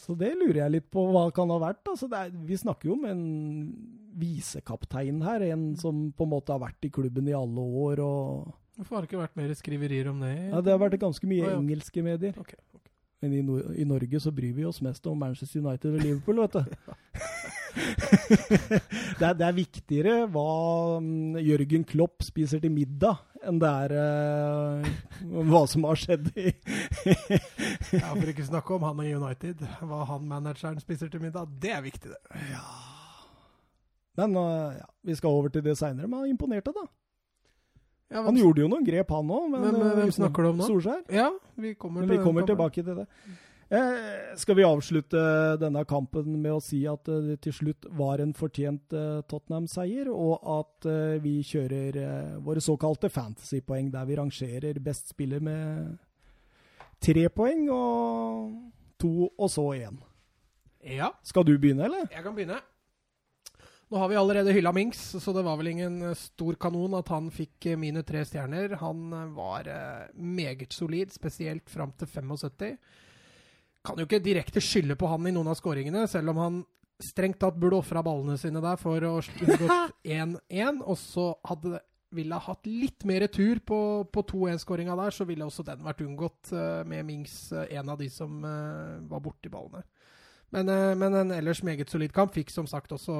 [0.00, 1.82] Så det lurer jeg litt på hva kan ha vært.
[1.90, 3.24] Altså er, vi snakker jo om en
[4.20, 8.00] visekaptein her, en som på en måte har vært i klubben i alle år.
[8.04, 10.32] og Hvorfor har det ikke vært mer skriverier om det?
[10.52, 11.58] ja, Det har vært ganske mye Å, ja.
[11.58, 12.38] engelske medier.
[12.40, 12.56] Okay.
[12.56, 12.69] ok.
[13.20, 16.40] Men i, no i Norge så bryr vi oss mest om Manchester United og Liverpool,
[16.40, 16.60] vet du.
[19.20, 20.46] det, er, det er viktigere hva
[21.04, 24.88] mm, Jørgen Klopp spiser til middag, enn det er uh,
[25.50, 26.48] hva som har skjedd i
[28.00, 29.62] Ja, For ikke snakke om han og United.
[29.84, 32.40] Hva han manageren spiser til middag, det er viktig, det.
[34.20, 36.08] Men uh, ja, vi skal over til det seinere.
[36.08, 36.88] Men han imponerte, da.
[38.10, 39.46] Ja, Han gjorde jo noen grep, han òg.
[39.52, 40.66] Men hvem snakker du om nå?
[40.66, 41.04] Solskjær.
[41.14, 43.06] Ja, vi kommer til vi kommer tilbake til det.
[43.70, 45.20] Eh, skal vi avslutte
[45.62, 50.10] denne kampen med å si at eh, det til slutt var en fortjent eh, Tottenham-seier,
[50.10, 55.92] og at eh, vi kjører eh, våre såkalte fantasy-poeng, der vi rangerer best spiller med
[56.98, 58.50] tre poeng og
[58.98, 60.02] to, og så én.
[60.82, 62.08] Ja, Skal du begynne, eller?
[62.10, 62.58] jeg kan begynne.
[63.90, 67.08] Nå har vi allerede hylla Minks, så det var vel ingen eh, stor kanon at
[67.10, 68.76] han fikk eh, mine tre stjerner.
[68.78, 69.66] Han eh, var
[70.14, 72.76] meget solid, spesielt fram til 75.
[73.82, 76.60] Kan jo ikke direkte skylde på han i noen av skåringene, selv om han
[77.02, 80.82] strengt tatt burde ofra ballene sine der for å unngått 1-1.
[80.90, 81.80] Og så hadde
[82.14, 83.80] ville ha hatt litt mer tur på,
[84.10, 86.50] på 2-1-skåringa der, så ville også den vært unngått
[86.90, 89.82] med Mings, en av de som eh, var borti ballene.
[90.50, 92.34] Men, eh, men en ellers meget solid kamp.
[92.34, 93.14] Fikk som sagt også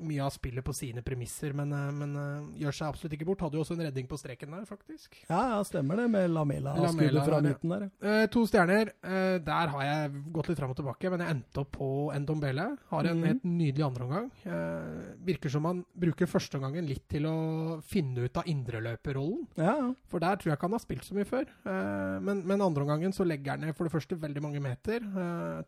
[0.00, 3.44] mye av spillet på sine premisser, men, eh, men eh, gjør seg absolutt ikke bort.
[3.44, 5.18] Hadde jo også en redning på streken der, faktisk.
[5.28, 7.88] Ja, ja stemmer det, med Lamela-skuddet Lamela fra midten der.
[8.00, 8.92] Eh, to stjerner.
[9.04, 12.68] Eh, der har jeg gått litt fram og tilbake, men jeg endte opp på Ndombele.
[12.92, 13.26] Har en mm.
[13.28, 14.30] helt nydelig andreomgang.
[14.48, 17.36] Eh, virker som han bruker førsteomgangen litt til å
[17.84, 19.44] finne ut av indreløperrollen.
[19.60, 19.76] Ja.
[20.10, 21.48] For der tror jeg ikke han har spilt så mye før.
[21.68, 25.04] Eh, men, men andreomgangen så legger han ned for det første veldig mange meter.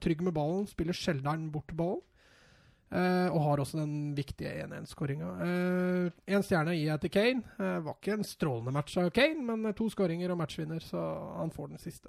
[0.03, 2.05] Trygg med ballen, spiller sjelden bort ballen.
[2.89, 5.27] Uh, og har også den viktige 1-1-skåringa.
[6.25, 7.43] Én stjerne gir jeg til Kane.
[7.59, 11.03] Uh, var ikke en strålende match av Kane, men eh, to skåringer og matchvinner, så
[11.37, 12.09] han får den siste.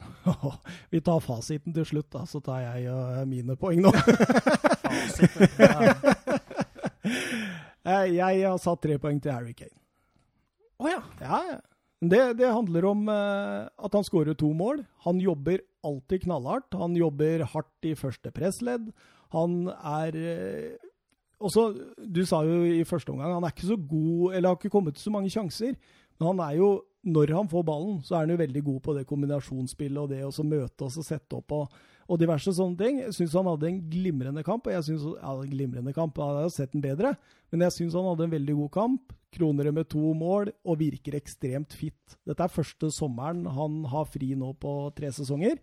[0.94, 3.92] Vi tar fasiten til slutt, da, så tar jeg uh, mine poeng nå.
[7.82, 9.74] Eh, jeg har satt tre poeng til Harry Kane.
[10.78, 11.00] Å ja!
[11.18, 11.56] Ja, ja.
[12.02, 14.82] Det, det handler om eh, at han skårer to mål.
[15.06, 16.74] Han jobber alltid knallhardt.
[16.74, 18.88] Han jobber hardt i første pressledd.
[19.36, 20.88] Han er eh,
[21.42, 21.68] også,
[22.02, 24.98] Du sa jo i første omgang han er ikke så god, eller har ikke kommet
[24.98, 25.78] til så mange sjanser.
[26.18, 26.72] Men han er jo,
[27.06, 30.22] når han får ballen, så er han jo veldig god på det kombinasjonsspillet og det
[30.26, 32.98] å møte møte og sette opp og, og diverse sånne ting.
[33.00, 34.66] Jeg syns han hadde en glimrende kamp.
[34.66, 37.16] og jeg synes, ja, glimrende kamp, Jeg har jo sett den bedre,
[37.50, 39.12] men jeg syns han hadde en veldig god kamp.
[39.32, 42.16] kronere med to mål og virker ekstremt fit.
[42.26, 45.56] Dette er første sommeren han har fri nå på tre sesonger,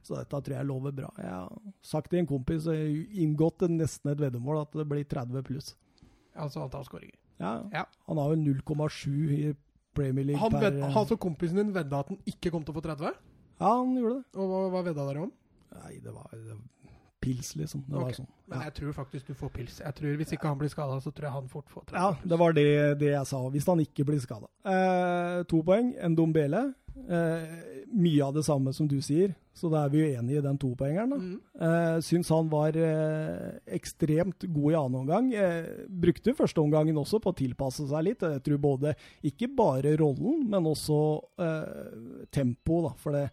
[0.00, 1.10] så dette tror jeg lover bra.
[1.18, 1.50] Jeg har
[1.82, 5.74] sagt til en kompis og inngått en- nesten et veddemål at det blir 30 pluss.
[6.36, 7.16] Altså antall skåringer.
[7.40, 7.84] Ja, Ja.
[8.06, 9.56] Han har jo 0,7 i
[9.92, 12.74] Premier League Han, per ved, altså så kompisen din vedda at han ikke kom til
[12.74, 13.12] å få 30?
[13.60, 14.24] Ja, han gjorde det.
[14.36, 15.32] Og hva, hva vedda dere om?
[15.82, 16.64] Nei, det var, det var
[17.26, 17.82] pils, liksom.
[17.88, 18.02] Det Ok.
[18.04, 18.28] var sånn.
[18.48, 19.78] Men jeg tror faktisk du får pils.
[19.80, 21.96] Jeg tror Hvis ikke han blir skada, så tror jeg han fort får 30.
[21.98, 24.46] Ja, det var det, det jeg sa, hvis han ikke blir skada.
[24.64, 26.74] Eh, to poeng, en dombele.
[26.96, 27.56] Eh,
[27.92, 30.56] mye av det samme som du sier, så da er vi jo enige i den
[30.58, 31.12] topoengeren.
[31.12, 31.40] Mm.
[31.60, 35.32] Eh, syns han var eh, ekstremt god i annen omgang.
[35.34, 38.20] Eh, brukte første omgangen også på å tilpasse seg litt.
[38.22, 38.94] Jeg tror både,
[39.24, 41.00] ikke bare rollen, men også
[41.38, 42.94] eh, tempo, da.
[43.02, 43.26] For det,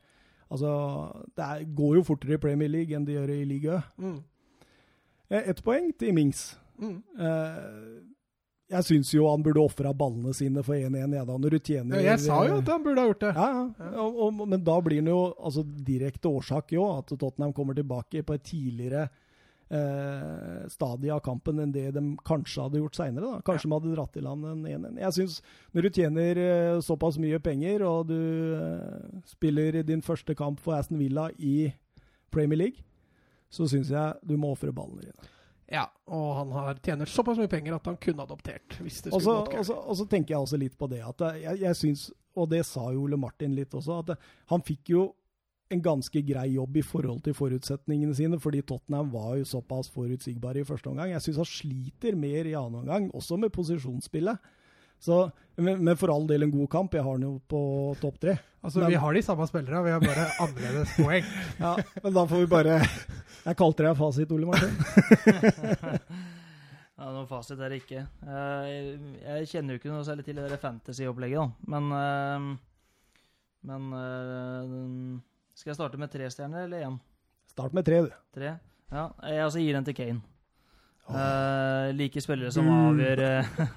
[0.54, 0.74] altså,
[1.36, 3.82] det er, går jo fortere i Premier League enn det gjør i liga.
[3.98, 4.20] Mm.
[5.30, 6.52] Eh, Ett poeng til Mings.
[6.80, 6.98] Mm.
[7.20, 8.14] Eh,
[8.74, 12.14] jeg syns jo han burde ofra ballene sine for 1-1, ja, når du tjener Ja,
[12.14, 13.34] jeg sa jo at han burde ha gjort det.
[13.36, 13.90] ja, ja.
[14.02, 18.24] Og, og, men da blir det jo altså, direkte årsak jo at Tottenham kommer tilbake
[18.26, 19.10] på et tidligere
[19.74, 23.34] eh, stadiet av kampen enn det de kanskje hadde gjort seinere.
[23.48, 25.02] Kanskje de hadde dratt i land en 1-1.
[25.02, 25.38] Jeg syns
[25.74, 28.18] når du tjener eh, såpass mye penger, og du
[28.58, 31.72] eh, spiller din første kamp for Aston Villa i
[32.34, 32.86] Premier League,
[33.54, 35.32] så syns jeg du må ofre ballene dine.
[35.74, 38.76] Ja, og han har tjener såpass mye penger at han kunne adoptert.
[38.80, 41.24] hvis det skulle gått og, så, og så tenker jeg også litt på det at
[41.30, 44.66] eh, jeg, jeg syns, og det sa jo Ole Martin litt også, at eh, han
[44.66, 45.08] fikk jo
[45.74, 50.62] en ganske grei jobb i forhold til forutsetningene sine, fordi Tottenham var jo såpass forutsigbare
[50.64, 51.12] i første omgang.
[51.16, 54.38] Jeg syns han sliter mer i annen omgang, også med posisjonsspillet.
[55.04, 55.18] Så,
[55.60, 56.94] men, men for all del en god kamp.
[56.96, 57.60] Jeg har den jo på
[58.00, 58.38] topp tre.
[58.64, 61.26] Altså, men- Vi har de samme spillerne, vi har bare annerledes poeng.
[61.60, 61.74] Ja,
[62.06, 62.78] men da får vi bare
[63.44, 64.72] Jeg kalte deg fasit, Ole Martin.
[66.94, 68.04] Ja, Noen fasit er det ikke.
[68.22, 68.68] Eh,
[69.26, 71.48] Jeg, kjenner jo ikke noe særlig til det fantasy-opplegget, da.
[71.74, 72.46] Men eh,
[73.68, 74.76] Men eh,
[75.54, 77.00] Skal jeg starte med tre stjerner eller én?
[77.50, 78.14] Start med tre, du.
[78.34, 78.56] Tre?
[78.94, 80.22] Ja, jeg altså gir den til Kane.
[81.04, 83.74] Uh, like spillere som avgjør uh,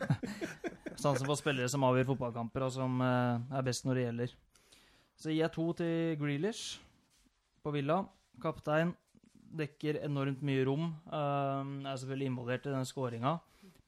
[0.97, 4.31] Sansen for spillere som avgjør fotballkamper, og som eh, er best når det gjelder.
[5.16, 6.78] Så gir jeg to til Grealish
[7.65, 8.01] på Villa.
[8.43, 8.94] Kaptein.
[9.57, 10.89] Dekker enormt mye rom.
[11.09, 13.36] Uh, er selvfølgelig involvert i den skåringa.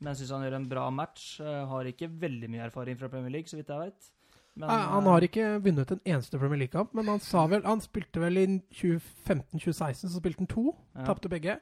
[0.05, 1.41] Men syns han gjør en bra match.
[1.43, 4.11] Eh, har ikke veldig mye erfaring fra Premier League, så vidt jeg vet.
[4.59, 8.19] Men, han har ikke vunnet en eneste Premier League-kamp, men han sa vel Han spilte
[8.23, 10.65] vel i 2015-2016, så spilte han to.
[10.97, 11.05] Ja.
[11.09, 11.55] Tapte begge.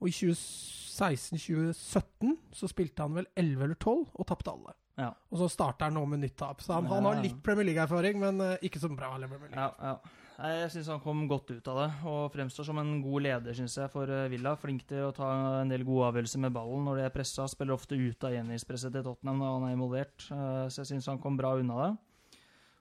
[0.00, 4.72] Og i 2016-2017 så spilte han vel 11 eller 12, og tapte alle.
[4.96, 5.10] Ja.
[5.32, 6.58] Og så starter han nå med nytt tap.
[6.64, 9.14] Så han, han har litt Premier League-erfaring, men eh, ikke så bra.
[9.16, 9.60] Eller Premier League.
[9.60, 9.96] Ja, ja.
[10.36, 13.72] Jeg syns han kom godt ut av det, og fremstår som en god leder synes
[13.80, 14.52] jeg, for eh, Villa.
[14.60, 15.28] Flink til å ta
[15.62, 17.46] en del gode avgjørelser med ballen når de er pressa.
[17.48, 20.18] Spiller ofte ut av gjenvinningspresset til Tottenham når han er involvert.
[20.32, 21.92] Eh, Så jeg syns han kom bra unna det.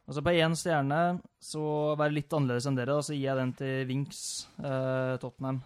[0.05, 0.99] Og så på én stjerne,
[1.41, 1.61] så
[1.97, 4.19] være litt annerledes enn dere, da, så gir jeg den til Winks,
[4.61, 5.63] eh, Tottenham.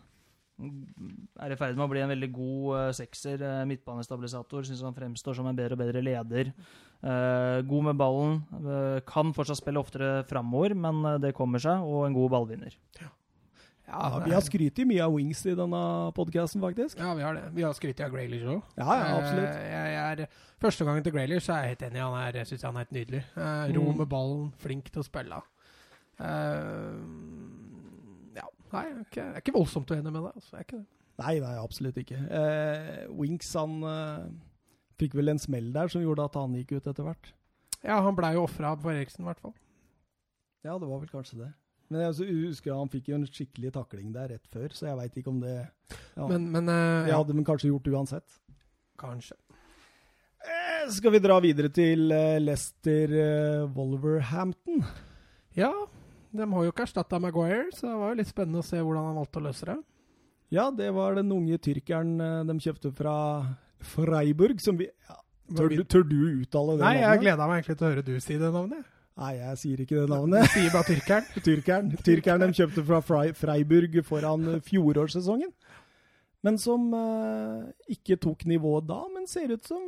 [1.39, 4.65] Er i ferd med å bli en veldig god eh, sekser, eh, midtbanestabilisator.
[4.67, 6.51] Syns han fremstår som en bedre og bedre leder.
[6.99, 8.41] Eh, god med ballen.
[8.59, 11.83] eh, kan fortsatt spille oftere framover, men eh, det kommer seg.
[11.87, 12.75] Og en god ballvinner.
[12.99, 13.11] Ja,
[14.25, 15.79] vi har skrytt mye av Wings i denne
[16.17, 16.99] podkasten, faktisk.
[17.01, 17.45] Ja, vi har det.
[17.55, 18.59] Vi har skrytt av Graylish òg.
[18.77, 19.49] Ja, ja, absolutt.
[19.49, 22.01] Jeg, jeg er, første gangen til Graylish er jeg helt enig.
[22.03, 23.23] Han er, syns han er helt nydelig.
[23.35, 23.97] Eh, ro Mm.
[23.97, 25.41] med ballen, flink til å spille.
[26.19, 26.99] Eh,
[28.37, 28.45] ja.
[28.73, 30.31] Nei, jeg er ikke, jeg er ikke voldsomt uenig med deg.
[30.35, 30.51] Altså.
[30.53, 30.87] Jeg er ikke det.
[31.19, 32.19] Nei, nei, absolutt ikke.
[33.19, 34.27] Wings han eh,
[35.01, 37.33] fikk vel en smell der som gjorde at han gikk ut etter hvert.
[37.83, 39.53] Ja, han blei jo ofra for Eriksen, i hvert fall.
[40.63, 41.49] Ja, det var vel kanskje det.
[41.89, 45.15] Men jeg husker han fikk jo en skikkelig takling der rett før, så jeg veit
[45.17, 48.35] ikke om det ja, Men, men uh, Det hadde de kanskje gjort uansett.
[48.99, 49.37] kanskje.
[50.39, 54.83] Eh, skal vi dra videre til uh, Leicester uh, Wolverhampton?
[55.57, 55.71] Ja,
[56.29, 59.09] de har jo ikke erstatta Maguire, så det var jo litt spennende å se hvordan
[59.09, 59.79] han valgte å løse det.
[60.53, 62.13] Ja, det var den unge tyrkeren
[62.45, 63.15] de kjøpte fra
[63.85, 65.17] Freiburg, som vi ja,
[65.57, 67.25] tør, du, tør du uttale det Nei, jeg navnet?
[67.25, 68.87] gleda meg egentlig til å høre du si det navnet.
[69.19, 70.47] Nei, jeg sier ikke det Du navnet.
[70.53, 71.25] sier bare tyrkeren.
[71.47, 71.89] Tyrkeren.
[72.05, 73.01] Tyrkeren de kjøpte fra
[73.35, 75.51] Freiburg foran eh, fjorårssesongen.
[76.47, 77.67] Men som eh,
[77.97, 79.81] ikke tok nivået da, men ser ut som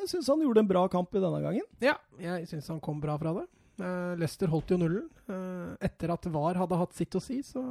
[0.00, 1.66] Jeg syns han gjorde en bra kamp i denne gangen.
[1.84, 3.44] Ja, jeg syns han kom bra fra det.
[3.78, 5.04] Uh, Leicester holdt jo nullen.
[5.30, 7.62] Eh, etter at VAR hadde hatt sitt å si, så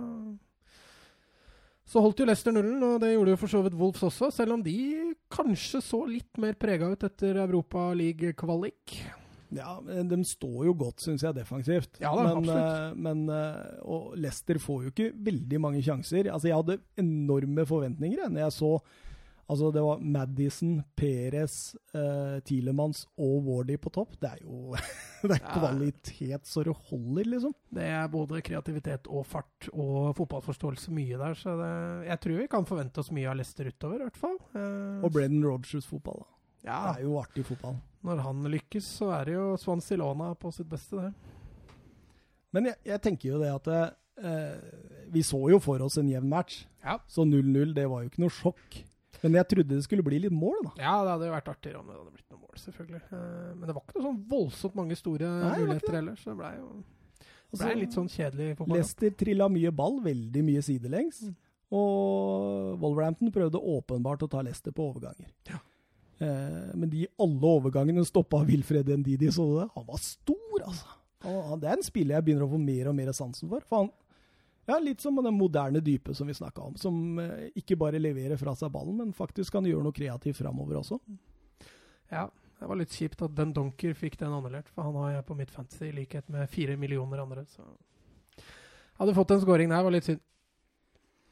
[1.88, 4.58] Så holdt jo Leicester nullen, og det gjorde jo for så vidt Wolves også, selv
[4.58, 4.76] om de
[5.32, 8.96] kanskje så litt mer prega ut etter Europa League-kvalik.
[9.56, 12.00] Ja, men De står jo godt, syns jeg, defensivt.
[12.04, 16.32] Ja da, men, eh, men eh, Og Leicester får jo ikke veldig mange sjanser.
[16.34, 18.72] Altså, Jeg hadde enorme forventninger jeg, når jeg så
[19.48, 24.18] Altså, det var Madison, Perez, uh, Tilemans og Wardy på topp.
[24.20, 24.76] Det er jo
[25.24, 27.54] det er kvalitet så det holder, liksom.
[27.72, 31.72] Det er både kreativitet og fart og fotballforståelse mye der, så det,
[32.10, 34.36] jeg tror vi kan forvente oss mye av Leicester utover, i hvert fall.
[34.52, 36.26] Eh, Og Brennan Rodgers-fotball.
[36.26, 36.37] da.
[36.68, 37.78] Ja, Det er jo artig fotball.
[38.08, 41.14] når han lykkes, så er det jo Swansea Lona på sitt beste, det.
[42.56, 43.68] Men jeg, jeg tenker jo det at
[44.24, 44.60] eh,
[45.14, 46.62] Vi så jo for oss en jevn match.
[46.84, 46.98] Ja.
[47.12, 48.84] Så 0-0, det var jo ikke noe sjokk.
[49.24, 50.72] Men jeg trodde det skulle bli litt mål, da.
[50.78, 53.02] Ja, det hadde jo vært artigere om det hadde blitt noe mål, selvfølgelig.
[53.08, 56.40] Eh, men det var ikke noe sånn voldsomt mange store Nei, muligheter heller, så det
[56.44, 56.70] blei jo
[57.48, 58.76] det ble litt sånn kjedelig fotball.
[58.76, 61.22] Leicester trilla mye ball, veldig mye sidelengs.
[61.24, 61.36] Mm.
[61.78, 65.30] Og Wolverhampton prøvde åpenbart å ta Leicester på overganger.
[65.48, 65.62] Ja.
[66.20, 69.68] Eh, men de alle overgangene stoppa Wilfred Ndidi, så det?
[69.76, 70.94] Han var stor, altså!
[71.58, 73.64] Det er en spiller jeg begynner å få mer og mer sansen for.
[73.66, 73.88] for han,
[74.70, 78.40] ja, Litt som den moderne dype som vi snakka om, som eh, ikke bare leverer
[78.40, 81.00] fra seg ballen, men faktisk kan gjøre noe kreativt framover også.
[82.12, 82.28] Ja,
[82.58, 85.38] det var litt kjipt at Den Donker fikk den annullert, for han har jeg på
[85.38, 87.46] mitt fantasy i likhet med fire millioner andre.
[87.50, 87.66] Så
[88.98, 90.24] hadde fått en scoring der, var litt synd.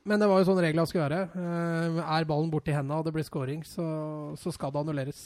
[0.05, 1.21] Men det var jo sånn reglene skulle være.
[1.33, 3.85] Eh, er ballen borti hendene og det blir scoring, så,
[4.37, 5.21] så skal det annulleres.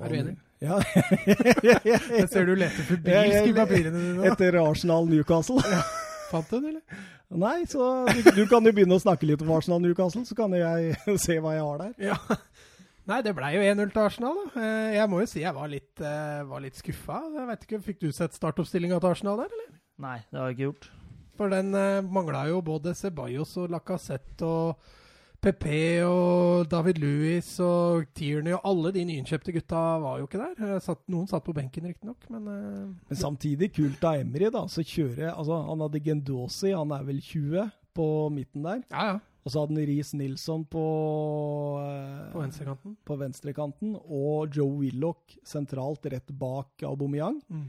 [0.00, 0.36] Er du enig?
[0.62, 0.78] Ja.
[1.86, 4.16] Jeg ser du leter febrilsk i papirene dine.
[4.22, 4.32] Da.
[4.32, 5.62] Etter Arsenal-Newcastle.
[6.30, 7.04] Fant du den, eller?
[7.28, 10.94] Nei, så du, du kan jo begynne å snakke litt om Arsenal-Newcastle, så kan jeg
[11.24, 11.94] se hva jeg har der.
[12.10, 12.16] Ja.
[13.08, 14.40] Nei, det blei jo 1-0 til Arsenal.
[14.54, 14.62] da.
[14.64, 17.20] Eh, Jeg må jo si jeg var litt, eh, var litt skuffa.
[17.36, 19.70] Jeg vet ikke, Fikk du sett startoppstillinga til Arsenal der, eller?
[20.04, 20.90] Nei, det har jeg ikke gjort.
[21.38, 24.88] For den eh, mangla jo både Ceballos og Lacassette og
[25.38, 25.68] PP
[26.02, 30.56] og David Louis og Tierney og alle de nyinnkjøpte gutta var jo ikke der.
[30.74, 34.64] Eh, Satt, noen satt på benken, riktignok, men eh, Men samtidig kult av Emry, da.
[34.66, 37.68] Så kjøre Altså, han hadde Gendosi, han er vel 20.
[37.94, 38.82] på midten der.
[38.90, 39.18] Ja, ja.
[39.46, 40.82] Og så hadde han Riis Nilsson på,
[41.86, 42.96] eh, På venstrekanten.
[43.06, 43.94] på venstrekanten.
[44.04, 47.38] Og Joe Willoch sentralt rett bak Aubameyang.
[47.48, 47.68] Mm.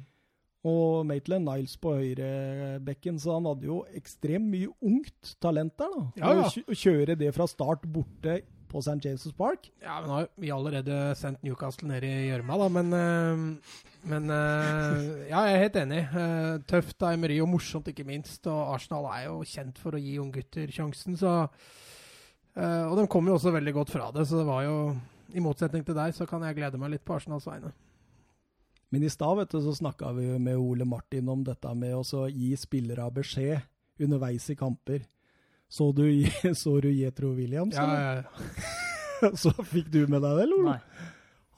[0.67, 3.19] Og Maitland Niles på høyrebekken.
[3.21, 5.93] Så han hadde jo ekstremt mye ungt talent der.
[5.95, 6.05] da.
[6.19, 6.47] Ja, ja.
[6.49, 8.99] Å kjøre det fra start borte på St.
[9.01, 9.71] James' Park.
[9.81, 13.71] Ja, men har vi allerede sendt Newcastle ned i gjørma, da, men eh,
[14.09, 16.03] Men eh, ja, jeg er helt enig.
[16.05, 18.45] Eh, tøft av Emery, og morsomt ikke minst.
[18.47, 21.41] Og Arsenal er jo kjent for å gi unggutter sjansen, så
[22.59, 24.77] Og de kom jo også veldig godt fra det, så det var jo
[25.31, 27.71] I motsetning til deg, så kan jeg glede meg litt på Arsenals vegne.
[28.89, 33.05] Men i stad så snakka vi med Ole Martin om dette med å gi spillere
[33.13, 33.61] beskjed
[34.01, 35.03] underveis i kamper.
[35.69, 36.05] Så du,
[36.55, 37.75] så du Jetro Williams?
[37.75, 39.31] Ja, ja, ja.
[39.43, 40.65] så fikk du med deg det, Lol?
[40.71, 40.79] Nei.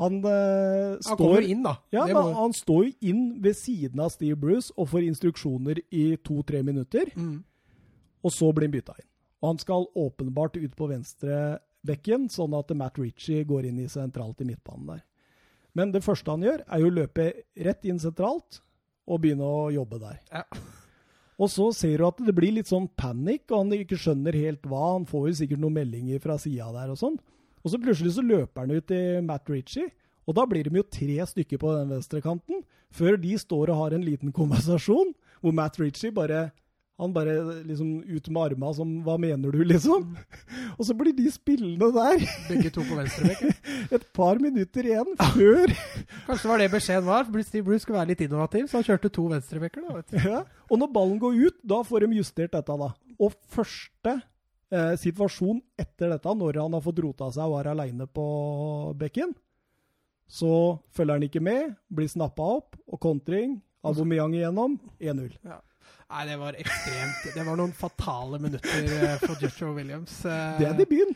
[0.01, 1.75] Han, eh, Han kommer står inn, da.
[1.93, 6.15] Ja, da, han står jo inn ved siden av Steve Bruce og får instruksjoner i
[6.25, 7.43] to-tre minutter, Mm.
[8.25, 9.07] og så blir han bytta inn.
[9.41, 13.87] Og han skal åpenbart ut på venstre bekken, sånn at Matt Ritchie går inn i
[13.89, 15.03] sentralt i midtbanen der.
[15.77, 17.31] Men det første han gjør, er jo å løpe
[17.67, 18.59] rett inn sentralt
[19.07, 20.19] og begynne å jobbe der.
[20.31, 20.43] Ja.
[21.41, 24.67] Og så ser du at det blir litt sånn panikk, og han ikke skjønner helt
[24.69, 24.93] hva.
[24.97, 27.17] Han får jo sikkert noen meldinger fra sida der og sånn.
[27.61, 29.89] Og så plutselig så løper han ut til Matt Ritchie,
[30.29, 32.61] og da blir de jo tre stykker på den venstrekanten,
[32.93, 36.49] før de står og har en liten konversasjon, hvor Matt Ritchie bare
[36.99, 37.33] han bare
[37.65, 40.15] liksom ut med arma som 'hva mener du', liksom.
[40.77, 43.53] Og så blir de spillende der Begge to på venstrebekken.
[43.95, 45.73] et par minutter igjen før
[46.27, 47.43] Kanskje det var det beskjeden var.
[47.43, 49.81] Steve Bruce skulle være litt innovativ, så han kjørte to venstrebekker.
[49.87, 50.29] da, vet du.
[50.29, 50.43] Ja.
[50.69, 52.91] Og når ballen går ut, da får de justert dette, da.
[53.19, 54.21] Og første
[54.71, 58.27] eh, situasjon etter dette, når han har fått rota seg og er aleine på
[58.99, 59.33] bekken,
[60.31, 63.59] så følger han ikke med, blir snappa opp, og kontring.
[63.83, 65.33] Aubameyang igjennom, 1-0.
[66.11, 67.21] Nei, det var ekstremt.
[67.35, 70.17] Det var noen fatale minutter eh, for Joshua Williams.
[70.25, 71.15] Eh, Det er debuten.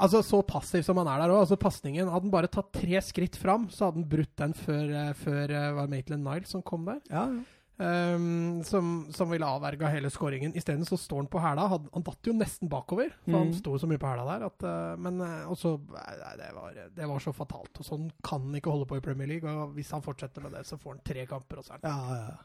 [0.00, 1.42] Altså, Så passiv som han er der òg.
[1.42, 4.84] Altså, pasningen Hadde han bare tatt tre skritt fram, så hadde han brutt den før,
[4.96, 7.00] eh, før var Maitland Niles som kom der.
[7.12, 7.40] Ja, ja.
[7.80, 10.52] Um, som, som ville avverga hele skåringen.
[10.52, 11.62] Isteden så står han på hæla.
[11.72, 13.54] Han, han datt jo nesten bakover, for han Mm.
[13.56, 14.44] sto så mye på hæla der.
[14.50, 17.80] At, uh, men uh, også, Nei, det var, det var så fatalt.
[17.80, 19.48] Og sånn kan han ikke holde på i Premier League.
[19.48, 21.88] Og hvis han fortsetter med det, så får han tre kamper, og så er han
[21.88, 22.36] ja, ja.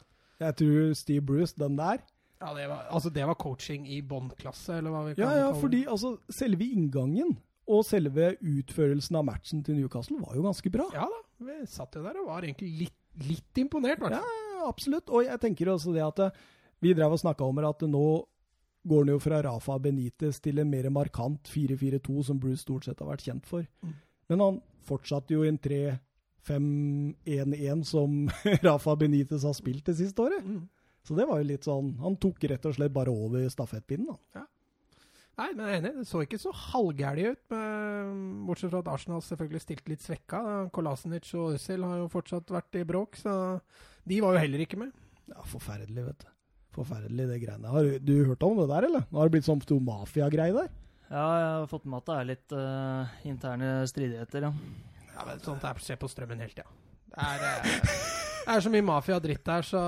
[0.42, 2.02] Jeg tror Steve Bruce, den der
[2.42, 5.46] Ja, det var, altså det var coaching i båndklasse, eller hva vi kan Ja, ja,
[5.52, 5.92] kalle fordi det.
[5.94, 7.38] altså, selve inngangen
[7.68, 10.86] og selve utførelsen av matchen til Newcastle var jo ganske bra.
[10.94, 14.68] Ja da, vi satt jo der og var egentlig litt, litt imponert, i hvert Ja,
[14.68, 15.10] absolutt.
[15.10, 16.44] Og jeg tenker også det at eh,
[16.84, 18.06] vi drev og snakka om at nå
[18.86, 23.00] går han jo fra Rafa Benitez til en mer markant 4-4-2, som Bruce stort sett
[23.02, 23.66] har vært kjent for.
[23.82, 23.96] Mm.
[24.30, 25.58] Men han fortsatte jo i en
[26.48, 28.26] 3-5-1-1 som
[28.66, 30.46] Rafa Benitez har spilt det siste året.
[30.46, 30.66] Mm.
[31.06, 34.46] Så det var jo litt sånn Han tok rett og slett bare over stafettpinnen, da.
[35.36, 35.92] Nei, men jeg er enig.
[35.98, 37.42] Det så ikke så halvgærlig ut.
[37.52, 40.40] Men, bortsett fra at Arsenal selvfølgelig stilte litt svekka.
[40.76, 43.34] Kolasinic og Øzil har jo fortsatt vært i bråk, så
[44.08, 44.96] de var jo heller ikke med.
[45.28, 46.32] Ja, forferdelig, vet du.
[46.78, 47.72] Forferdelig, det greiene.
[47.72, 49.06] Har du, du hørt om det der, eller?
[49.10, 50.72] Nå har det blitt sånn stor mafiagreie der.
[51.10, 54.95] Ja, jeg har fått med at det er litt uh, interne stridigheter, ja.
[55.16, 56.68] Ja, men Sånt er skjer på strømmen hele tida.
[57.16, 57.62] Det er,
[58.46, 59.82] det er så mye mafia-dritt der, så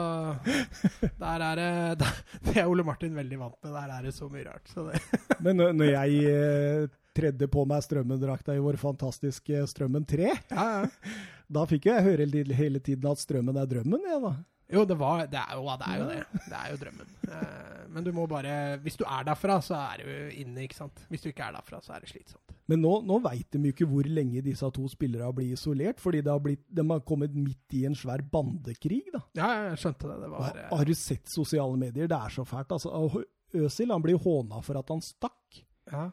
[1.19, 2.07] Der er det
[2.45, 3.73] Det er Ole Martin veldig vant med.
[3.73, 4.71] Der er det så mye rart.
[4.71, 4.87] Så
[5.43, 6.87] Men når jeg eh,
[7.17, 11.15] tredde på meg Strømmen-drakta i vår fantastiske Strømmen 3, ja, ja.
[11.57, 14.33] da fikk jo jeg høre hele tiden at Strømmen er drømmen, jeg, da.
[14.73, 16.41] Jo, det, var, det, er jo, det er jo det.
[16.43, 17.11] Det er jo drømmen.
[17.31, 18.51] Eh, men du må bare
[18.83, 20.09] Hvis du er derfra, så er du
[20.41, 21.05] inne, ikke sant.
[21.07, 22.51] Hvis du ikke er derfra, så er det slitsomt.
[22.67, 26.19] Men nå, nå veit de jo ikke hvor lenge disse to spillerne blir isolert, fordi
[26.25, 29.05] det har blitt, de har kommet midt i en svær bandekrig.
[29.13, 29.23] da.
[29.39, 30.19] Ja, jeg skjønte det.
[30.25, 32.11] Det var Har, har du sett sosiale medier?
[32.11, 32.75] Det er så fælt.
[32.75, 33.23] altså.
[33.55, 35.63] Øsil han blir håna for at han stakk.
[35.91, 36.09] ja.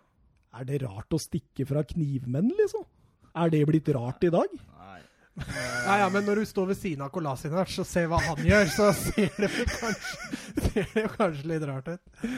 [0.54, 2.84] Er det rart å stikke fra knivmenn, liksom?
[3.34, 4.52] Er det blitt rart i dag?
[5.34, 8.68] Ja, ja, men når du står ved siden av Kolasinac og ser hva han gjør,
[8.70, 12.28] så ser det, jo kanskje, det kanskje litt rart ut.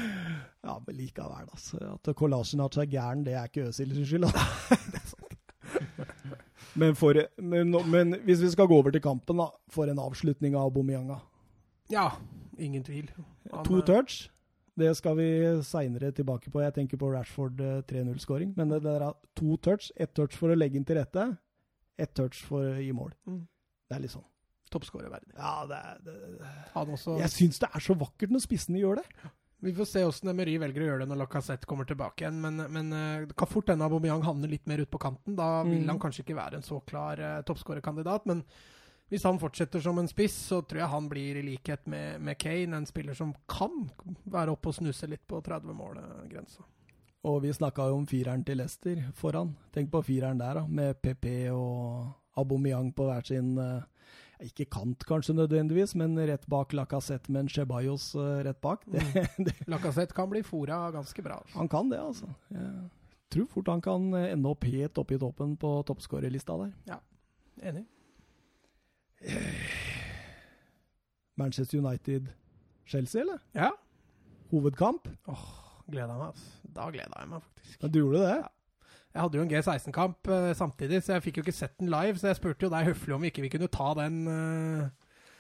[0.64, 1.81] Ja, men likevel, altså.
[1.93, 4.31] At Kolasinac er gæren, det er ikke Øzil sin skyld.
[4.31, 5.20] Altså.
[6.81, 9.51] men, for, men, men hvis vi skal gå over til kampen, da.
[9.73, 11.20] For en avslutning av Bomianga
[11.93, 12.10] Ja,
[12.59, 13.12] ingen tvil.
[13.52, 14.31] Han, To eh, touch.
[14.77, 15.28] Det skal vi
[15.64, 16.60] seinere tilbake på.
[16.60, 18.56] Jeg tenker på Rashford eh, 3-0-skåring.
[18.56, 19.93] Men det der er to touch.
[19.97, 21.36] Ett touch for å legge inn til rette.
[21.98, 23.12] Ett touch for å gi mål.
[23.27, 23.43] Mm.
[23.89, 24.27] Det er litt sånn.
[24.70, 25.32] Toppskårerverdig.
[25.39, 26.14] Ja, det er det,
[26.74, 29.05] Han også Jeg syns det er så vakkert når spissene gjør det.
[29.64, 32.40] Vi får se hvordan Emery velger å gjøre det når Lacassette kommer tilbake igjen.
[32.43, 35.36] Men, men eh, det kan fort hende Aubameyang havner litt mer ut på kanten.
[35.39, 35.89] Da vil Mm.
[35.94, 38.27] han kanskje ikke være en så klar uh, toppskårerkandidat.
[38.27, 38.43] Men
[39.09, 42.36] hvis han fortsetter som en spiss, så tror jeg han blir i likhet med, med
[42.43, 43.86] Kane en spiller som kan
[44.27, 46.66] være oppe og snuse litt på 30-målet-grensa.
[47.26, 49.56] Og vi snakka jo om fireren til Leicester foran.
[49.74, 53.82] Tenk på fireren der, da, med PP og Aubameyang på hver sin uh,
[54.44, 58.84] Ikke kant, kanskje nødvendigvis, men rett bak Lacassette med en Chebayos uh, rett bak.
[58.86, 59.48] Mm.
[59.72, 61.40] Lacassette kan bli fora ganske bra.
[61.56, 62.30] Han kan det, altså.
[62.52, 66.72] Jeg tror fort han kan ende opp helt oppe i toppen på toppskårerlista der.
[66.92, 67.00] Ja,
[67.72, 67.86] enig.
[71.40, 73.42] Manchester United-Chelsea, eller?
[73.56, 73.72] Ja.
[74.52, 75.08] Hovedkamp?
[75.26, 75.48] Åh,
[75.90, 76.30] gleda meg.
[76.36, 76.65] Altså.
[76.76, 77.80] Da gleda jeg meg faktisk.
[77.80, 78.36] Ja, du gjorde det?
[78.42, 78.52] Ja.
[79.16, 82.18] Jeg hadde jo en G16-kamp uh, samtidig, så jeg fikk jo ikke sett den live.
[82.20, 84.88] Så jeg spurte jo deg høflig om ikke vi kunne ta den uh,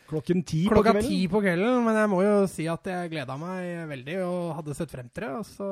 [0.08, 1.82] klokken ti på klokka ti på kvelden.
[1.84, 5.26] Men jeg må jo si at jeg gleda meg veldig og hadde sett frem til
[5.26, 5.32] det.
[5.42, 5.68] Og så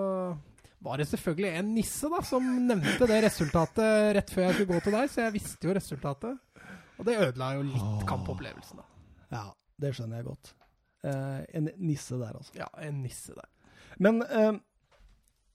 [0.85, 4.85] var det selvfølgelig en nisse da, som nevnte det resultatet rett før jeg skulle gå
[4.85, 6.67] til deg, så jeg visste jo resultatet.
[7.01, 9.09] Og det ødela jo litt kampopplevelsen, da.
[9.33, 9.47] Ja,
[9.81, 10.53] det skjønner jeg godt.
[11.05, 12.53] Uh, en nisse der, altså.
[12.61, 13.49] Ja, en nisse der.
[13.97, 14.21] Men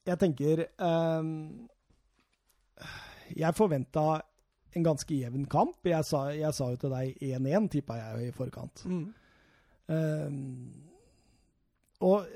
[0.10, 1.30] jeg tenker um,
[3.36, 4.20] Jeg forventa
[4.78, 5.80] en ganske jevn kamp.
[5.88, 8.84] Jeg sa, jeg sa jo til deg 1-1, tippa jeg jo i forkant.
[8.86, 9.08] Mm.
[9.90, 10.36] Um,
[12.06, 12.28] og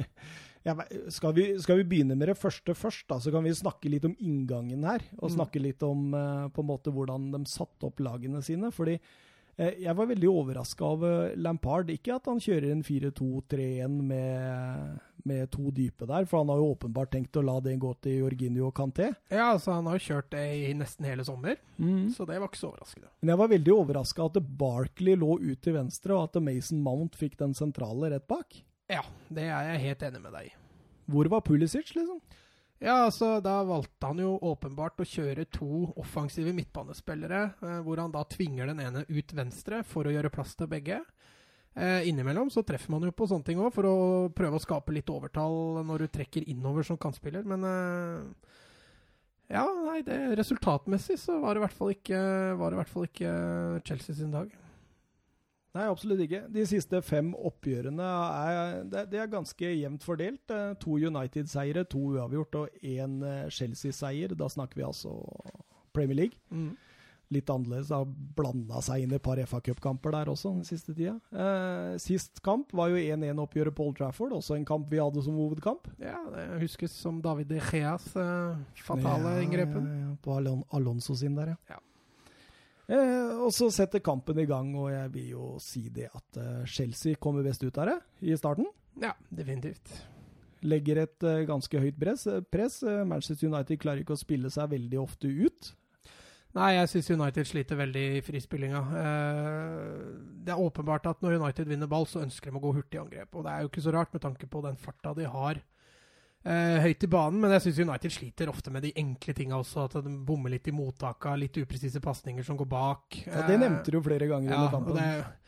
[1.16, 4.06] skal, vi, skal, vi, begynne med det første først, da, så kan vi snakke litt
[4.06, 5.02] om inngangen her.
[5.18, 5.34] Og mm.
[5.40, 8.70] snakke litt om uh, på en måte hvordan de satte opp lagene sine.
[8.74, 9.00] fordi
[9.56, 11.90] Eh, jeg var veldig overraska over Lampard.
[11.92, 16.70] Ikke at han kjører en 4-2-3-1 med, med, to dype der, for han har jo
[16.74, 19.10] åpenbart tenkt å la det gå til Jorginho og Canté.
[19.32, 22.14] Ja, altså han har jo kjørt det i nesten hele sommer, mm.
[22.16, 23.10] så det var ikke så overraskende.
[23.20, 27.18] Men jeg var veldig overraska at Barkley lå ut til venstre, og at Mason Mount
[27.18, 28.62] fikk den sentrale rett bak.
[28.92, 30.56] Ja, det er jeg helt enig med deg i.
[31.10, 32.20] Hvor var Pulisic, liksom?
[32.78, 38.12] Ja, altså Da valgte han jo åpenbart å kjøre to offensive midtbanespillere, eh, hvor han
[38.12, 41.00] da tvinger den ene ut venstre for å gjøre plass til begge.
[41.76, 43.96] Eh, innimellom så treffer man jo på sånne ting òg, for å
[44.32, 48.52] prøve å skape litt overtall når du trekker innover som kantspiller, men eh,
[49.52, 52.22] Ja, nei, det, resultatmessig så var det i hvert fall ikke,
[52.58, 53.34] var det i hvert fall ikke
[53.86, 54.48] Chelsea sin dag.
[55.76, 56.40] Nei, absolutt ikke.
[56.52, 60.48] De siste fem oppgjørene er, det, det er ganske jevnt fordelt.
[60.52, 64.32] Eh, to United-seiere, to uavgjort og én eh, Chelsea-seier.
[64.38, 65.12] Da snakker vi altså
[65.96, 66.40] Premier League.
[66.48, 66.72] Mm.
[67.34, 67.90] Litt annerledes.
[67.90, 71.16] Har blanda seg inn et par FA Cup-kamper der også den siste tida.
[71.34, 75.38] Eh, sist kamp var jo 1-1-oppgjøret på Old Trafford, også en kamp vi hadde som
[75.40, 75.88] hovedkamp.
[76.02, 79.90] Ja, det huskes som David De Geas eh, fatale ja, ingrepen.
[79.90, 81.76] Ja, på Alon Alonso sin der, ja.
[81.76, 81.82] ja.
[82.86, 86.66] Eh, og så setter kampen i gang, og jeg vil jo si det at uh,
[86.70, 87.96] Chelsea kommer best ut av det
[88.30, 88.68] i starten.
[89.02, 89.90] Ja, definitivt.
[90.66, 92.28] Legger et uh, ganske høyt press.
[92.54, 92.78] press.
[92.86, 95.72] Manchester United klarer ikke å spille seg veldig ofte ut.
[96.56, 98.82] Nei, jeg syns United sliter veldig i frispillinga.
[100.46, 103.02] det er åpenbart at når United vinner ball, så ønsker de å gå hurtig i
[103.02, 103.34] angrep.
[103.34, 105.60] Og det er jo ikke så rart med tanke på den farta de har
[106.46, 109.86] eh, høyt i banen, men jeg syns United sliter ofte med de enkle tinga også.
[109.88, 113.20] At de bommer litt i mottaka, litt upresise pasninger som går bak.
[113.26, 115.00] Ja, Det nevnte du jo flere ganger ja, under kampen.
[115.00, 115.45] Det,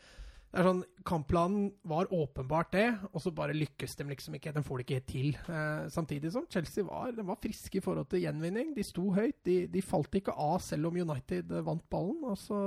[0.49, 4.53] det, er sånn, Kampplanen var åpenbart det, og så bare lykkes de liksom ikke.
[4.55, 5.27] De får det ikke helt til.
[5.45, 8.71] Eh, samtidig som Chelsea var, de var friske i forhold til gjenvinning.
[8.73, 9.37] De sto høyt.
[9.45, 12.23] De, de falt ikke av selv om United vant ballen.
[12.25, 12.63] og så...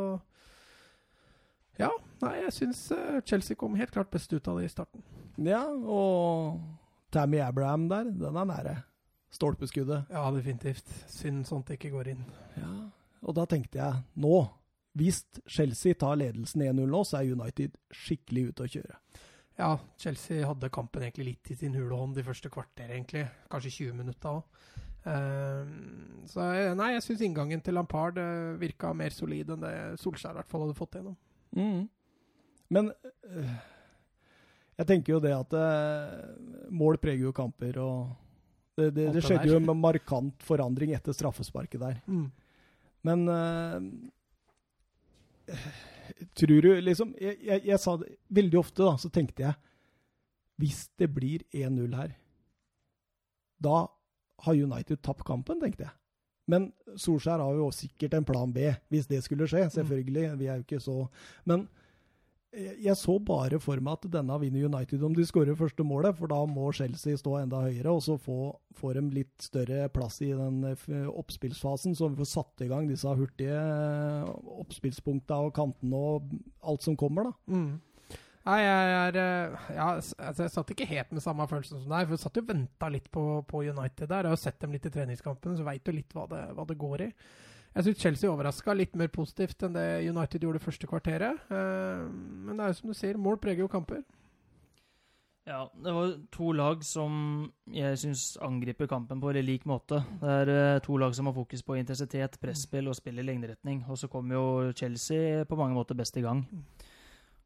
[1.81, 1.89] Ja,
[2.21, 5.03] nei, jeg syns eh, Chelsea kom helt klart best ut av det i starten.
[5.43, 6.61] Ja, og
[7.11, 8.79] Tammy Abraham der, den er nære.
[9.33, 10.13] Stolpeskuddet.
[10.13, 10.87] Ja, definitivt.
[11.11, 12.27] Synd sånt ikke går inn.
[12.61, 12.73] Ja,
[13.25, 14.45] og da tenkte jeg nå,
[14.99, 18.99] hvis Chelsea tar ledelsen 1-0 nå, så er United skikkelig ute å kjøre.
[19.61, 23.27] Ja, Chelsea hadde kampen egentlig litt i sin hule hånd de første kvarter, egentlig.
[23.53, 24.71] Kanskje 20 minutter òg.
[25.03, 25.67] Uh,
[26.31, 30.37] så eh, nei, jeg syns inngangen til Lampard uh, virka mer solid enn det Solskjær
[30.37, 31.17] i hvert fall hadde fått gjennom.
[31.59, 31.81] Mm.
[32.77, 33.57] Men uh,
[34.79, 35.57] jeg tenker jo det at
[36.73, 41.83] mål preger jo kamper, og det, det, det skjedde jo en markant forandring etter straffesparket
[41.83, 41.99] der.
[42.09, 42.31] Mm.
[43.05, 43.27] Men
[46.39, 49.55] tror du liksom jeg, jeg, jeg, sa det veldig ofte, da, så tenkte jeg
[50.61, 52.13] Hvis det blir 1-0 her,
[53.63, 53.87] da
[54.43, 55.95] har United tapt kampen, tenkte jeg.
[56.51, 59.65] Men Solskjær har jo sikkert en plan B, hvis det skulle skje.
[59.69, 59.75] Mm.
[59.77, 60.25] Selvfølgelig.
[60.39, 60.97] Vi er jo ikke så
[61.49, 61.69] Men
[62.53, 66.29] jeg så bare for meg at denne vinner United om de skårer første målet, for
[66.29, 70.33] da må Chelsea stå enda høyere, og så får, får de litt større plass i
[70.37, 76.03] den eh, oppspillsfasen, så vi får satt i gang disse hurtige eh, oppspillspunktene og kantene
[76.13, 76.37] og
[76.69, 77.57] alt som kommer, da.
[77.57, 77.81] Mm.
[78.43, 82.09] Nei, jeg, er, eh, ja, altså jeg satt ikke helt med samme følelsen som deg,
[82.09, 84.27] for jeg satt jo og venta litt på, på, United der.
[84.27, 86.77] Jeg har sett dem litt i treningskampen, så veit du litt hva det, hva det
[86.81, 87.11] går i.
[87.73, 91.47] Jeg syns Chelsea overraska litt mer positivt enn det United gjorde første kvarteret.
[91.49, 94.03] Eh, men det er jo som du sier, mål preger jo kamper.
[95.49, 97.15] Ja, det var to lag som
[97.75, 99.99] jeg syns angriper kampen på veldig lik måte.
[100.21, 103.81] Det er uh, to lag som har fokus på intensitet, presspill og spill i lengderetning.
[103.91, 104.45] Og så kommer jo
[104.79, 106.45] Chelsea på mange måter best i gang.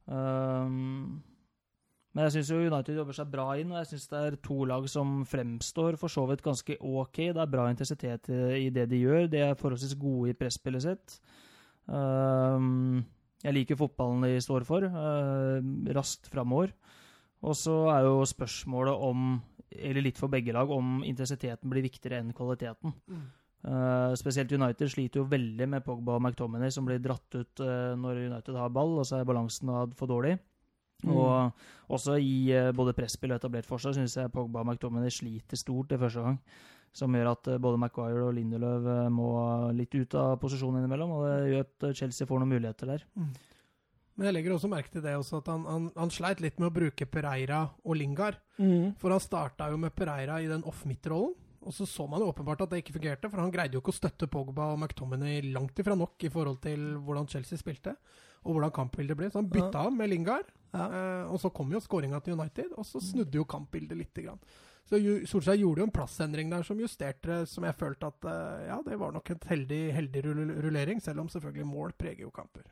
[0.04, 1.22] Um,
[2.16, 4.86] men jeg syns United jobber seg bra inn, og jeg syns det er to lag
[4.88, 7.18] som fremstår for så vidt ganske ok.
[7.36, 9.26] Det er bra intensitet i det de gjør.
[9.28, 11.18] De er forholdsvis gode i presspillet sitt.
[11.92, 13.04] Um,
[13.44, 14.88] jeg liker fotballen de står for.
[14.88, 15.60] Uh,
[15.92, 16.72] raskt framover.
[17.44, 19.36] Og så er jo spørsmålet om,
[19.76, 22.96] eller litt for begge lag, om intensiteten blir viktigere enn kvaliteten.
[23.12, 23.24] Mm.
[23.66, 27.92] Uh, spesielt United sliter jo veldig med Pogba og McTominay, som blir dratt ut uh,
[27.98, 30.38] når United har ball, og så er balansen for dårlig.
[31.04, 31.12] Mm.
[31.12, 35.60] Og også i uh, både presspill og etablert forsvar syns jeg Pogba og McTominay sliter
[35.60, 36.40] stort det første gang.
[36.96, 39.28] Som gjør at uh, både Maguire og Lindelöf uh, må
[39.76, 41.12] litt ut av posisjonen innimellom.
[41.18, 43.06] Og det gjør at Chelsea får noen muligheter der.
[43.18, 43.34] Mm.
[44.16, 46.70] Men jeg legger også merke til det også, at han, han, han sleit litt med
[46.70, 48.38] å bruke Pereira og Lingard.
[48.56, 48.94] Mm.
[49.00, 51.36] For han starta jo med Pereira i den off-midt-rollen.
[51.66, 53.90] Og så så man jo åpenbart at det ikke fungerte, for han greide jo ikke
[53.90, 57.96] å støtte Pogba og McTominay langt ifra nok i forhold til hvordan Chelsea spilte,
[58.46, 59.30] og hvordan kampbildet ble.
[59.32, 59.90] Så han bytta ja.
[59.90, 60.52] med Lingard.
[60.74, 60.86] Ja.
[60.86, 64.40] Uh, og så kom jo skåringa til United, og så snudde jo kampbildet lite grann.
[64.86, 68.80] Så Solskjær gjorde jo en plassendring der som justerte, som jeg følte at uh, ja,
[68.86, 70.24] det var nok en heldig, heldig
[70.62, 72.66] rullering, selv om selvfølgelig mål preger jo kamper.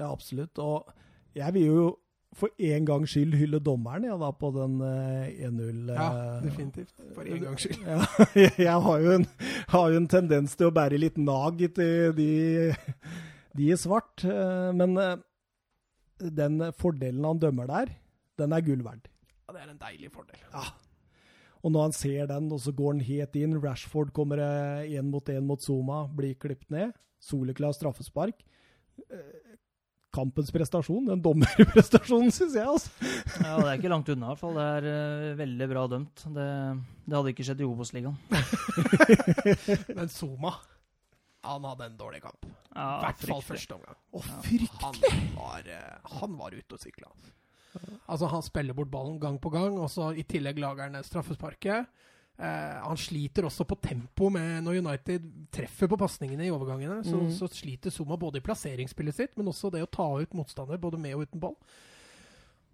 [0.00, 0.58] Ja, absolutt.
[0.58, 0.88] Og
[1.36, 1.84] jeg vil jo
[2.32, 6.06] for en gangs skyld hylle dommeren, ja, da, på den uh, eh, 1-0 Ja,
[6.40, 6.94] definitivt.
[7.12, 7.82] For en gangs skyld.
[7.84, 7.98] Ja,
[8.66, 9.26] jeg har jo, en,
[9.68, 12.30] har jo, en, tendens til å bære litt nag til de,
[13.58, 14.24] de i svart.
[14.74, 14.96] Men
[16.30, 17.92] den fordelen han dømmer der,
[18.38, 19.08] den er gull verd.
[19.46, 20.40] Ja, det er en deilig fordel.
[20.52, 20.64] Ja.
[21.62, 23.58] Og når han ser den, og så går han helt inn.
[23.62, 24.40] Rashford kommer
[24.82, 26.96] én mot én mot Zuma, blir klippet ned.
[27.22, 28.42] Soleklar straffespark.
[29.06, 29.52] Eh,
[30.12, 32.66] kampens prestasjon, den dommerprestasjonen, syns jeg.
[32.66, 32.90] altså.
[33.40, 34.58] Ja, Det er ikke langt unna, i hvert fall.
[34.58, 34.88] Det er
[35.30, 36.24] uh, veldig bra dømt.
[36.34, 36.48] Det,
[37.06, 38.18] det hadde ikke skjedd i Obos-ligaen.
[39.96, 40.56] Men Zuma
[41.42, 42.46] han hadde en dårlig kamp.
[42.46, 43.98] I ja, hvert fall første omgang.
[44.14, 45.10] Å, fryktelig!
[45.12, 47.10] Han var, uh, han var ute og sykla.
[48.06, 51.90] Altså, han spiller bort ballen gang på gang, og så i tillegg lager han straffesparket.
[52.40, 57.02] Uh, han sliter også på tempo med når United treffer på pasningene i overgangene.
[57.06, 57.32] Så, mm.
[57.36, 61.00] så, sliter Zuma både i plasseringsspillet sitt, men også det å ta ut motstander, både
[61.00, 61.58] med og uten ball.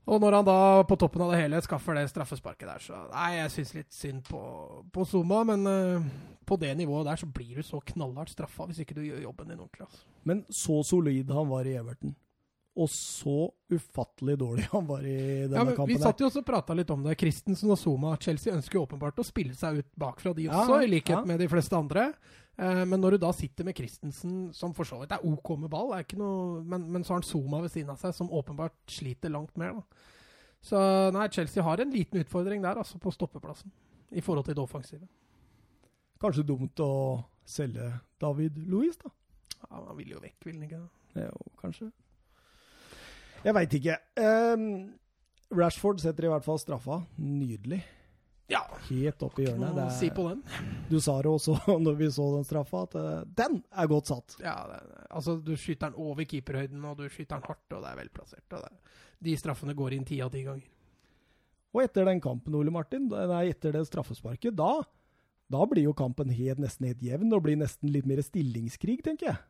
[0.09, 3.29] Og når han da på toppen av det hele skaffer det straffesparket der, så Nei,
[3.37, 4.41] jeg syns litt synd på,
[4.95, 6.07] på Zuma, men uh,
[6.49, 9.53] på det nivået der så blir du så knallhardt straffa hvis ikke du gjør jobben
[9.53, 9.85] din ordentlig.
[9.89, 10.09] Altså.
[10.29, 12.17] Men så solid han var i Everton.
[12.79, 15.19] Og så ufattelig dårlig han var i
[15.51, 15.91] denne ja, kampen.
[15.91, 17.17] Vi satt jo også og prata litt om det.
[17.19, 18.15] Christensen og Zuma.
[18.23, 21.25] Chelsea ønsker åpenbart å spille seg ut bakfra, de også, ja, i likhet ja.
[21.27, 22.13] med de fleste andre.
[22.59, 25.71] Eh, men når du da sitter med Christensen, som for så vidt er OK med
[25.71, 29.31] ball, noe, men, men, så har han Zuma ved siden av seg, som åpenbart sliter
[29.31, 29.79] langt mer.
[29.79, 30.17] Da.
[30.65, 30.81] Så
[31.15, 33.71] nei, Chelsea har en liten utfordring der, altså på stoppeplassen,
[34.11, 35.07] i forhold til det offensive.
[36.19, 36.91] Kanskje dumt å
[37.47, 39.13] selge David Louis, da?
[39.63, 40.83] Ja, Han vil jo vekk, vil han ikke?
[41.19, 41.93] Jo, kanskje.
[43.45, 43.95] Jeg veit ikke.
[44.19, 44.65] Um,
[45.55, 46.99] Rashford setter i hvert fall straffa.
[47.23, 47.85] Nydelig.
[48.49, 48.63] Ja.
[48.89, 49.75] Helt opp i hjørnet.
[49.77, 50.41] Det er, si på den.
[50.89, 54.39] Du sa det også når vi så den straffa, at uh, den er godt satt.
[54.41, 54.81] Ja, det,
[55.13, 58.59] altså du skyter den over keeperhøyden, og du skyter den hardt, og det er velplassert.
[59.21, 60.65] de straffene går inn ti av ti ganger.
[61.77, 64.81] Og etter den kampen, Ole Martin, nei, etter det straffesparket, da,
[65.53, 69.35] da blir jo kampen helt, nesten helt jevn, og blir nesten litt mer stillingskrig, tenker
[69.35, 69.43] jeg.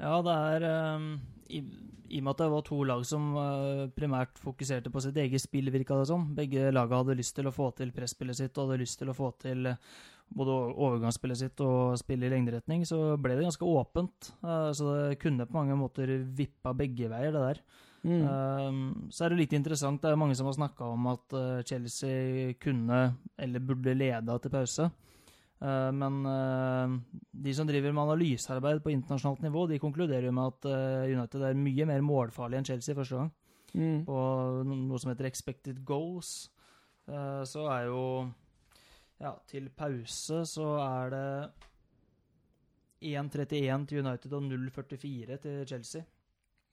[0.00, 0.64] Ja, det er
[0.96, 1.10] um,
[1.46, 1.60] i,
[2.08, 5.42] i, og med at det var to lag som uh, primært fokuserte på sitt eget
[5.42, 6.26] spill, virka det som.
[6.34, 9.16] Begge lagene hadde lyst til å få til presspillet sitt og hadde lyst til å
[9.16, 9.78] få til uh,
[10.34, 14.32] både overgangsspillet sitt og spille i lengderetning, så ble det ganske åpent.
[14.42, 17.64] Uh, så det kunne på mange måter vippa begge veier, det der.
[18.04, 19.08] Mm.
[19.08, 22.98] så er det litt interessant, det er mange som har snakka om at Chelsea kunne,
[23.40, 24.90] eller burde leda til pause.
[25.64, 26.94] Eh, men eh,
[27.46, 31.46] de som driver med analysearbeid på internasjonalt nivå, de konkluderer jo med at eh, United
[31.48, 33.30] er mye mer målfarlig enn Chelsea første gang.
[33.74, 34.00] Mm.
[34.06, 34.18] På
[34.68, 36.50] noe som heter expected goals.
[37.04, 38.02] Så er jo
[39.20, 41.50] Ja, til pause så er det
[43.04, 46.06] 1.31 til United og 0.44 til Chelsea.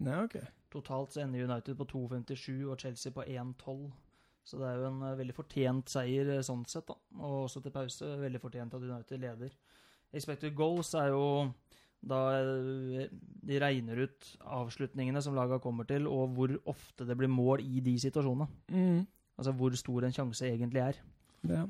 [0.05, 0.37] Nei, ok.
[0.71, 3.91] Totalt så ender United på 2.57 og Chelsea på 1.12.
[4.43, 6.97] Så det er jo en uh, veldig fortjent seier uh, sånn sett, da.
[7.21, 8.15] Og også til pause.
[8.21, 9.53] Veldig fortjent at United leder.
[10.11, 11.25] Expected goals er jo
[12.01, 12.17] da
[13.45, 17.83] de regner ut avslutningene som laga kommer til, og hvor ofte det blir mål i
[17.85, 18.47] de situasjonene.
[18.73, 19.03] Mm.
[19.37, 20.97] Altså hvor stor en sjanse egentlig er.
[21.47, 21.67] Ja.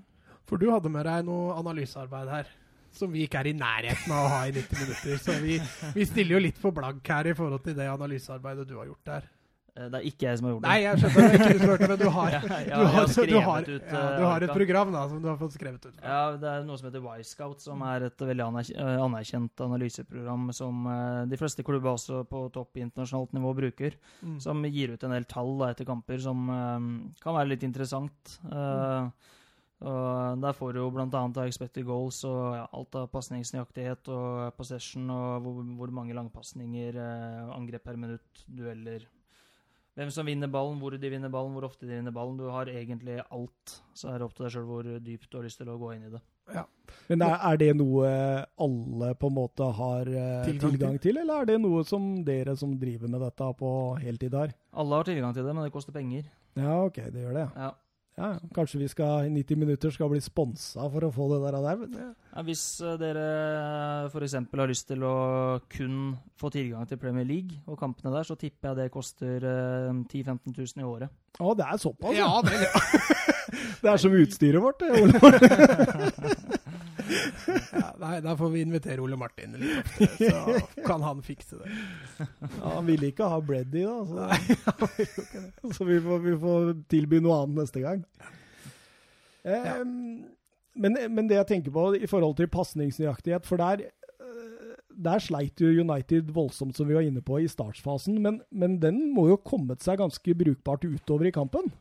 [0.47, 2.57] For du hadde med deg noe analysearbeid her.
[2.91, 5.19] som vi ikke er i nærheten av å ha i 90 minutter.
[5.23, 5.53] Så vi,
[5.95, 9.05] vi stiller jo litt på blank her i forhold til det analysearbeidet du har gjort
[9.07, 9.29] der.
[9.71, 10.71] Eh, det er ikke jeg som har gjort det.
[10.71, 12.79] Nei, jeg skjønner det ikke du som har gjort det, men du har, Ja, ja,
[12.81, 15.37] du har, du har, ut, ja, eh, du har et program da, som du har
[15.39, 16.01] fått skrevet ut.
[16.03, 20.89] Ja, det er noe som heter Y-Scout, som er et veldig eh, anerkjent analyseprogram som
[21.31, 23.95] de fleste klubber også på topp internasjonalt nivå bruker.
[24.19, 24.39] Mm.
[24.43, 26.49] Som gir ut en del tall da, etter kamper som
[27.21, 28.35] kan være litt interessant.
[28.51, 29.29] Eh,
[29.81, 31.23] og Der får du bl.a.
[31.47, 36.99] expected goals og ja, alt av pasningsnøyaktighet og possession og hvor, hvor mange langpasninger,
[37.55, 39.07] angrep per minutt, dueller.
[39.99, 42.37] Hvem som vinner ballen, hvor de vinner ballen, hvor ofte de vinner ballen.
[42.39, 43.73] Du har egentlig alt.
[43.93, 45.89] Så er det opp til deg sjøl hvor dypt du har lyst til å gå
[45.97, 46.21] inn i det.
[46.55, 46.63] Ja.
[47.09, 48.07] Men er, er det noe
[48.65, 52.55] alle på en måte har eh, Tilgang tilgang, til, eller er det noe som dere
[52.59, 54.55] som driver med dette på heltid har?
[54.71, 56.27] Alle har tilgang til det, men det koster penger.
[56.59, 57.47] Ja, ok, det gjør det.
[57.55, 57.71] ja.
[58.21, 58.31] Ja.
[58.53, 61.57] Kanskje vi skal i 90 minutter skal bli sponsa for å få det der.
[61.65, 61.95] der vet.
[62.35, 63.25] Ja, hvis eh, dere
[64.11, 64.35] f.eks.
[64.53, 65.15] har lyst til å
[65.73, 65.95] kun
[66.39, 70.23] få tilgang til Premier League og kampene der, så tipper jeg det koster eh, 10
[70.29, 71.09] 000-15 000 i året.
[71.41, 72.41] Å, det er såpass, Ja, ja.
[72.45, 72.61] det,
[73.81, 75.17] Det er som utstyret vårt, det, Ole.
[77.11, 81.71] ja, nei, da får vi invitere Ole Martin litt oftere, så kan han fikse det.
[82.19, 83.97] Ja, han ville ikke ha Breddy, da.
[84.07, 88.05] Så, så vi, får, vi får tilby noe annet neste gang.
[89.43, 89.81] Eh,
[90.81, 93.87] men, men det jeg tenker på i forhold til pasningsnøyaktighet For der,
[94.21, 98.21] eh, der sleit jo United voldsomt, som vi var inne på, i startfasen.
[98.23, 101.71] Men, men den må jo kommet seg ganske brukbart utover i kampen.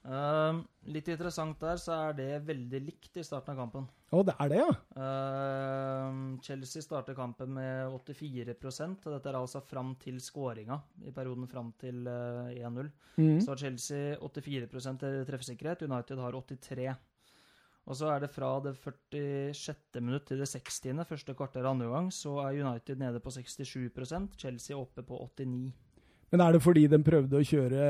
[0.00, 0.60] Eh,
[0.94, 3.88] litt interessant der, så er det veldig likt i starten av kampen.
[4.16, 4.70] Og det er det, ja.
[4.96, 11.46] Uh, Chelsea starter kampen med 84 og dette er altså fram til skåringa i perioden
[11.50, 12.88] fram til uh, 1-0.
[13.20, 13.36] Mm.
[13.44, 16.88] Så har Chelsea 84 til treffsikkerhet, United har 83
[17.84, 20.00] Og så er det fra det 46.
[20.00, 21.04] minutt til det 60.
[21.06, 25.70] første kvarter andre gang, så er United nede på 67% Chelsea oppe på 89
[26.30, 27.84] Men er det fordi de prøvde å kjøre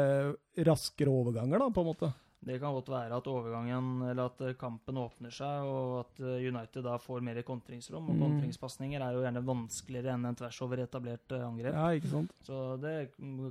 [0.66, 2.12] raskere overganger, da, på en måte?
[2.40, 6.46] Det kan godt være at overgangen, eller at eh, kampen åpner seg, og at eh,
[6.48, 8.06] United da får mer kontringsrom.
[8.08, 8.22] Og Mm.
[8.22, 11.74] kontringspasninger er jo gjerne vanskeligere enn en tvers over etablert eh, angrep.
[11.76, 12.32] Ja, ikke sant?
[12.46, 12.94] Så det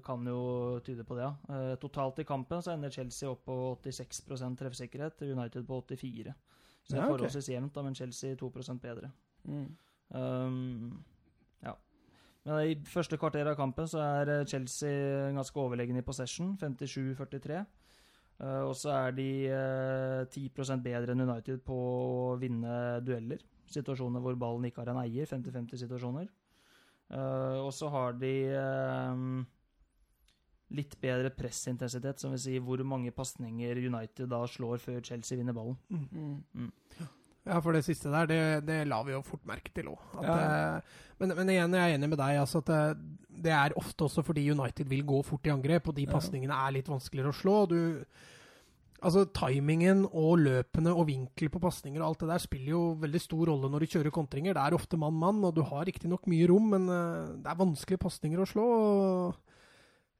[0.04, 1.76] kan jo tyde på det, ja.
[1.78, 6.34] Totalt i kampen så ender Chelsea opp på 86% treffsikkerhet, United på 84
[6.82, 7.14] Så det er Ja, okay.
[7.14, 8.50] forholdsvis jevnt, da, men Chelsea 2
[8.82, 9.12] bedre.
[9.46, 9.70] Um,
[10.10, 11.09] ja.
[12.50, 17.60] Men i første kvarter av kampen så er eh, Chelsea ganske overlegen i possession, 57-43.
[18.40, 22.74] Eh, og så er de eh, 10% bedre enn United på å vinne
[23.06, 23.44] dueller.
[23.70, 26.26] Situasjoner hvor ballen ikke har en eier, 50-50-situasjoner.
[27.14, 29.24] Eh, og så har de eh,
[30.80, 35.58] litt bedre pressintensitet, som vil si hvor mange pasninger United da slår før Chelsea vinner
[35.58, 35.78] ballen.
[37.50, 40.18] Ja, for det siste der, det, det la vi jo fort merke til òg.
[40.22, 40.80] Ja.
[41.20, 42.40] Men, men igjen, jeg er enig med deg.
[42.40, 42.82] Altså at det,
[43.50, 46.76] det er ofte også fordi United vil gå fort i angrep, og de pasningene er
[46.78, 47.56] litt vanskeligere å slå.
[47.72, 47.80] Du,
[49.02, 53.24] altså Timingen og løpene og vinkel på pasninger og alt det der spiller jo veldig
[53.24, 54.56] stor rolle når du kjører kontringer.
[54.56, 58.06] Det er ofte mann-mann, og du har riktignok mye rom, men eh, det er vanskelige
[58.06, 58.70] pasninger å slå.
[58.80, 59.60] Og,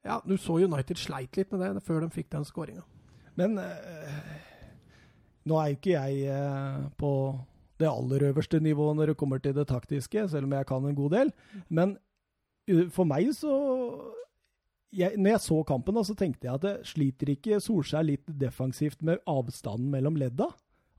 [0.08, 2.84] ja, du så United sleit litt med det før de fikk den skåringa.
[3.40, 4.49] Men eh,
[5.48, 7.12] nå er jo ikke jeg eh, på
[7.80, 10.94] det aller øverste nivået når det kommer til det taktiske, selv om jeg kan en
[10.98, 11.30] god del.
[11.70, 11.96] Men
[12.92, 13.54] for meg så
[14.92, 18.26] jeg, Når jeg så kampen, da, så tenkte jeg at det sliter ikke Solskjær litt
[18.40, 20.48] defensivt med avstanden mellom ledda?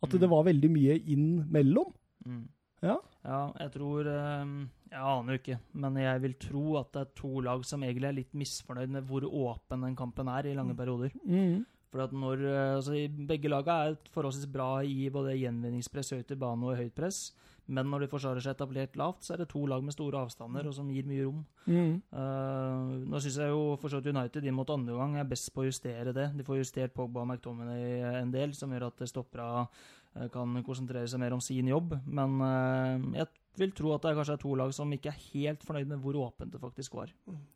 [0.01, 0.19] At Mm.
[0.19, 1.91] det var veldig mye inn mellom?
[2.25, 2.47] Mm.
[2.81, 2.95] Ja.
[3.23, 4.45] Ja, jeg tror eh,
[4.91, 8.07] Jeg aner jo ikke, men jeg vil tro at det er to lag som egentlig
[8.09, 11.11] er litt misfornøyd med hvor åpen den kampen er i lange perioder.
[11.91, 12.95] For at når, eh, altså,
[13.27, 17.31] Begge lagene er forholdsvis bra i både gjenvinningspress, høyt i bane og høyt press.
[17.71, 20.67] Men når de forsvarer seg etablert lavt, så er det to lag med store avstander
[20.67, 21.43] og som gir mye rom.
[21.67, 25.51] Eh, nå syns jeg jo for så vidt United inn mot andre gang er best
[25.53, 26.31] på å justere det.
[26.35, 31.07] De får justert Pogba og McTominay en del, som gjør at stoppera eh, kan konsentrere
[31.11, 31.95] seg mer om sin jobb.
[32.07, 35.17] Men uh, jeg vil tro at det er kanskje er to lag som ikke er
[35.33, 37.09] helt fornøyd med hvor åpent det faktisk var.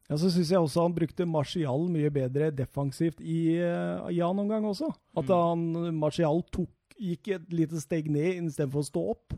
[0.10, 4.44] Ja, Så syns jeg også han brukte Martial mye bedre defensivt i, uh, i annen
[4.46, 4.90] omgang også.
[5.16, 5.36] At Mm.
[5.36, 6.70] han, Martial tok,
[7.00, 9.34] gikk et lite steg ned istedenfor å stå opp.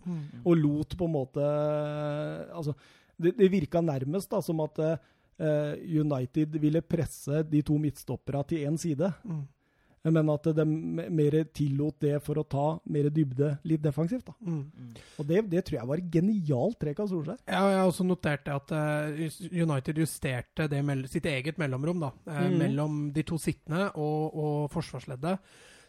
[0.46, 1.42] og lot på en måte
[2.54, 2.74] Altså,
[3.20, 8.66] det, det virka nærmest da, som at uh, United ville presse de to midtstoppera til
[8.68, 9.48] én side, Mm.
[10.14, 14.26] Men at de mer tillot det for å ta mer dybde litt defensivt.
[14.26, 14.34] da.
[14.46, 14.96] Mm.
[15.20, 17.40] Og det, det tror jeg var genialt trekk av Solskjær.
[17.48, 22.00] Ja, jeg har også notert det at eh, United justerte det mell sitt eget mellomrom
[22.00, 22.58] da, eh, Mhm.
[22.62, 25.40] mellom de to sittende og, og forsvarsleddet.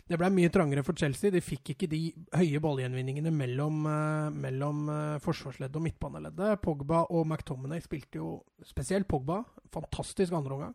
[0.09, 1.28] det ble mye trangere for Chelsea.
[1.31, 1.99] De fikk ikke de
[2.32, 6.62] høye ballgjenvinningene mellom, uh, mellom uh, forsvarsleddet og midtbaneleddet.
[6.65, 8.31] Pogba og McTominay spilte jo
[8.65, 9.43] spesielt Pogba.
[9.70, 10.73] Fantastisk andreomgang.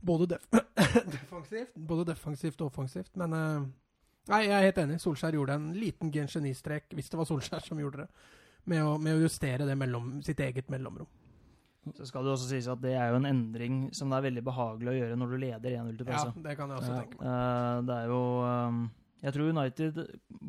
[0.00, 0.44] Både, def
[1.14, 3.10] defensivt, både defensivt og offensivt.
[3.20, 3.64] Men uh,
[4.32, 5.00] nei, jeg er helt enig.
[5.02, 8.08] Solskjær gjorde en liten genistrek, hvis det var Solskjær som gjorde det,
[8.70, 11.08] med å, med å justere det mellom, sitt eget mellomrom.
[11.96, 14.42] Så skal det også sies at det er jo en endring som det er veldig
[14.44, 16.32] behagelig å gjøre når du leder 1-0 til pause.
[16.34, 16.98] Ja, det kan jeg også Ja.
[17.00, 17.28] tenke meg.
[17.28, 18.80] Uh, det er jo um,
[19.24, 20.00] Jeg tror United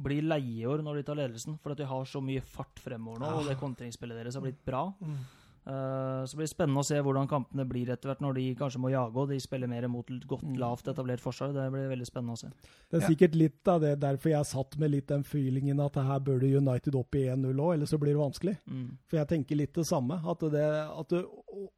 [0.07, 3.23] blir leie i år når de tar ledelsen, for de har så mye fart fremover
[3.23, 4.83] nå, og det kontringsspillet deres har blitt bra.
[4.99, 5.17] Mm.
[5.61, 8.79] Eh, så blir det spennende å se hvordan kampene blir etter hvert, når de kanskje
[8.81, 10.55] må jage og de spiller mer mot et godt, Mm.
[10.57, 11.53] lavt etablert forsvar.
[11.53, 12.47] Det blir veldig spennende å se.
[12.89, 16.19] Det er sikkert litt av det derfor jeg satt med litt den feelingen at her
[16.19, 18.57] burde United opp i 1-0 òg, ellers så blir det vanskelig.
[18.67, 18.97] Mm.
[19.07, 20.17] For jeg tenker litt det samme.
[20.25, 21.69] At det, at det å,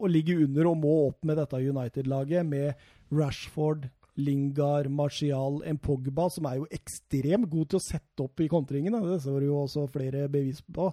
[0.00, 2.74] å ligge under og må opp med dette United-laget, med
[3.12, 3.88] Rashford,
[4.18, 8.98] Lingard, Martial, en Pogba, som er jo ekstremt god til å sette opp i kontringene.
[9.06, 10.92] Det ser du jo også flere bevis på.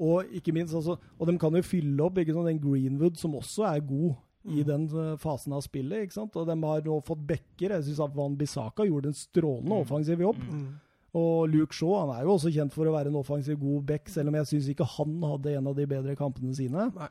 [0.00, 3.34] Og ikke minst, altså, og de kan jo fylle opp ikke sant, den Greenwood, som
[3.36, 4.14] også er god
[4.48, 6.06] i den eh, fasen av spillet.
[6.06, 6.36] ikke sant?
[6.40, 7.74] Og de har nå fått backer.
[7.76, 9.82] Jeg syns Van Bissaka gjorde en strålende Mm.
[9.84, 10.38] offensiv jobb.
[10.40, 10.70] Mm.
[11.20, 14.08] Og Luke Shaw han er jo også kjent for å være en offensiv god back,
[14.08, 16.88] selv om jeg syns ikke han hadde en av de bedre kampene sine.
[16.96, 17.08] Nei.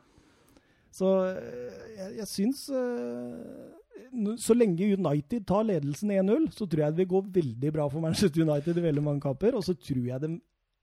[0.90, 6.96] Så øh, jeg, jeg syns øh, Så lenge United tar ledelsen 1-0, så tror jeg
[6.96, 9.54] det vil gå veldig bra for Manchester United i veldig mange kamper.
[9.54, 10.40] Og så tror jeg de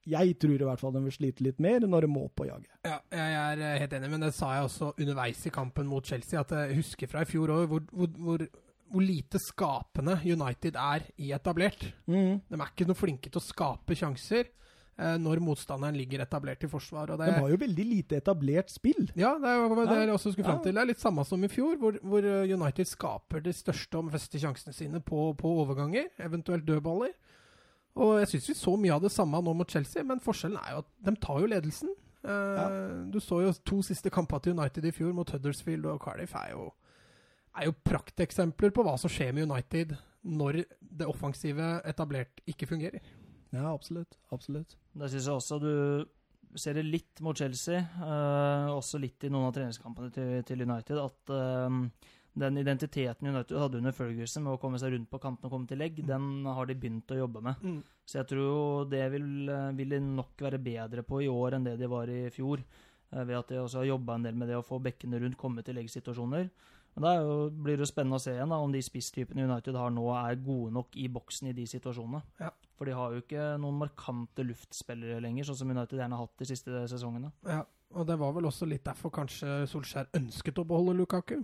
[0.08, 2.48] Jeg tror i hvert fall de vil slite litt mer når de må opp og
[2.48, 2.70] jage.
[2.88, 6.06] Ja, jeg er eh, helt enig, men det sa jeg også underveis i kampen mot
[6.08, 6.40] Chelsea.
[6.40, 8.46] At jeg husker fra i fjor òg hvor, hvor, hvor,
[8.88, 11.90] hvor lite skapende United er i etablert.
[12.08, 16.72] De er ikke noe flinke til å skape sjanser eh, når motstanderen ligger etablert i
[16.72, 17.12] forsvar.
[17.12, 19.10] Og det, De har jo veldig lite etablert spill.
[19.20, 20.78] ja, det er det er også skulle fram til.
[20.78, 24.14] Det er litt samme som i fjor, hvor, hvor eh, United skaper de største og
[24.16, 27.12] beste sjansene sine på, på overganger, eventuelt dødballer.
[27.98, 30.76] Og jeg syns vi så mye av det samme nå mot Chelsea, men forskjellen er
[30.76, 31.94] jo at de tar jo ledelsen.
[32.28, 36.36] Eh, Du så jo to siste kamper til United i fjor, mot Huddersfield og Cardiff,
[36.36, 36.68] er jo,
[37.58, 39.96] er jo prakteksempler på hva som skjer med United
[40.28, 43.02] når det offensive etablert ikke fungerer.
[43.56, 44.18] Ja, absolutt.
[44.36, 44.76] Absolutt.
[44.94, 46.06] Det syns jeg også du
[46.58, 50.98] ser det litt mot Chelsea, uh, også litt i noen av treningskampene til, til United,
[50.98, 52.08] at eh,
[52.38, 55.70] den identiteten United hadde under Ferguson med å komme seg rundt på kanten og komme
[55.70, 57.64] til legg, den har de begynt å jobbe med.
[57.64, 57.80] Mm.
[58.08, 58.62] Så jeg tror jo
[58.92, 62.08] det vil, eh, vil de nok være bedre på i år enn det de var
[62.14, 62.64] i fjor.
[63.12, 65.38] eh, Ved at de også har jobba en del med det å få bekkene rundt,
[65.38, 66.50] komme til leggsituasjoner.
[66.98, 70.08] Men da blir det spennende å se igjen da, om de spisstypene United har nå,
[70.18, 72.24] er gode nok i boksen i de situasjonene.
[72.40, 72.50] Ja.
[72.76, 76.38] For de har jo ikke noen markante luftspillere lenger, sånn som United gjerne har hatt
[76.42, 77.32] de siste sesongene.
[77.46, 81.44] Ja, og det var vel også litt derfor kanskje Solskjær ønsket å beholde Lukaku.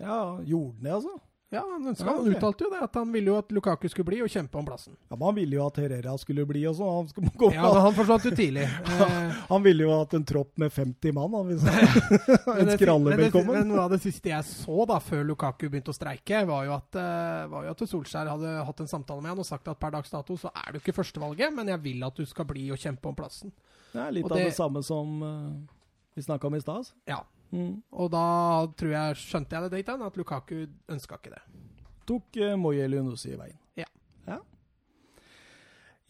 [0.00, 1.20] Ja, gjorde han det, altså?
[1.54, 2.24] Ja, han, ønsket, Ja, okay.
[2.24, 4.64] han uttalte jo det, at han ville jo at Lukaku skulle bli og kjempe om
[4.66, 4.96] plassen.
[5.06, 7.12] Ja, men Han ville jo at Herrera skulle bli og sånn.
[7.14, 8.64] Han, gå- Ja, han forsvant jo tidlig.
[9.52, 11.30] Han ville jo hatt en tropp med 50 mann.
[11.36, 13.54] Han, hvis han ønsker alle men velkommen.
[13.54, 16.74] Men noe av det siste jeg så da, før Lukaku begynte å streike, var jo
[16.74, 19.78] at, eh, var jo at Solskjær hadde hatt en samtale med han og sagt at
[19.78, 22.66] per dags dato så er du ikke førstevalget, men jeg vil at du skal bli
[22.74, 23.54] og kjempe om plassen.
[23.92, 25.78] Det er litt Og av det- det samme som eh,
[26.18, 26.82] vi snakka om i stad.
[26.82, 26.98] altså.
[27.06, 27.20] Ja.
[27.52, 27.82] Mm.
[27.92, 28.24] Og da
[28.78, 30.56] tror jeg, skjønte jeg det dit at Lukaku
[30.90, 31.42] ønska ikke det.
[32.08, 33.58] Tok uh, Moye Lunusi i veien.
[33.78, 33.86] Ja.
[34.28, 34.40] ja.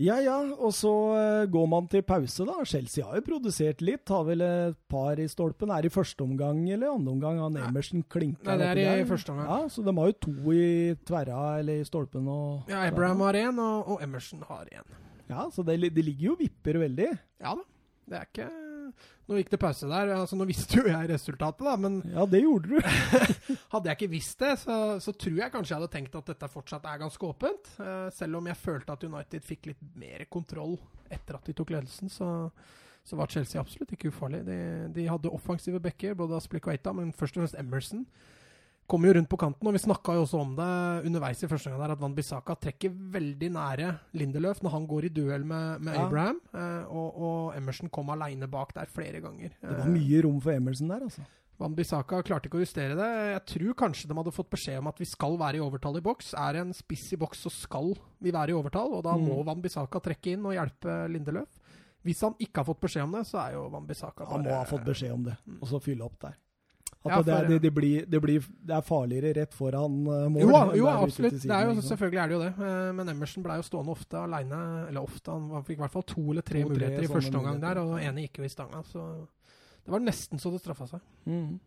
[0.03, 2.57] Ja ja, og så eh, går man til pause, da.
[2.67, 4.11] Chelsea har jo produsert litt.
[4.11, 5.71] Har vel et par i stolpen.
[5.71, 7.39] Er det i første omgang eller andre omgang?
[7.45, 9.07] Han Emerson klinker Nei, det er i der.
[9.07, 9.53] første omgang.
[9.53, 10.67] Ja, Så de har jo to i
[11.07, 12.27] tverra eller i stolpen.
[12.27, 14.99] og Ja, Abraham har én, og, og Emerson har én.
[15.31, 17.13] Ja, så det, det ligger jo vipper veldig.
[17.41, 17.63] Ja da.
[18.05, 18.51] Det er ikke
[19.25, 20.11] Nå gikk det pause der.
[20.19, 22.79] altså Nå visste jo jeg resultatet, da, men Ja, det gjorde du.
[23.75, 26.51] hadde jeg ikke visst det, så, så tror jeg kanskje jeg hadde tenkt at dette
[26.53, 27.73] fortsatt er ganske åpent.
[27.79, 30.77] Uh, selv om jeg følte at United fikk litt mer kontroll
[31.13, 32.29] etter at de tok ledelsen, så,
[33.05, 34.43] så var Chelsea absolutt ikke ufarlig.
[34.45, 34.59] De,
[34.93, 38.05] de hadde offensive backer, både Asplik og Eita, men først og fremst Emerson.
[38.87, 41.71] Kommer jo rundt på kanten, og vi snakka jo også om det underveis i første
[41.71, 45.81] gang der, at Van Bissaka trekker veldig nære Lindeløf når han går i duell med,
[45.81, 46.03] med Ja.
[46.05, 49.55] Abraham, eh, og, og Emerson kom aleine bak der flere ganger.
[49.63, 51.25] Det var mye rom for Emerson der, altså.
[51.57, 53.09] Van Bissaka klarte ikke å justere det.
[53.33, 56.03] Jeg tror kanskje de hadde fått beskjed om at vi skal være i overtall i
[56.03, 56.33] boks.
[56.35, 59.29] Er det en spiss i boks, så skal vi være i overtall, og da Mm.
[59.31, 61.49] må Van Bissaka trekke inn og hjelpe Lindeløf.
[62.05, 64.45] Hvis han ikke har fått beskjed om det, så er jo Van Bissaka bare Han
[64.45, 66.35] må ha fått beskjed om det, og så fylle opp der.
[67.05, 70.23] At Ja, det, for- det, det, blir, det, blir, det er farligere rett foran uh,
[70.33, 70.41] mål.
[70.41, 71.35] Jo, jo absolutt.
[71.37, 72.53] Siden, Det er jo, selvfølgelig er det jo det.
[72.65, 74.61] Eh, Men Emerson ble jo stående ofte aleine.
[74.89, 77.37] Eller ofte, han fikk i hvert fall to eller tre To, tre muligheter i første
[77.37, 78.81] omgang der, og ene gikk jo i stanga.
[78.89, 79.05] Så
[79.85, 81.05] det var nesten så det straffa seg.
[81.29, 81.61] Mm.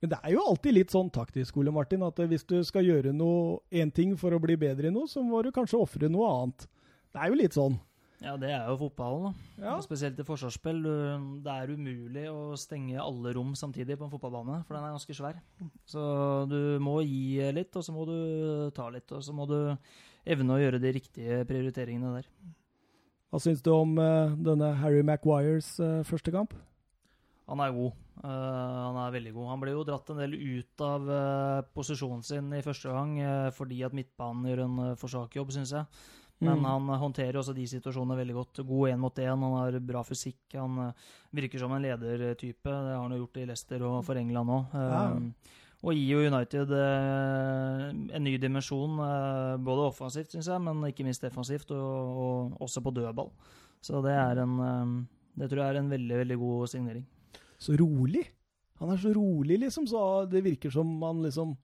[0.00, 3.12] Men det er jo alltid litt sånn taktisk, Ole Martin, at hvis du skal gjøre
[3.12, 6.24] noe én ting for å bli bedre i noe, så må du kanskje ofre noe
[6.38, 6.64] annet.
[7.12, 7.76] Det er jo litt sånn.
[8.20, 9.32] Ja, det er jo fotballen.
[9.56, 9.78] Ja.
[9.80, 10.82] Spesielt i forsvarsspill.
[11.40, 15.16] Det er umulig å stenge alle rom samtidig på en fotballbane, for den er ganske
[15.16, 15.40] svær.
[15.88, 16.02] Så
[16.50, 18.18] du må gi litt, og så må du
[18.76, 19.08] ta litt.
[19.16, 19.56] Og så må du
[20.28, 22.28] evne å gjøre de riktige prioriteringene der.
[23.30, 26.52] Hva syns du om uh, denne Harry Maguires uh, første kamp?
[27.50, 27.98] Han er god.
[28.20, 29.50] Uh, han er veldig god.
[29.54, 31.08] Han ble jo dratt en del ut av
[31.72, 33.16] posisjonen sin i første gang
[33.56, 35.86] fordi at midtbanen gjør en for svak jobb, syns jeg.
[36.40, 36.64] Men Mm.
[36.64, 38.60] han håndterer også de situasjonene veldig godt.
[38.66, 40.38] God én mot én, han har bra fysikk.
[40.54, 40.92] Han eh,
[41.34, 42.64] virker som en ledertype.
[42.64, 44.64] Det har han jo gjort i Leicester og for England òg.
[44.72, 45.20] Ja.
[45.82, 47.84] Og gir jo United eh,
[48.16, 52.82] en ny dimensjon, eh, både offensivt, syns jeg, men ikke minst defensivt, og, og også
[52.84, 53.30] på dødball.
[53.80, 55.06] Så det en eh,
[55.40, 57.06] Det tror jeg er en veldig, veldig god signering.
[57.58, 58.26] Så rolig.
[58.80, 61.56] Han er så rolig, liksom, så det virker som han liksom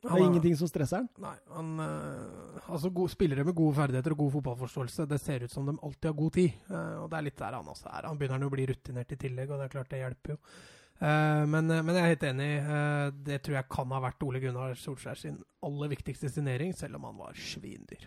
[0.00, 1.08] Det er ingenting som stresser han.
[1.20, 5.52] Nei, han eh, Altså, gode, spillere med gode ferdigheter og god fotballforståelse, det ser ut
[5.52, 6.60] som de alltid har god tid.
[6.70, 8.06] Uh, og det er litt der han også er.
[8.08, 10.38] Han begynner å bli rutinert i tillegg, og det er klart det hjelper jo.
[11.00, 12.48] Uh, men, men jeg er helt enig.
[12.64, 17.00] Uh, det tror jeg kan ha vært Ole Gunnar Solskjær sin aller viktigste signering, selv
[17.00, 18.06] om han var svindyr.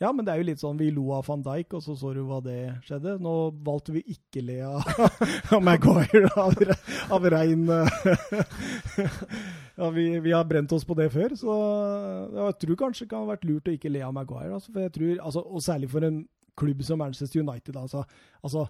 [0.00, 2.10] Ja, men det er jo litt sånn vi lo av van Dijk, og så så
[2.16, 2.58] du hva det
[2.88, 3.14] skjedde.
[3.22, 4.82] Nå valgte vi ikke le av,
[5.54, 6.58] av Maguire av,
[7.14, 7.64] av rein
[9.76, 11.54] Ja, vi, vi har brent oss på det før, så
[12.32, 14.54] jeg tror kanskje det kan ha vært lurt å ikke le av Maguire.
[14.56, 16.22] Altså, for jeg tror, altså, og særlig for en
[16.56, 17.76] klubb som Manchester United.
[17.76, 18.04] Altså,
[18.40, 18.66] altså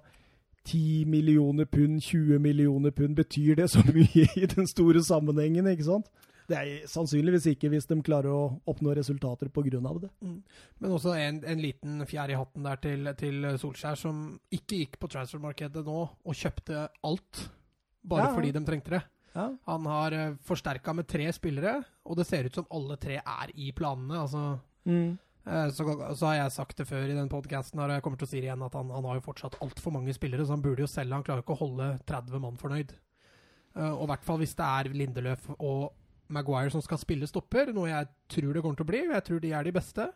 [0.66, 5.87] 10 millioner pund, 20 millioner pund, betyr det så mye i den store sammenhengen, ikke
[5.87, 6.11] sant?
[6.47, 9.81] Det er sannsynligvis ikke hvis de klarer å oppnå resultater pga.
[10.03, 10.11] det.
[10.23, 14.99] Men også en, en liten fjær i hatten der til, til Solskjær, som ikke gikk
[15.03, 17.49] på transfermarkedet nå og kjøpte alt
[18.07, 18.35] bare ja.
[18.35, 19.03] fordi de trengte det.
[19.37, 19.51] Ja.
[19.69, 23.53] Han har uh, forsterka med tre spillere, og det ser ut som alle tre er
[23.55, 24.23] i planene.
[24.25, 25.19] altså Mm.
[25.47, 25.85] uh, Så,
[26.17, 28.41] så har jeg sagt det før i den podkasten, og jeg kommer til å si
[28.41, 30.91] det igjen, at han, han har jo fortsatt altfor mange spillere, så han burde jo
[30.91, 31.13] selge.
[31.15, 32.95] Han klarer ikke å holde 30 mann fornøyd.
[33.77, 35.93] Uh, Og i hvert fall hvis det er Lindeløf og
[36.33, 39.03] Maguire som skal spille stopper, noe jeg tror det kommer til å bli.
[39.13, 40.09] Jeg tror de er de beste.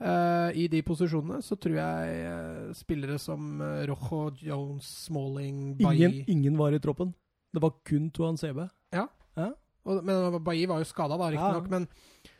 [0.00, 6.06] Uh, I de posisjonene så tror jeg uh, spillere som uh, Rojo, Jones, Smalling, Bailly
[6.08, 7.12] Ingen, ingen var i troppen.
[7.50, 8.62] Det var kun Tuan CB.
[9.88, 11.66] Og, men Bailly var jo skada, da, riktignok.
[11.66, 11.78] Ja.
[11.78, 12.34] Men,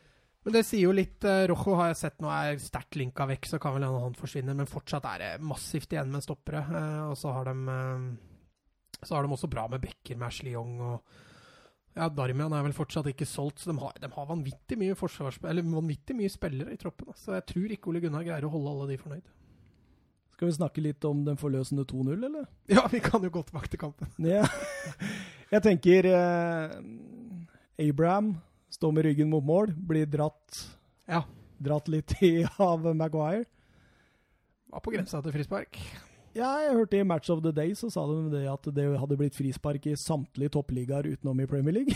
[0.45, 3.49] men det sier jo litt uh, Rojo har jeg sett nå er sterkt linka vekk,
[3.49, 4.57] så kan vel hende han forsvinner.
[4.57, 6.63] Men fortsatt er det massivt igjen med stoppere.
[6.69, 10.55] Uh, og så har de uh, Så har de også bra med Becker, med Ashley
[10.55, 11.19] Young og
[11.91, 14.95] ja, Darmian er vel fortsatt ikke solgt, så de har, de har vanvittig mye.
[15.49, 17.09] Eller vanvittig mye spillere i troppen.
[17.11, 17.17] da.
[17.19, 19.25] Så jeg tror ikke Ole Gunnar greier å holde alle de fornøyd.
[20.41, 22.47] Skal vi snakke litt om den forløsende 2-0, eller?
[22.73, 24.09] Ja, vi kan jo gå tilbake til kampen.
[24.25, 24.41] Ja.
[25.51, 26.71] Jeg tenker eh,
[27.85, 28.31] Abraham
[28.73, 30.63] står med ryggen mot mål, blir dratt,
[31.05, 31.19] Ja.
[31.61, 33.45] dratt litt i av Maguire.
[34.73, 35.77] Var på grensa til frispark.
[36.33, 39.17] Ja, jeg hørte i Match of the Day så sa de det at det hadde
[39.19, 41.95] blitt frispark i samtlige toppligaer utenom i Premier League.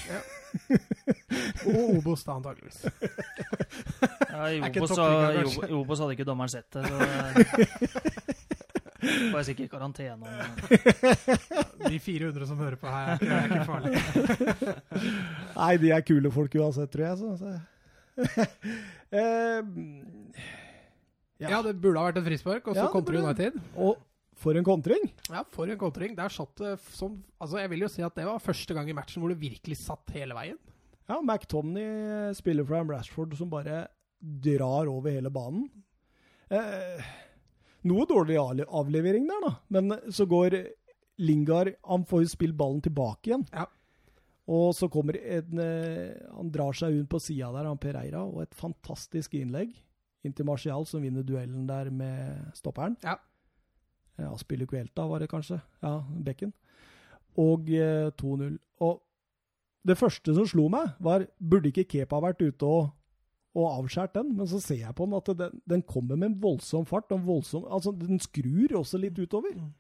[1.71, 2.81] Og Obos, da, antakeligvis.
[4.31, 6.83] Ja, I Obos, så, i i Obos hadde ikke dommeren sett det.
[6.83, 6.95] Så
[9.05, 10.15] det jeg sikkert karantene.
[10.19, 10.29] om-
[11.85, 13.93] De 400 som hører på her, er ikke, er ikke farlig.
[15.61, 17.15] Nei, de er kule folk uansett, tror jeg.
[17.21, 17.47] Så, så.
[19.15, 19.61] eh,
[21.39, 21.49] Ja.
[21.51, 23.57] Ja, det burde ha vært et frispark, og så Ja, det kontrer burde United.
[23.75, 23.97] og
[24.35, 25.07] for en kontring!
[25.31, 26.15] Ja, for en kontring.
[26.17, 28.95] Der satt det sånn Altså, jeg vil jo si at det var første gang i
[28.97, 30.59] matchen hvor det virkelig satt hele veien.
[31.05, 33.85] Ja, McTomney spiller fra en Rashford som bare
[34.19, 35.67] drar over hele banen.
[36.49, 37.05] Eh,
[37.85, 39.53] noe dårlig avlevering der, da.
[39.73, 40.57] Men så går
[41.21, 43.45] Lingard Han får jo spilt ballen tilbake igjen.
[43.53, 43.67] Ja.
[44.51, 48.43] Og så kommer en eh, Han drar seg rundt på sida der, han Pereira, og
[48.43, 49.73] et fantastisk innlegg
[50.25, 52.97] inn til Martial, som vinner duellen der med stopperen.
[53.05, 53.19] Ja.
[54.21, 55.57] Ja, spiller Kuelta, var det kanskje.
[55.83, 56.53] Ja, Bekken.
[57.41, 58.53] Og eh, 2-0.
[58.85, 59.01] Og
[59.85, 62.93] det første som slo meg, var burde ikke Kepa vært ute og,
[63.55, 64.31] og avskåret den?
[64.37, 67.11] Men så ser jeg på den at den, den kommer med en voldsom fart.
[67.11, 69.51] En voldsom, altså Den skrur også litt utover.
[69.59, 69.73] Mm.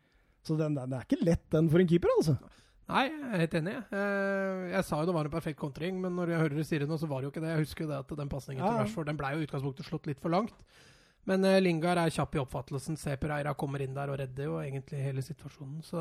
[0.45, 2.35] Så den, den er ikke lett, den, for en keeper, altså.
[2.85, 3.71] Nei, jeg er helt enig.
[3.97, 6.83] Eh, Jeg sa jo det var en perfekt kontring, men når jeg hører dere sier
[6.83, 7.55] det nå, så var det jo ikke det.
[7.55, 8.83] Jeg husker jo det at den pasningen Ja, til.
[8.83, 10.53] Rashford den ble jo i utgangspunktet slått litt for langt.
[11.25, 12.97] Men uh, Lingard er kjapp i oppfattelsen.
[13.01, 15.79] Se Pereira kommer inn der og redder jo egentlig hele situasjonen.
[15.85, 15.97] Så,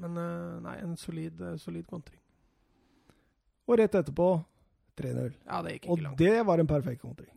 [0.00, 2.20] men uh, nei, en solid, uh, solid kontring.
[3.68, 4.28] Og rett etterpå
[5.00, 5.32] 3-0.
[5.46, 6.18] Ja, det gikk Og ikke langt.
[6.20, 7.30] det var en perfekt kontring.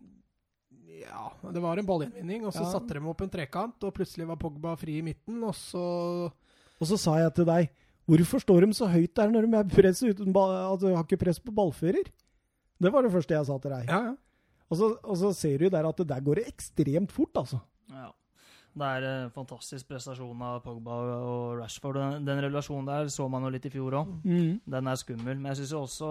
[0.97, 2.71] Ja, det var en ballinnvinning, og så Ja.
[2.73, 6.31] satte de opp en trekant, og plutselig var Pogba fri i midten, og så
[6.79, 7.69] Og så sa jeg til deg
[8.07, 11.19] Hvorfor står de så høyt der når de er press uten ball, altså, har ikke
[11.25, 12.07] press på ballfører?
[12.79, 13.89] Det var det første jeg sa til deg.
[13.89, 14.13] Ja, ja.
[14.69, 17.59] Og, så, og så ser du der at det der går det ekstremt fort, altså.
[17.93, 18.09] Ja.
[18.77, 21.97] Det er en fantastisk prestasjon av Pogba og Rashford.
[21.97, 24.11] Den, den relasjonen der så man jo litt i fjor òg.
[24.69, 25.39] Den er skummel.
[25.39, 26.09] Men jeg syns også,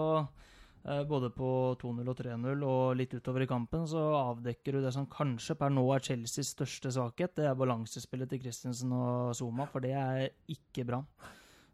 [0.83, 4.91] eh, både på 2-0 og 3-0 og litt utover i kampen, så avdekker du det
[4.97, 7.37] som kanskje per nå er Chelseas største svakhet.
[7.39, 10.99] Det er balansespillet til Christensen og Zuma, for det er ikke bra.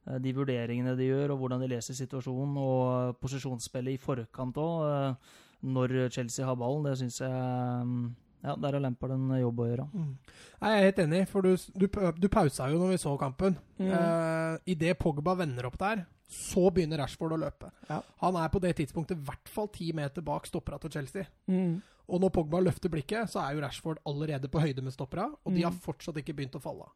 [0.06, 5.18] Eh, De vurderingene de gjør, og hvordan de leser situasjonen, og posisjonsspillet i forkant òg,
[5.64, 9.68] når Chelsea har ballen, det syns jeg mm, Ja, der har Lampard en jobb å
[9.70, 9.86] gjøre.
[9.96, 10.10] Mm.
[10.60, 11.86] Jeg er helt enig, for du, du,
[12.20, 13.56] du pausa jo når vi så kampen.
[13.80, 13.88] Mm.
[13.96, 17.70] Eh, Idet Pogba vender opp der, så begynner Rashford å løpe.
[17.88, 18.02] Ja.
[18.26, 21.24] Han er på det tidspunktet i hvert fall ti meter bak stoppera til Chelsea.
[21.48, 21.78] Mm.
[22.12, 25.54] Og når Pogba løfter blikket, så er jo Rashford allerede på høyde med stoppera, og
[25.56, 25.80] de har Mm.
[25.80, 26.90] fortsatt ikke begynt å falle.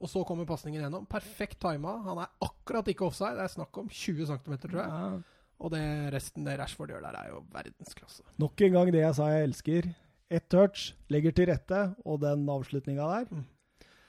[0.00, 1.06] Og så kommer pasningen gjennom.
[1.08, 1.96] Perfekt tima.
[2.04, 3.36] Han er akkurat ikke offside.
[3.36, 4.88] Det er snakk om 20 cm, tror jeg.
[4.88, 5.20] Ja.
[5.60, 5.84] Og det
[6.14, 8.24] resten det Rashford gjør der, er jo verdensklasse.
[8.40, 9.88] Nok en gang det jeg sa jeg elsker.
[10.30, 13.42] Ett touch, legger til rette, og den avslutninga der.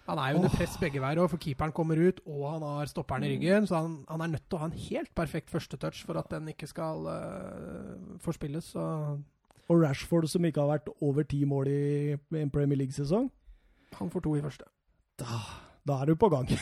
[0.08, 2.90] Han er jo under press begge veier, og for keeperen kommer ut, og han har
[2.90, 5.78] stopperen i ryggen, så han, han er nødt til å ha en helt perfekt første
[5.82, 8.72] touch for at den ikke skal uh, forspilles.
[8.74, 8.86] Så
[9.68, 11.82] Og Rashford, som ikke har vært over ti mål i
[12.42, 13.30] en Premier League-sesong.
[14.00, 14.66] han får to i første.
[15.20, 15.42] Da,
[15.88, 16.50] da er du på gang.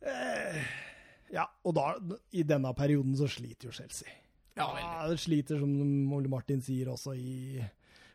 [0.00, 0.62] Eh,
[1.34, 1.92] ja, og da,
[2.32, 4.08] i denne perioden så sliter jo Chelsea.
[4.56, 4.86] Ja, veldig.
[4.86, 7.62] Ja, det sliter, som Ole Martin sier, også i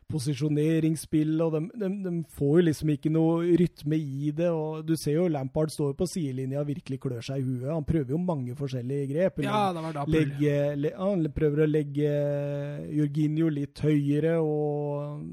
[0.06, 4.48] posisjoneringsspill, og de, de, de får jo liksom ikke noe rytme i det.
[4.54, 7.72] og Du ser jo Lampard står på sidelinja og virkelig klør seg i huet.
[7.72, 9.40] Han prøver jo mange forskjellige grep.
[9.46, 12.12] Ja, det var da legge, le, Han prøver å legge
[13.00, 15.26] Jorginho litt høyere og,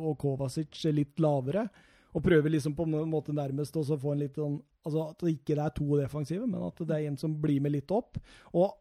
[0.00, 1.68] og Kovacic litt lavere.
[2.16, 5.34] Og prøver liksom på en måte nærmest å få en litt sånn altså At det
[5.34, 8.16] ikke er to defensive, men at det er en som blir med litt opp.
[8.56, 8.72] Og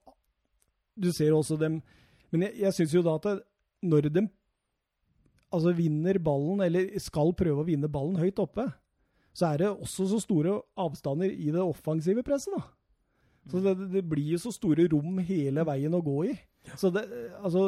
[0.96, 1.82] du ser også dem
[2.32, 3.36] Men jeg, jeg syns jo da at det,
[3.88, 4.24] når de
[5.54, 8.66] altså vinner ballen, eller skal prøve å vinne ballen høyt oppe,
[9.38, 12.66] så er det også så store avstander i det offensive presset, da.
[13.48, 16.34] Så det, det blir jo så store rom hele veien å gå i.
[16.76, 17.06] Så det,
[17.40, 17.64] altså,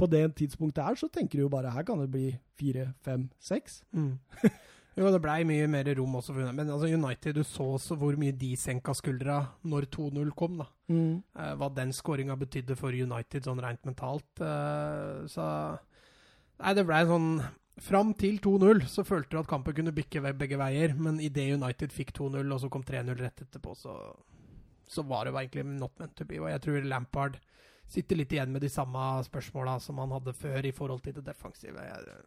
[0.00, 3.28] på det tidspunktet her så tenker du jo bare her kan det bli fire, fem,
[3.42, 3.82] seks.
[3.92, 4.14] Mm.
[5.00, 6.34] Jo, det blei mye mer rom også.
[6.36, 10.58] For, men altså United, du så også hvor mye de senka skuldra når 2-0 kom.
[10.60, 10.66] da.
[11.40, 14.28] Eh, hva den skåringa betydde for United sånn rent mentalt.
[14.44, 15.46] Eh, så
[16.60, 17.32] Nei, det blei sånn
[17.80, 21.94] Fram til 2-0 så følte du at kampen kunne bikke begge veier, men idet United
[21.96, 23.94] fikk 2-0, og så kom 3-0 rett etterpå, så,
[24.84, 26.36] så var det egentlig not meant to be.
[26.42, 27.38] Og jeg tror Lampard
[27.88, 31.24] sitter litt igjen med de samme spørsmåla som han hadde før i forhold til det
[31.30, 31.86] defensive.
[31.88, 32.20] Jeg,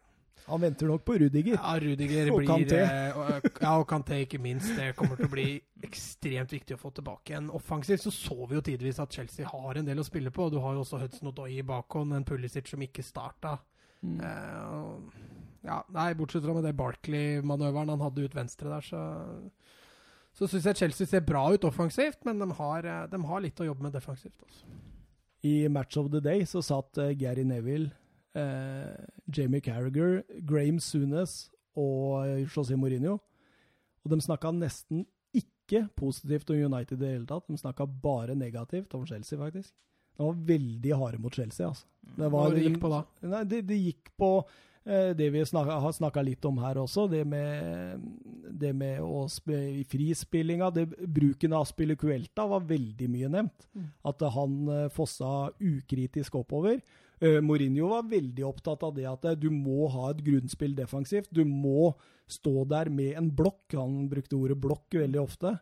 [0.46, 1.54] Han venter nok på Rudiger.
[1.56, 2.80] ja, Rudiger Og blir Kanté.
[2.84, 4.74] eh, og, Ja, og Kanté ikke minst.
[4.76, 7.50] Det kommer til å bli ekstremt viktig å få tilbake igjen.
[7.50, 10.50] Offensivt så så vi jo tidvis at Chelsea har en del å spille på.
[10.52, 13.58] Du har jo også Hudson Odoi i bakhånd, en Pulisic som ikke starta.
[14.04, 14.20] Mm.
[14.20, 15.00] Uh,
[15.64, 19.00] ja, nei, bortsett fra med det Barkley-manøveren han hadde ut venstre der, så
[20.34, 23.60] så syns jeg Chelsea ser bra ut offensivt, men de har, eh, de har litt
[23.62, 24.40] å jobbe med defensivt.
[24.42, 24.66] Også.
[25.46, 28.03] I Match of the Day så satt eh, Gary Neville, eh,
[29.30, 33.18] Jamie Carragher, Graham Sunes og eh, José Mourinho.
[34.04, 37.48] Og de snakka nesten ikke positivt om United i det hele tatt.
[37.48, 39.72] De snakka bare negativt om Chelsea, faktisk.
[40.14, 41.88] De var veldig harde mot Chelsea, altså.
[42.04, 43.00] Det Hva det gikk på da?
[43.32, 44.52] Nei, det, det gikk på eh,
[44.84, 48.02] det vi snakka, har snakka litt om her også, det med,
[48.52, 49.56] det med å spe,
[49.88, 50.68] frispillinga.
[50.74, 53.66] Det, bruken av Spilicuelta var veldig mye nevnt.
[53.72, 53.86] Mm.
[54.10, 56.82] At han eh, fossa ukritisk oppover.
[57.22, 61.30] Uh, Mourinho var veldig opptatt av det at eh, du må ha et grunnspill defensivt.
[61.32, 61.94] Du må
[62.30, 63.62] stå der med en blokk.
[63.76, 65.56] Han brukte ordet blokk veldig ofte.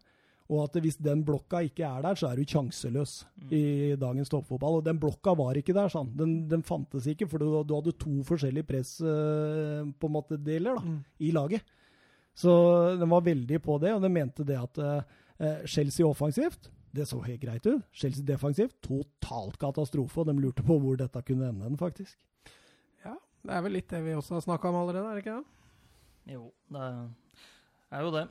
[0.52, 3.12] Og at hvis den blokka ikke er der, så er du sjanseløs
[3.48, 3.62] i
[3.96, 4.80] dagens toppfotball.
[4.80, 6.10] Og den blokka var ikke der, sånn.
[6.18, 10.36] Den, den fantes ikke, for du, du hadde to forskjellige press eh, på en måte
[10.44, 10.98] deler da, Mm.
[11.24, 11.64] i laget.
[12.36, 12.52] Så
[13.00, 17.18] den var veldig på det, og den mente det at uh, Chelsea offensivt det så
[17.24, 17.82] helt greit ut.
[17.96, 22.18] Chelsea defensivt totalt katastrofe, og de lurte på hvor dette kunne ende, den, faktisk.
[23.04, 23.14] Ja,
[23.44, 26.34] det er vel litt det vi også har snakka om allerede, er det ikke det?
[26.36, 26.84] Jo, det
[27.96, 28.26] er jo det.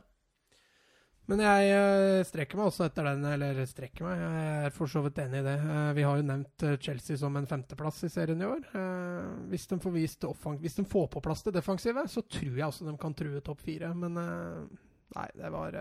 [1.31, 4.99] Men jeg eh, strekker meg også etter den, eller strekker meg, jeg er for så
[5.05, 5.53] vidt enig i det.
[5.63, 8.65] Eh, vi har jo nevnt eh, Chelsea som en femteplass i serien i år.
[8.75, 12.57] Eh, hvis, de får vist offang- hvis de får på plass det defensive, så tror
[12.59, 13.93] jeg også de kan true topp fire.
[13.95, 15.79] Men nei, det var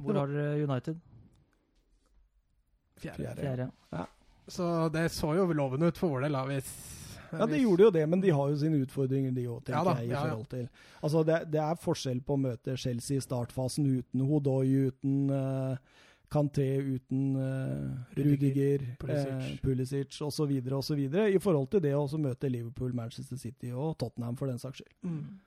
[0.00, 1.04] Hvor har dere United?
[3.00, 3.16] fjerde.
[3.20, 3.68] Fjerde.
[3.90, 4.06] Fjerde.
[4.50, 6.32] Så det så jo lovende ut for vår del.
[6.40, 6.60] da.
[7.32, 9.96] Ja, de gjorde jo det, men de har jo sine utfordringer, de òg, tenker Ja
[10.00, 10.10] jeg.
[10.10, 10.68] i forhold til.
[11.02, 15.76] Altså, det, det er forskjell på å møte Chelsea i startfasen uten Hodoi, uten uh,
[16.30, 19.28] Kanté, uten uh, Rudiger, Pulisic.
[19.28, 20.98] eh, Pulisic osv., osv.
[21.34, 24.94] I forhold til det å møte Liverpool, Manchester City og Tottenham, for den saks skyld.
[25.02, 25.38] Mm.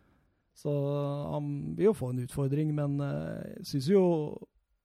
[0.53, 0.71] Så
[1.31, 4.03] han vil jo få en utfordring, men eh, jeg syns jo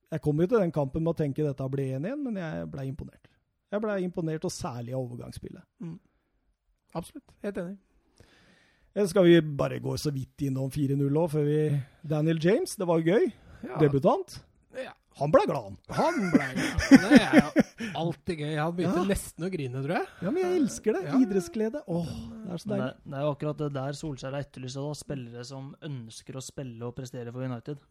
[0.09, 2.87] Jeg kom jo til den kampen med å tenke dette blir 1-1, men jeg ble
[2.89, 3.27] imponert.
[3.69, 5.65] Jeg ble imponert, og særlig av overgangsspillet.
[6.95, 7.25] Absolutt.
[7.45, 7.77] Helt enig.
[9.09, 11.59] Skal vi bare gå så vidt innom 4-0 òg, før vi
[12.09, 13.29] Daniel James, det var gøy.
[13.63, 14.41] Ja, Debutant.
[14.75, 14.95] Ja.
[15.19, 15.77] Han ble glad, han.
[15.99, 16.47] Han ble
[17.03, 18.53] Det er alltid gøy.
[18.59, 19.07] Han begynte Ja.
[19.11, 20.07] nesten å grine, tror jeg.
[20.23, 21.03] Ja, men jeg elsker det.
[21.21, 21.83] Idrettsglede.
[21.91, 22.11] Åh,
[22.47, 22.87] det er så deilig.
[22.87, 24.79] det, det er jo akkurat det der Solskjær har etterlyst.
[25.03, 27.83] Spillere som ønsker å spille og prestere for United.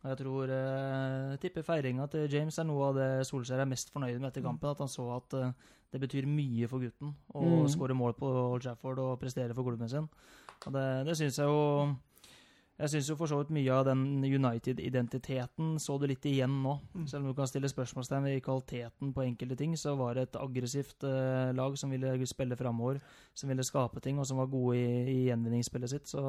[0.00, 3.92] Og jeg tror eh, tipper feiringa til James er noe av det Solskjær er mest
[3.92, 4.72] fornøyd med etter kampen.
[4.72, 5.52] At han så at eh,
[5.92, 7.68] det betyr mye for gutten å Mm.
[7.68, 10.08] skåre mål på Old Trafford og prestere for klubben sin.
[10.66, 11.96] Og det, det syns jeg jo
[12.80, 16.78] Jeg syns jo for så vidt mye av den United-identiteten så du litt igjen nå.
[16.94, 17.06] Mm.
[17.10, 20.38] Selv om du kan stille spørsmålstegn ved kvaliteten på enkelte ting, så var det et
[20.40, 23.02] aggressivt eh, lag som ville spille framover,
[23.34, 26.08] som ville skape ting, og som var gode i, i gjenvinningsspillet sitt.
[26.08, 26.24] Så,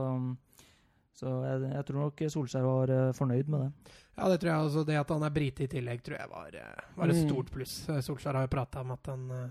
[1.14, 3.96] så jeg, jeg tror nok Solskjær var eh, fornøyd med det.
[4.18, 4.86] Ja, det tror jeg også.
[4.86, 7.30] Det at han er brite i tillegg, tror jeg var, eh, var et Mm.
[7.30, 7.90] stort pluss.
[7.90, 9.50] Eh, Solskjær har jo prata om at han eh,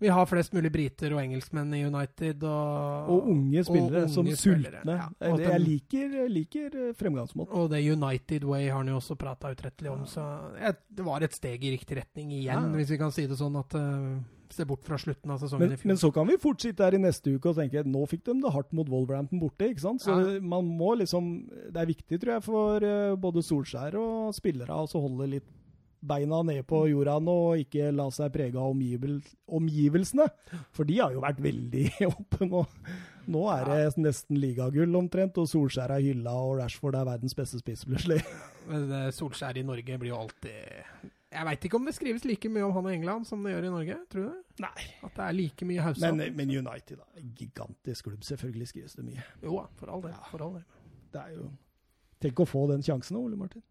[0.00, 2.42] vil ha flest mulig briter og engelskmenn i United.
[2.42, 4.96] Og, Og unge spillere unge som spillere, sultne.
[4.96, 5.08] ja.
[5.30, 7.52] Og Det- jeg liker, liker fremgangsmåten.
[7.52, 10.24] Og det United Way har han jo også prata utrettelig om, så
[10.58, 12.76] jeg, det var et steg i riktig retning igjen, Ja.
[12.78, 13.58] hvis vi kan si det sånn.
[13.58, 14.18] at uh,
[14.50, 15.86] Se bort fra slutten av sesongen Men, i fjor.
[15.92, 18.34] men så kan vi fort sitte her i neste uke og tenke nå fikk de
[18.42, 19.68] det hardt mot Wolverhampton borte.
[19.70, 20.02] ikke sant?
[20.02, 20.40] Så Ja.
[20.40, 24.86] man må liksom, Det er viktig, tror jeg, for eh, både Solskjær og spillere å
[25.00, 25.48] holde litt
[26.02, 29.20] beina ned på jorda nå og ikke la seg prege av omgivel,
[29.52, 30.26] omgivelsene.
[30.72, 32.64] For de har jo vært veldig oppe nå.
[33.30, 37.60] Nå er det nesten ligagull omtrent, og Solskjær er hylla, og Rashford er verdens beste
[37.60, 38.22] spiss, plutselig.
[38.70, 42.66] Eh, Solskjær i Norge blir jo alltid Jeg veit ikke om det skrives like mye
[42.66, 43.96] om han og England som det gjør i Norge.
[44.10, 44.64] Tror du det?
[44.64, 44.86] Nei.
[45.06, 46.10] At det er like mye haussa?
[46.10, 47.06] Men, men United, da.
[47.20, 48.24] En gigantisk klubb.
[48.26, 49.26] Selvfølgelig skrives det mye.
[49.44, 50.16] Jo da, for all del.
[50.16, 50.30] Ja.
[50.32, 50.64] For all del.
[51.14, 51.50] Det er jo
[52.20, 53.62] Tenk å få den sjansen, Ole Martin.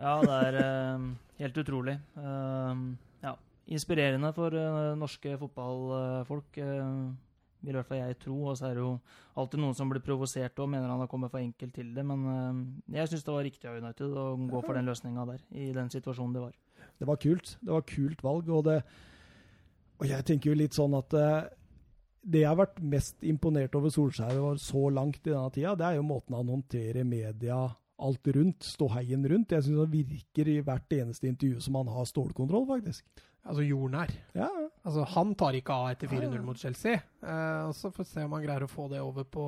[0.00, 1.02] Ja, det er uh,
[1.42, 1.98] helt utrolig.
[2.16, 3.34] Uh, ja,
[3.76, 7.12] inspirerende for uh, norske fotballfolk, uh,
[7.64, 8.36] vil i hvert fall jeg tro.
[8.50, 8.92] Og så er det jo
[9.40, 12.04] alltid noen som blir provosert og mener han har kommet for enkelt til det.
[12.06, 12.60] Men eh,
[13.00, 15.90] jeg syns det var riktig av United å gå for den løsninga der, i den
[15.92, 16.54] situasjonen det var.
[17.00, 17.56] Det var kult.
[17.60, 18.50] Det var kult valg.
[18.54, 18.80] Og, det,
[20.00, 21.38] og jeg tenker jo litt sånn at eh,
[22.24, 25.88] det jeg har vært mest imponert over Solskjær var så langt i denne tida, det
[25.90, 27.66] er jo måten han håndterer media
[28.04, 29.52] alt rundt, ståheien rundt.
[29.54, 33.04] Jeg syns han virker i hvert eneste intervju som han har stålkontroll, faktisk.
[33.44, 34.10] Altså jordnær.
[34.34, 34.48] Ja,
[34.84, 36.42] Altså, han tar ikke av etter 4-0 Ja, ja.
[36.44, 36.98] mot Chelsea.
[37.24, 39.46] Eh, og så får vi se om han greier å få det over på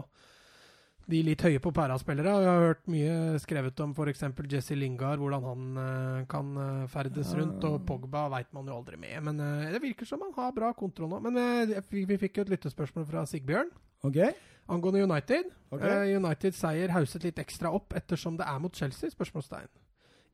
[1.08, 2.32] de litt høye på pæra-spillere.
[2.40, 4.24] Vi har hørt mye skrevet om f.eks.
[4.50, 7.38] Jesse Lingard, hvordan han eh, kan eh, ferdes Ja.
[7.38, 7.62] rundt.
[7.68, 9.20] Og Pogba veit man jo aldri med.
[9.28, 11.20] Men eh, det virker som han har bra kontroll nå.
[11.28, 13.70] Men eh, vi, vi fikk jo et lyttespørsmål fra Sigbjørn
[14.04, 14.32] Okay.
[14.68, 15.52] angående United.
[15.70, 15.88] Okay.
[16.10, 19.10] Eh, United seier hauset litt ekstra opp ettersom det er mot Chelsea?
[19.10, 19.68] spørsmålstegn.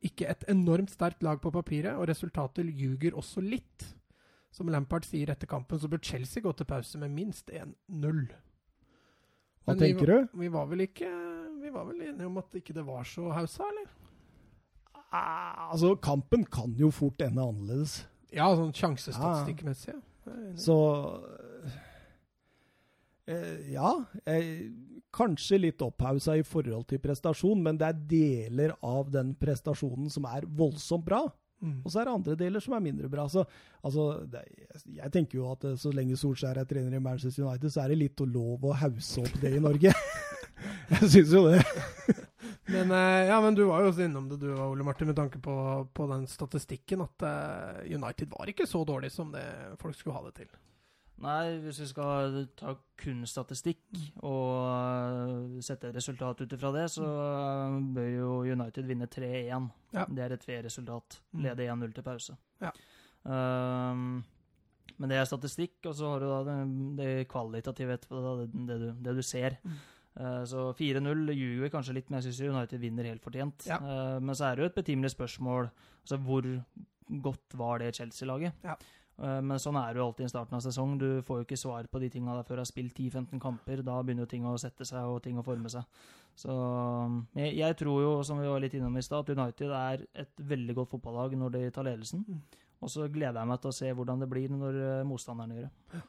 [0.03, 3.85] Ikke et enormt sterkt lag på papiret, og resultatet ljuger også litt.
[4.53, 8.27] Som Lampard sier etter kampen, så bør Chelsea gå til pause med minst 1-0.
[9.65, 10.37] Hva vi tenker var- du?
[10.43, 11.09] Vi var vel ikke
[11.63, 13.89] Vi var vel enige om at ikke det var så hausa, eller?
[15.13, 18.05] Ah, altså, kampen kan jo fort ende annerledes.
[18.33, 19.93] Ja, sånn sjansestatistikkmessig.
[19.93, 20.33] Ja.
[20.33, 20.57] Jeg.
[20.59, 20.75] Så
[23.27, 24.05] eh, Ja.
[24.25, 24.69] Eh,
[25.13, 30.27] kanskje litt opphausa i forhold til prestasjon, men det er deler av den prestasjonen som
[30.29, 31.23] er voldsomt bra.
[31.63, 31.79] Mm.
[31.85, 33.27] Og så er det andre deler som er mindre bra.
[33.31, 33.45] Så,
[33.81, 34.43] altså, det,
[34.83, 37.93] jeg, tenker jo at eh, så lenge Solskjær er trener i Manchester United, så er
[37.93, 39.93] det litt å lov å hause opp det i Norge.
[40.97, 41.63] jeg syns jo det.
[42.73, 45.17] Men, eh, ja, men du var jo også innom det, du og Ole Martin, med
[45.17, 45.53] tanke på,
[45.93, 49.43] på den statistikken at eh, United var ikke så dårlig som det
[49.81, 50.53] folk skulle ha det til.
[51.23, 57.07] Nei, hvis vi skal ta kun statistikk og øh, sette resultat ut ifra det, så
[57.07, 59.69] øh, bør jo United vinne 3-1.
[59.93, 60.05] Ja.
[60.09, 61.21] Det er et fair resultat.
[61.31, 61.43] Mm.
[61.45, 62.37] Lede 1-0 til pause.
[62.61, 62.73] Ja.
[63.23, 64.23] Um,
[64.99, 66.57] men det er statistikk, og så har du da det,
[66.99, 69.57] det kvalitative etterpå, da, det, det, du, det du ser.
[69.63, 69.77] Mm.
[70.13, 73.67] Uh, så 4-0 ljuger kanskje litt, men jeg syns United vinner helt fortjent.
[73.69, 73.79] Ja.
[73.79, 75.71] Uh, men så er det jo et betimelig spørsmål
[76.03, 76.43] altså hvor
[77.23, 78.59] godt var det Chelsea-laget?
[78.63, 78.75] Ja.
[79.21, 80.97] Uh, Men sånn er det jo alltid i starten av sesong.
[81.01, 83.83] Du får jo ikke svar på de tinga der før du har spilt 10-15 kamper.
[83.85, 85.85] Da begynner jo ting å sette seg og ting å forme seg.
[86.39, 89.77] Så um, jeg, jeg tror jo, som vi var litt innom i stad, at United
[89.77, 92.25] er et veldig godt fotballag når de tar ledelsen.
[92.25, 92.61] Mm.
[92.83, 95.67] Og så gleder jeg meg til å se hvordan det blir når uh, motstanderne gjør
[95.69, 96.03] det.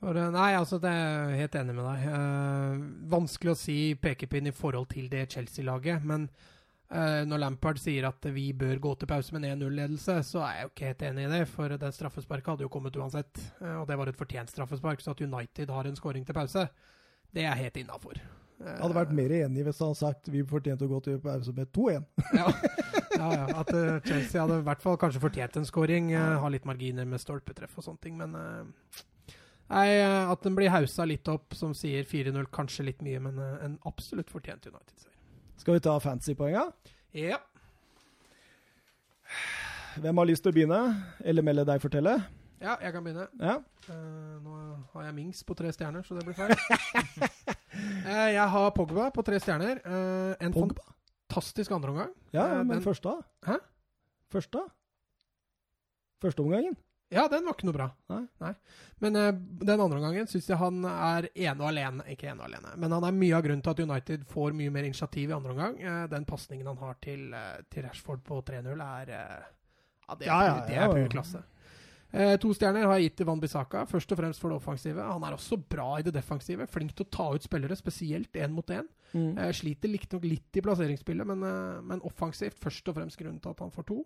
[0.00, 2.04] Nei, altså det er jeg helt enig med deg.
[2.14, 6.04] Eh, vanskelig å si pekepinn i forhold til det Chelsea-laget.
[6.06, 6.57] Men eh,
[6.88, 10.70] når Lampard sier at vi bør gå til pause med 1-0-ledelse, så er jeg jo
[10.70, 11.42] ikke helt enig i det.
[11.52, 13.40] For det straffesparket hadde jo kommet uansett.
[13.60, 15.02] Eh, og det var et fortjent straffespark.
[15.04, 16.64] Så at United har en skåring til pause,
[17.36, 18.20] det er helt innafor.
[18.58, 21.52] Jeg hadde vært mer enig hvis han hadde sagt vi fortjente å gå til pause
[21.54, 22.08] med 2-1.
[22.40, 22.48] ja.
[22.48, 23.44] ja, ja.
[23.60, 26.10] At uh, Chelsea hadde i hvert fall kanskje fortjent en skåring.
[26.16, 28.34] Uh, ha litt marginer med stolpetreff og sånne ting, men
[29.68, 33.74] Nei, At den blir hausa litt opp, som sier 4-0, kanskje litt mye, men en
[33.84, 35.17] absolutt fortjent United-seier.
[35.68, 36.62] Skal vi ta fancy-poenga?
[37.12, 37.36] Ja.
[40.00, 40.78] Hvem har lyst til å begynne?
[41.20, 42.14] Eller melde deg fortelle?
[42.56, 43.26] Ja, jeg kan begynne.
[43.36, 43.58] Ja.
[43.84, 44.54] Uh, nå
[44.94, 46.56] har jeg Mings på tre stjerner, så det blir feil.
[46.56, 49.84] uh, jeg har Pogba på tre stjerner.
[49.84, 50.88] Uh, en Pogba?
[51.28, 52.16] fantastisk andreomgang.
[52.32, 52.86] Ja, men den...
[52.88, 53.18] første?
[53.44, 53.60] Hæ?
[54.32, 54.64] Første?
[56.24, 56.80] Første omgangen?
[57.08, 57.88] Ja, den var ikke noe bra.
[58.12, 58.22] Nei.
[58.42, 58.52] Nei.
[59.00, 59.30] Men uh,
[59.64, 62.92] den andre gangen syns jeg han er ene og alene Ikke ene og alene, men
[62.92, 65.78] han er mye av grunnen til at United får mye mer initiativ i andre omgang.
[65.80, 70.28] Uh, den pasningen han har til, uh, til Rashford på 3-0, er Ja, det er,
[70.28, 71.44] ja, ja, det er pur klasse.
[72.40, 75.02] to stjerner har jeg gitt til Van Bissaka, først og fremst for det offensive.
[75.04, 76.64] Han er også bra i det defensive.
[76.66, 78.88] Flink til å ta ut spillere, spesielt én mot én.
[79.12, 79.36] Mm.
[79.52, 81.44] sliter riktignok litt i plasseringsspillet, men,
[81.84, 84.00] men offensivt først og fremst grunnen til at han får to.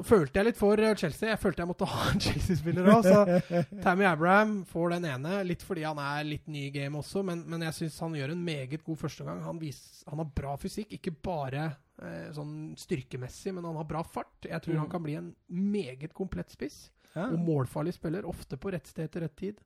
[0.00, 1.28] Så følte jeg litt for eh, Chelsea.
[1.28, 3.04] Jeg følte jeg måtte ha en Chelsea-spiller òg.
[3.04, 7.24] Så Tammy Abraham får den ene, litt fordi han er litt ny i game også,
[7.26, 9.42] men, men jeg syns han gjør en meget god førstegang.
[9.44, 11.66] Han, han har bra fysikk, ikke bare
[12.00, 14.48] eh, sånn styrkemessig, men han har bra fart.
[14.48, 14.80] Jeg tror mm.
[14.86, 16.86] han kan bli en meget komplett spiss.
[17.12, 17.26] Ja.
[17.26, 19.60] Og målfarlig spiller, ofte på rett sted til rett tid.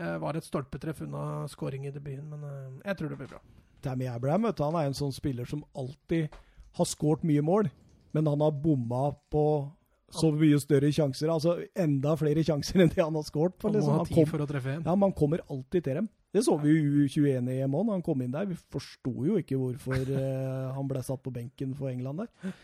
[0.00, 3.44] Eh, var et stolpetreff unna scoring i debuten, men eh, jeg tror det blir bra.
[3.84, 6.34] Tammy Abraham vet du, han er en sånn spiller som alltid
[6.76, 7.70] har skåret mye mål
[8.16, 9.44] men han har bomma på
[10.10, 11.30] så mye større sjanser.
[11.30, 13.58] Altså enda flere sjanser enn det han har skåret.
[13.62, 13.92] Han liksom.
[13.92, 14.80] må ha tid for å treffe.
[14.82, 16.10] Ja, Man kommer alltid til dem.
[16.30, 18.46] Det så vi jo i U21-EM òg, da han kom inn der.
[18.50, 22.54] Vi forsto jo ikke hvorfor uh, han ble satt på benken for England der.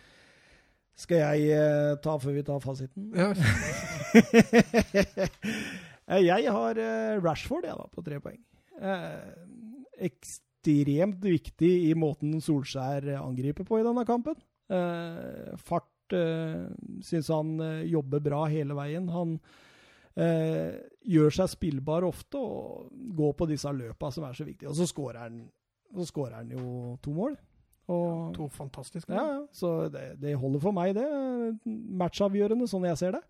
[0.97, 3.13] Skal jeg uh, ta før vi tar fasiten?
[3.15, 3.33] Ja.
[6.07, 8.37] Eh, jeg har uh, Rashford jeg da, på tre poeng.
[10.07, 14.39] ekstremt viktig i måten Solskjær angriper på i denne kampen.
[14.73, 16.67] Eh, fart uh,
[17.07, 19.09] syns han uh, jobber bra hele veien.
[19.15, 19.39] Han
[20.17, 22.87] gjør seg spillbar ofte og
[23.19, 24.71] går på disse løpa som er så viktige.
[24.71, 25.43] Og så skårer han,
[25.93, 27.35] så skårer han jo to mål.
[27.93, 29.19] Og, ja, to fantastiske mål.
[29.21, 31.05] Ja, så det, det, holder for meg, det.
[32.01, 33.21] Matchavgjørende, sånn jeg ser det.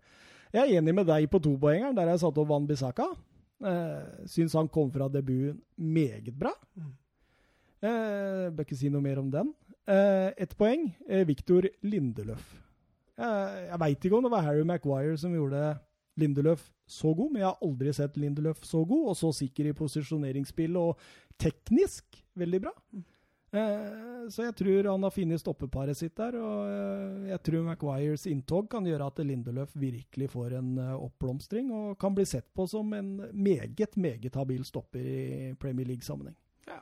[0.55, 3.09] Jeg er enig med deg på topoengeren, der jeg satte opp Van Bissaka.
[3.57, 6.53] Eh, syns han kom fra debuten meget bra.
[6.77, 6.91] Mm.
[7.81, 9.53] Eh, bør ikke si noe mer om den.
[9.87, 10.89] Uh, Ett poeng.
[11.07, 12.43] Uh, Victor Lindeløf.
[13.17, 15.77] Uh, jeg veit ikke om det var Harry Maguire som gjorde
[16.19, 19.77] Lindeløf så god, men jeg har aldri sett Lindeløf så god, og så sikker i
[19.77, 20.99] posisjoneringsspill og
[21.39, 22.73] teknisk veldig bra.
[23.55, 28.67] Uh, så jeg tror han har funnet stoppeparet sitt der, og jeg tror Maguires inntog
[28.73, 33.21] kan gjøre at Lindeløf virkelig får en oppblomstring og kan bli sett på som en
[33.31, 36.35] meget, meget habil stopper i Premier League-sammenheng.
[36.67, 36.81] Ja.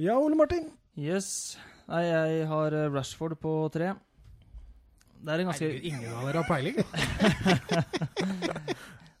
[0.00, 0.70] ja, Ole Martin?
[0.98, 1.56] Yes.
[1.90, 3.92] Nei, jeg har eh, Rashford på tre.
[5.20, 6.76] Det er en ganske Nei, Ingen av dere har peiling?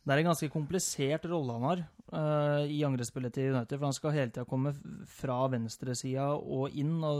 [0.04, 1.82] det er en ganske komplisert rolle han har
[2.14, 3.76] uh, i angrepsspillet til United.
[3.76, 4.70] For han skal hele tida komme
[5.18, 7.18] fra venstresida og inn, og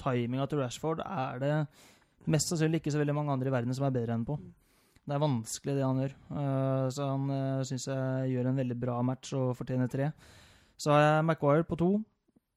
[0.00, 1.54] timinga til Rashford er det
[2.30, 4.34] mest sannsynlig ikke så veldig mange andre i verden som er bedre enn på.
[5.04, 6.12] Det er vanskelig, det han gjør.
[6.30, 10.06] Uh, så han uh, syns jeg gjør en veldig bra match og fortjener tre.
[10.80, 11.90] Så har jeg Maguire på to.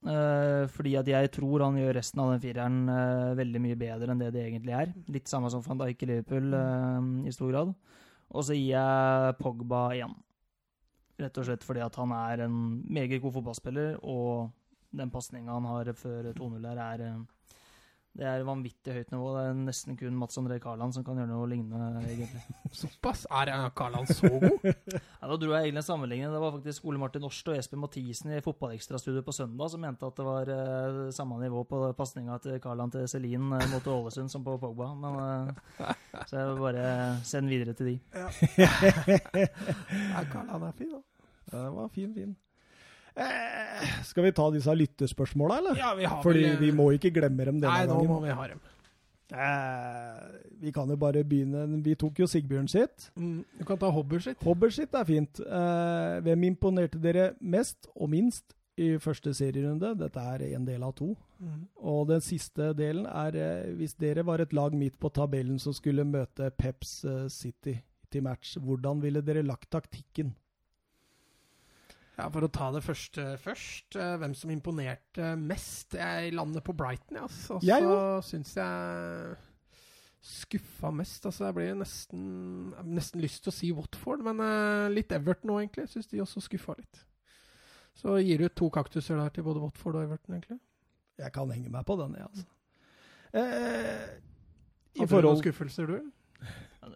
[0.05, 4.13] Uh, fordi at jeg tror han gjør resten av den fireren uh, veldig mye bedre
[4.13, 4.91] enn det det egentlig er.
[5.09, 7.73] Litt samme som van Dijk i Liverpool uh, i stor grad.
[8.29, 10.13] Og så gir jeg Pogba igjen.
[11.17, 14.51] Rett og slett fordi at han er en meget god fotballspiller, og
[14.93, 17.05] den pasninga han har før 2-0 her, er
[18.17, 19.27] det er vanvittig høyt nivå.
[19.35, 22.01] Det er nesten kun Mats André Karland som kan gjøre noe lignende.
[22.01, 22.41] egentlig.
[22.79, 23.27] Såpass?
[23.29, 24.55] Er Karland så god?
[24.65, 26.33] ja, Da dro jeg egentlig en sammenligning.
[26.33, 30.09] Det var faktisk Ole Martin Årst og Espen Mathisen i fotballekstrastudioet på søndag som mente
[30.09, 34.33] at det var uh, samme nivå på pasninga til Karland til Celine uh, mot Ålesund
[34.33, 34.89] som på Pogba.
[34.97, 35.93] Men, uh,
[36.25, 36.89] så jeg vil bare
[37.21, 37.95] sende videre til de.
[38.17, 38.33] Ja,
[40.17, 41.05] ja Karland er fin, da.
[41.53, 42.37] Den var fin, fin.
[43.17, 45.77] Eh, skal vi ta disse lyttespørsmåla, eller?
[45.79, 48.03] Ja, vi har Fordi vel, vi må ikke glemme dem denne nei, gangen.
[48.03, 48.65] Nei, nå må vi ha dem.
[49.27, 50.19] Eh,
[50.61, 51.65] vi kan jo bare begynne.
[51.83, 53.09] Vi tok jo Sigbjørn sitt.
[53.19, 54.43] Mm, du kan ta Hobber sitt.
[54.45, 55.41] Hobber sitt er fint.
[55.43, 59.95] Eh, hvem imponerte dere mest og minst i første serierunde?
[59.99, 61.11] Dette er en del av to.
[61.43, 61.67] Mm.
[61.91, 65.75] Og den siste delen er eh, hvis dere var et lag midt på tabellen som
[65.75, 67.75] skulle møte Peps eh, City
[68.09, 68.55] til match.
[68.63, 70.31] Hvordan ville dere lagt taktikken?
[72.17, 73.95] Ja, For å ta det første først.
[73.95, 75.93] eh, hvem som imponerte mest?
[75.93, 77.59] Jeg lander på Brighton, ja, altså.
[77.59, 79.37] Og så syns jeg
[80.27, 81.25] skuffa mest.
[81.29, 82.23] Altså, jeg blir nesten
[82.89, 85.85] nesten lyst til å si Watford, men eh, litt Everton òg, egentlig.
[85.93, 87.03] Syns de også skuffa litt.
[87.97, 90.59] Så gir du to kaktuser der til både Watford og Everton, egentlig.
[91.17, 92.47] Jeg kan henge meg på den, jeg, altså.
[93.37, 94.07] Eh,
[94.97, 96.11] I Hadde du noen skuffelser, du?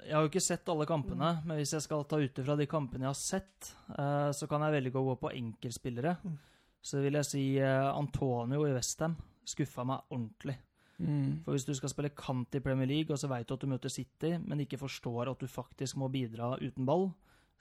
[0.06, 2.68] Jeg har jo ikke sett alle kampene, men hvis jeg skal ta ut ifra de
[2.70, 6.16] kampene jeg har sett, eh, så kan jeg velge å gå på enkeltspillere.
[6.24, 6.38] Mm.
[6.82, 10.56] Så vil jeg si eh, Antonio i Westham skuffa meg ordentlig.
[10.98, 11.42] mm.
[11.46, 13.70] For hvis du skal spille kant i Premier League, og så veit du at du
[13.72, 17.10] møter City, men ikke forstår at du faktisk må bidra uten ball,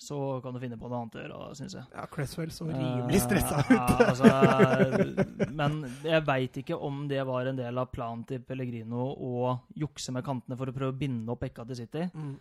[0.01, 1.85] så kan du finne på noe annet å gjøre, syns jeg.
[1.93, 3.72] Ja, Cresswell så Eh, rimelig stressa ut.
[3.77, 9.10] ja, altså, men jeg veit ikke om det var en del av planen til Pellegrino
[9.12, 12.06] å jukse med kantene for å prøve å binde opp Ekka til City.
[12.14, 12.39] Mm.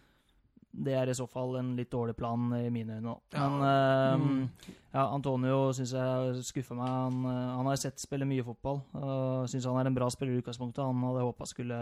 [0.72, 3.16] Det er i så fall en litt dårlig plan i mine øyne.
[3.34, 3.48] Ja.
[3.50, 4.50] Men eh, Mm.
[4.94, 6.88] ja, Antonio syns jeg skuffer meg.
[6.88, 8.80] Han, eh, han har sett spille mye fotball.
[8.94, 10.84] Uh, Syns han er en bra spiller i utgangspunktet.
[10.86, 11.76] Han hadde håpa skulle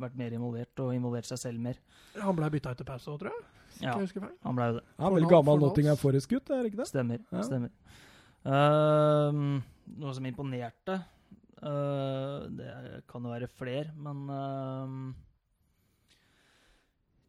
[0.00, 1.76] vært mer involvert og involvert seg selv mer.
[2.18, 3.44] Han ble bytta etter pause òg, tror jeg.
[3.82, 3.96] Ja.
[3.96, 4.36] jeg husker feil.
[4.46, 4.84] Han ble jo det.
[4.98, 5.60] Han er vel gammel.
[5.62, 6.88] Nottingham Forest-gutt, er det ikke det?
[6.90, 7.24] Stemmer.
[7.32, 7.42] Ja.
[7.46, 7.72] stemmer.
[8.42, 9.60] Uh,
[10.02, 10.96] noe som imponerte
[11.62, 14.96] uh, Det kan jo være flere, men uh,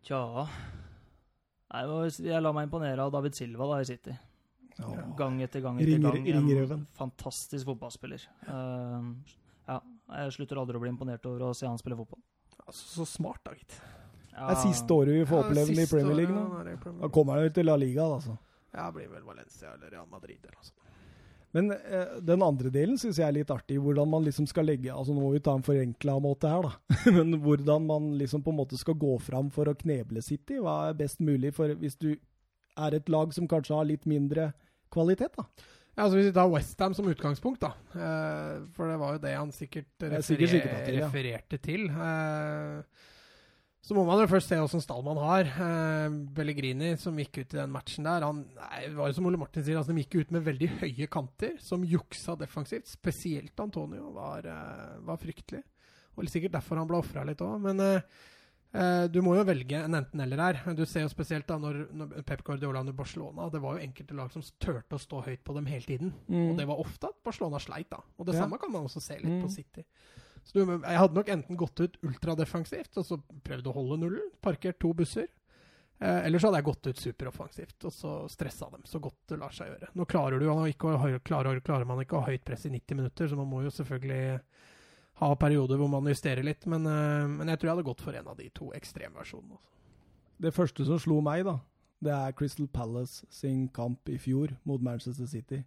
[0.07, 0.47] Tja
[1.73, 4.13] Nei, jeg lar meg imponere av David Silva da i City.
[4.77, 4.89] Ja.
[5.17, 6.27] Gang etter gang etter Ringer- gang.
[6.37, 6.83] Ringerøven.
[6.85, 8.25] En fantastisk fotballspiller.
[8.45, 9.09] Uh,
[9.69, 9.79] ja,
[10.19, 12.21] jeg slutter aldri å bli imponert over å se han spille fotball.
[12.67, 13.73] Altså, så smart, da, gitt.
[14.33, 16.77] Ja, Det er siste året vi får oppleve den i Premier League nå.
[17.01, 18.37] Da kommer han jo til La Liga, altså.
[18.73, 20.79] Ja, blir vel Valencia eller Real Madrid eller noe sånt.
[21.53, 23.77] Men eh, den andre delen syns jeg er litt artig.
[23.77, 26.97] Hvordan man liksom skal legge altså Nå må vi ta en forenkla måte her, da.
[27.19, 30.57] Men hvordan man liksom på en måte skal gå fram for å kneble City.
[30.57, 34.49] Hva er best mulig for hvis du er et lag som kanskje har litt mindre
[34.93, 35.45] kvalitet, da.
[35.93, 37.75] Ja, altså Hvis vi tar Westham som utgangspunkt, da.
[37.93, 41.05] Eh, for det var jo det han sikkert, er referer, sikkert til, ja.
[41.05, 41.85] refererte til.
[41.93, 43.11] Eh,
[43.83, 45.43] så må man jo først se åssen stall man har.
[45.43, 49.37] Eh, Bellegrini, som gikk ut i den matchen der, han nei, var jo som Ole
[49.41, 52.87] Martin sier, altså, de gikk ut med veldig høye kanter, som juksa defensivt.
[52.87, 55.63] Spesielt Antonio var, eh, var fryktelig.
[56.15, 57.59] Og sikkert derfor han ble ofra litt òg.
[57.59, 58.01] Men eh,
[58.77, 60.73] eh, du må jo velge en enten-eller her.
[60.77, 64.15] Du ser jo spesielt da når, når Pep Guardiola under Barcelona Det var jo enkelte
[64.15, 66.13] lag som turte å stå høyt på dem hele tiden.
[66.29, 67.99] Og det var ofte at Barcelona sleit, da.
[68.17, 68.43] Og det Ja.
[68.45, 69.41] samme kan man også se litt Mm.
[69.43, 69.83] på City.
[70.43, 73.17] Så jeg hadde nok enten gått ut ultradefensivt og så
[73.47, 75.29] prøvd å holde nullen, parkert to busser.
[75.99, 79.39] Eh, eller så hadde jeg gått ut superoffensivt og så stressa dem så godt det
[79.39, 79.91] lar seg gjøre.
[79.95, 83.29] Nå klarer, du, ikke klarer, klarer man ikke å ha høyt press i 90 minutter,
[83.29, 84.41] så man må jo selvfølgelig
[85.21, 86.67] ha perioder hvor man justerer litt.
[86.67, 89.55] Men, eh, men jeg tror jeg hadde gått for en av de to ekstremversjonene.
[89.55, 89.69] også.
[90.43, 91.59] Det første som slo meg, da,
[92.03, 95.61] det er Crystal Palace sin kamp i fjor mot Manchester City.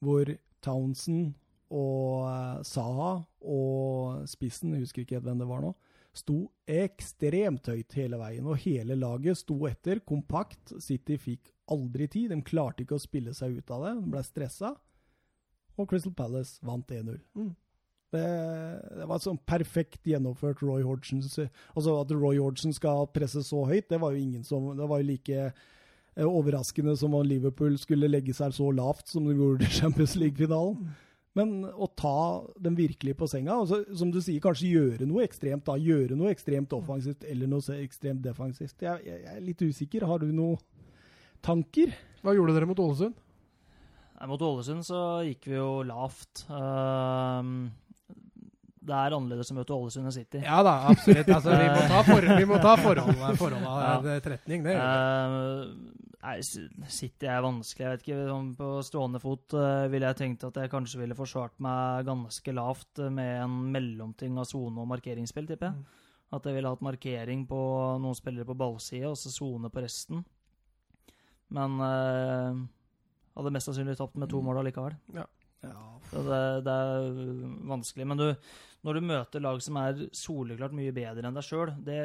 [0.00, 0.30] Hvor
[0.64, 1.34] Townsend
[1.70, 5.72] og eh, Saha og spissen, jeg husker ikke hvem det var nå,
[6.16, 8.46] sto ekstremt høyt hele veien.
[8.50, 10.74] Og hele laget sto etter, kompakt.
[10.82, 12.34] City fikk aldri tid.
[12.34, 13.96] De klarte ikke å spille seg ut av det.
[14.00, 14.74] De ble stressa.
[15.78, 17.20] Og Crystal Palace vant 1-0.
[17.38, 17.52] Mm.
[18.10, 18.22] Det,
[18.98, 23.86] det var sånn perfekt gjennomført Roy Hodgsons Altså at Roy Hodgson skal presse så høyt,
[23.86, 28.10] det var jo ingen som Det var jo like eh, overraskende som om Liverpool skulle
[28.10, 30.90] legge seg så lavt som de gjorde i Champions League-finalen.
[31.38, 32.12] Men å ta
[32.58, 36.32] dem virkelig på senga, og som du sier, kanskje gjøre noe ekstremt da, gjøre noe
[36.34, 38.74] ekstremt offensivt eller noe så ekstremt defensivt.
[38.82, 40.06] Jeg, jeg, jeg er litt usikker.
[40.10, 40.58] Har du noen
[41.46, 41.94] tanker?
[42.24, 43.14] Hva gjorde dere mot Ålesund?
[44.28, 46.42] Mot Ålesund så gikk vi jo lavt.
[46.50, 47.70] Uh,
[48.80, 50.42] det er annerledes å møte Ålesund enn City.
[50.42, 51.30] Ja da, absolutt.
[51.30, 53.96] Altså, vi må ta, for, vi må ta forholdene Ja.
[54.04, 54.66] til tretning.
[54.66, 54.92] Det gjør vi.
[54.98, 57.86] Ehm, nei, City er vanskelig.
[57.86, 61.18] Jeg vet ikke, om På stående fot eh, ville jeg tenkt at jeg kanskje ville
[61.18, 65.80] forsvart meg ganske lavt med en mellomting av sone og markeringsspill, tipper jeg.
[65.80, 66.06] Mm.
[66.36, 67.60] At jeg ville hatt markering på
[68.02, 70.22] noen spillere på ballside, og så sone på resten.
[71.50, 72.60] Men eh,
[73.38, 74.96] hadde mest sannsynlig tapt med to mål allikevel.
[75.16, 75.26] Ja,
[76.12, 77.08] Så det, det er
[77.70, 78.06] vanskelig.
[78.06, 78.28] Men du,
[78.84, 81.98] når du møter lag som er soleklart mye bedre enn deg sjøl, det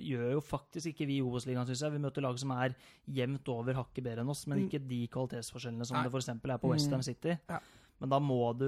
[0.00, 1.92] gjør jo faktisk ikke vi i Obos-ligaen, syns jeg.
[1.92, 2.74] Vi møter lag som er
[3.06, 4.64] jevnt over hakket bedre enn oss, men Mm.
[4.70, 6.04] ikke de kvalitetsforskjellene som Nei.
[6.08, 6.28] det f.eks.
[6.28, 7.38] er på Westham City.
[7.48, 7.60] Ja.
[8.02, 8.66] Men da må du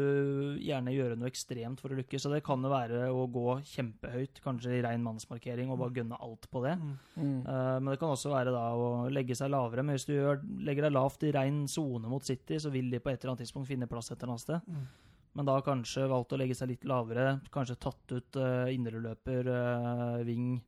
[0.62, 2.22] gjerne gjøre noe ekstremt for å lykkes.
[2.22, 6.20] Så det kan jo være å gå kjempehøyt, kanskje i rein mannsmarkering, og bare gønne
[6.22, 6.76] alt på det.
[6.78, 6.92] Mm.
[7.16, 7.40] Mm.
[7.42, 9.82] Eh, men det kan også være da å legge seg lavere.
[9.82, 13.00] Men hvis du gjør, legger deg lavt i rein sone mot City, så vil de
[13.00, 14.60] på et eller annet tidspunkt finne plass et eller annet sted.
[14.70, 14.86] Mm.
[15.34, 17.40] Men da kanskje valgt å legge seg litt lavere.
[17.54, 20.60] Kanskje tatt ut uh, indreløper, uh, ving,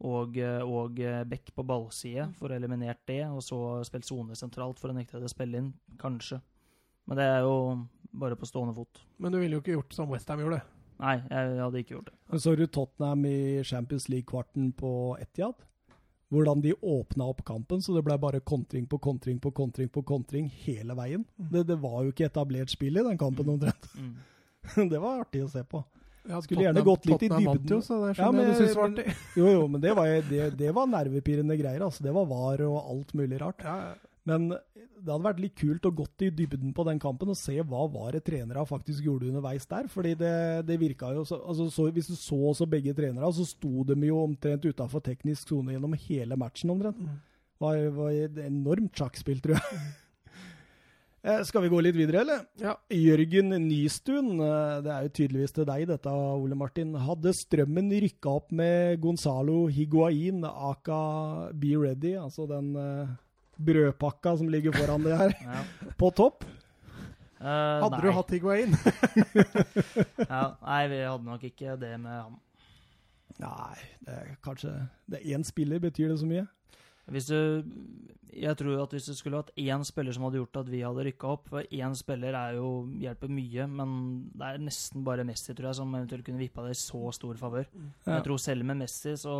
[0.00, 4.80] og, eh, og eh, på ballside for å eliminert det, og så spilt sone sentralt
[4.80, 5.72] for å nekte det å spille inn.
[6.00, 6.40] Kanskje.
[7.08, 7.56] Men det er jo
[8.10, 9.02] bare på stående fot.
[9.20, 10.62] Men du ville jo ikke gjort som Westham gjorde.
[11.00, 12.16] Nei, jeg hadde ikke gjort det.
[12.32, 15.60] Men så du Tottenham i Champions League-kvarten på Etiad?
[16.30, 20.02] Hvordan de åpna opp kampen, så det ble bare kontring på kontring på kontring på
[20.06, 21.24] kontring hele veien.
[21.36, 23.88] Det, det var jo ikke etablert spill i den kampen omtrent.
[23.98, 24.12] Mm.
[24.92, 25.82] det var artig å se på.
[26.28, 27.66] Ja, Skulle gjerne gått litt i dybden.
[27.72, 29.16] Jo, så det Ja, men- jeg du var artig.
[29.40, 31.82] Jo, jo, men det var, det, det var nervepirrende greier.
[31.82, 32.04] altså.
[32.04, 33.64] Det var var og alt mulig rart.
[33.64, 34.09] Ja, ja.
[34.30, 34.48] Men
[35.00, 37.86] det hadde vært litt kult å gått i dybden på den kampen og se hva
[37.90, 39.88] var det trenere faktisk gjorde underveis der.
[39.90, 40.34] fordi det,
[40.68, 43.96] det virka jo så, altså så, Hvis du så også begge trenere, så sto de
[44.08, 46.70] jo omtrent utafor teknisk sone gjennom hele matchen.
[46.70, 47.00] omtrent.
[47.00, 49.80] Det Var, var et enormt sjakkspill, tror jeg.
[51.20, 52.44] Eh, Skal vi gå litt videre, eller?
[52.56, 52.70] Ja.
[52.96, 56.94] Jørgen Nystuen, eh, det er jo tydeligvis til deg dette, Ole Martin.
[56.96, 61.02] Hadde strømmen rykka opp med Gonzalo Higuain, aka
[61.52, 63.12] Be Ready, altså den eh,
[63.66, 65.62] brødpakka som ligger foran det her, Ja.
[66.00, 66.44] på topp?
[67.40, 67.46] Uh,
[67.80, 68.00] Hadde nei.
[68.04, 68.74] du hatt Higuain?
[70.28, 72.34] ja, Nei, vi hadde nok ikke det med ham.
[73.40, 74.72] Nei, det er kanskje
[75.08, 76.42] Det er én spiller, betyr det så mye?
[77.10, 77.64] Hvis du,
[78.36, 81.02] jeg tror at hvis det skulle hatt én spiller som hadde gjort at vi hadde
[81.08, 82.68] rykka opp For én spiller er jo,
[83.00, 83.94] hjelper mye, men
[84.36, 87.40] det er nesten bare Messi tror jeg, som eventuelt kunne vippa det i så stor
[87.40, 87.64] favør.
[88.04, 88.18] Ja.
[88.18, 89.32] Jeg tror selv med Messi så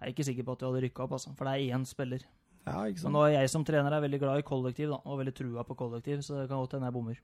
[0.00, 1.34] er jeg ikke sikker på at vi hadde rykka opp, altså.
[1.38, 2.24] For det er én spiller.
[2.64, 5.18] Ja, ikke Men nå er jeg som trener er veldig glad i kollektiv da, og
[5.20, 7.16] veldig trua på kollektiv, så det kan godt hende jeg bommer.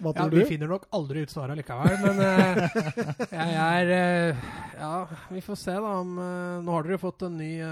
[0.00, 0.36] Hva Ja, du?
[0.38, 2.56] vi finner nok aldri ut svaret likevel, men uh,
[3.36, 4.32] jeg er uh,
[4.78, 4.94] Ja,
[5.28, 5.90] vi får se, da.
[6.00, 7.52] Om, uh, nå har dere fått en ny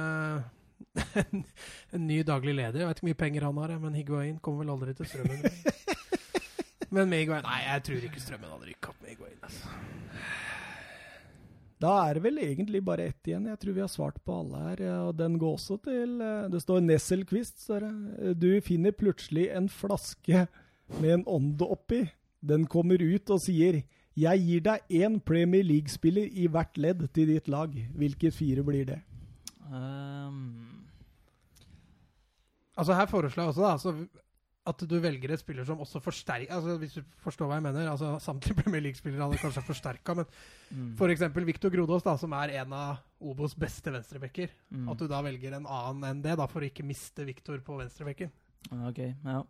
[1.94, 2.80] En ny daglig leder.
[2.82, 5.40] Jeg vet ikke hvor mye penger han har, men Higuain kommer vel aldri til Strømmen.
[6.94, 9.40] men med Higuain Nei, jeg tror ikke Strømmen hadde rykka opp med Higuain.
[9.48, 9.64] Altså.
[11.84, 13.48] Da er det vel egentlig bare ett igjen.
[13.50, 14.84] Jeg tror vi har svart på alle her.
[15.04, 18.36] Og den går også til eh, Det står Nesselquist, står det.
[18.40, 20.46] Du finner plutselig en flaske
[21.00, 22.04] med en ånde oppi.
[22.44, 23.82] Den kommer ut og sier
[24.14, 27.72] Jeg gir deg én Premier League-spiller i hvert ledd til ditt lag.
[27.98, 29.00] Hvilke fire blir det?
[29.68, 30.84] Um...
[32.74, 34.23] Altså Her foreslår jeg også da, altså,
[34.64, 37.88] at du velger et spiller som også forsterker altså, Hvis du forstår hva jeg mener.
[37.90, 40.28] altså Samtlige Premier League-spillere hadde kanskje forsterka, men
[40.70, 41.26] mm, f.eks.
[41.44, 44.54] Victor Grodås, da, som er en av Obos beste venstrebacker.
[44.70, 44.88] mm.
[44.92, 47.76] At du da velger en annen enn det, da, for å ikke miste Victor på
[47.82, 48.32] venstrebekken.
[48.70, 49.42] Okay, Ok, ja.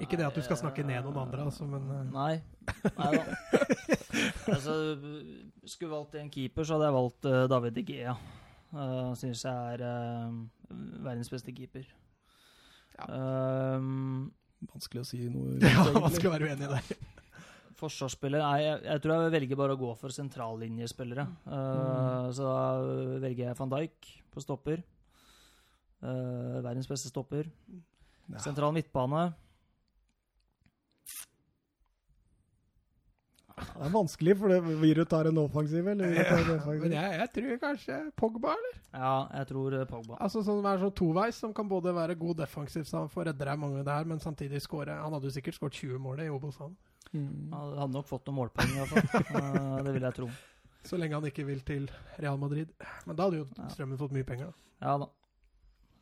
[0.00, 2.34] Ikke det at du skal snakke ned noen andre, altså, men eh, Nei.
[2.96, 3.24] Nei da.
[4.54, 4.76] altså,
[5.68, 8.14] skulle valgt en keeper, så hadde jeg valgt eh, David De Gea.
[8.70, 10.30] Uh, Syns jeg er uh,
[11.02, 11.88] verdens beste keeper.
[13.00, 13.76] Ja.
[13.80, 14.30] Um,
[14.70, 16.98] Vanskelig å si noe er vanskelig å være uenig i det.
[17.80, 21.24] forsvarsspiller Nei, jeg, jeg tror jeg velger bare å gå for sentrallinjespillere.
[21.48, 22.58] Uh, Så da
[23.22, 24.82] velger jeg van Dijk på stopper.
[26.00, 27.48] Uh, verdens beste stopper.
[28.30, 28.42] Ja.
[28.44, 29.30] Sentral midtbane.
[33.60, 36.12] Det er vanskelig, for det, vil du ta en offensiv, eller?
[36.12, 36.74] vil en offensiv.
[36.74, 38.76] en Men jeg, jeg tror kanskje Pogba, eller?
[38.92, 40.18] Ja, jeg tror eh, Pogba.
[40.20, 43.48] Altså Sånn er sånn toveis, som kan både være god defensiv, så han får redde
[43.50, 46.58] deg mange der, men samtidig skåre Han hadde jo sikkert skåret 20 mål i Obos,
[46.62, 46.76] han.
[47.12, 47.50] Mm.
[47.52, 49.30] Han hadde nok fått noen målpoeng, i hvert fall.
[49.34, 50.30] Uh, det vil jeg tro.
[50.86, 51.88] Så lenge han ikke vil til
[52.18, 52.70] Real Madrid.
[53.06, 53.68] Men da hadde jo Ja.
[53.74, 54.52] Strømmen fått mye penger.
[54.52, 54.86] da.
[54.86, 55.10] Ja da.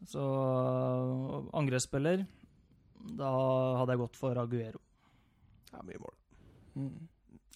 [0.07, 0.23] Så
[1.59, 2.23] angrepsspiller
[3.19, 3.31] Da
[3.81, 4.81] hadde jeg gått for Aguero.
[5.73, 6.15] Ja, mye mål.
[6.79, 7.09] Mm.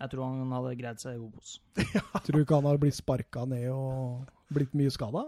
[0.02, 1.54] Jeg tror han hadde greid seg i Obos.
[2.26, 5.22] Tror du ikke han har blitt sparka ned og blitt mye skada?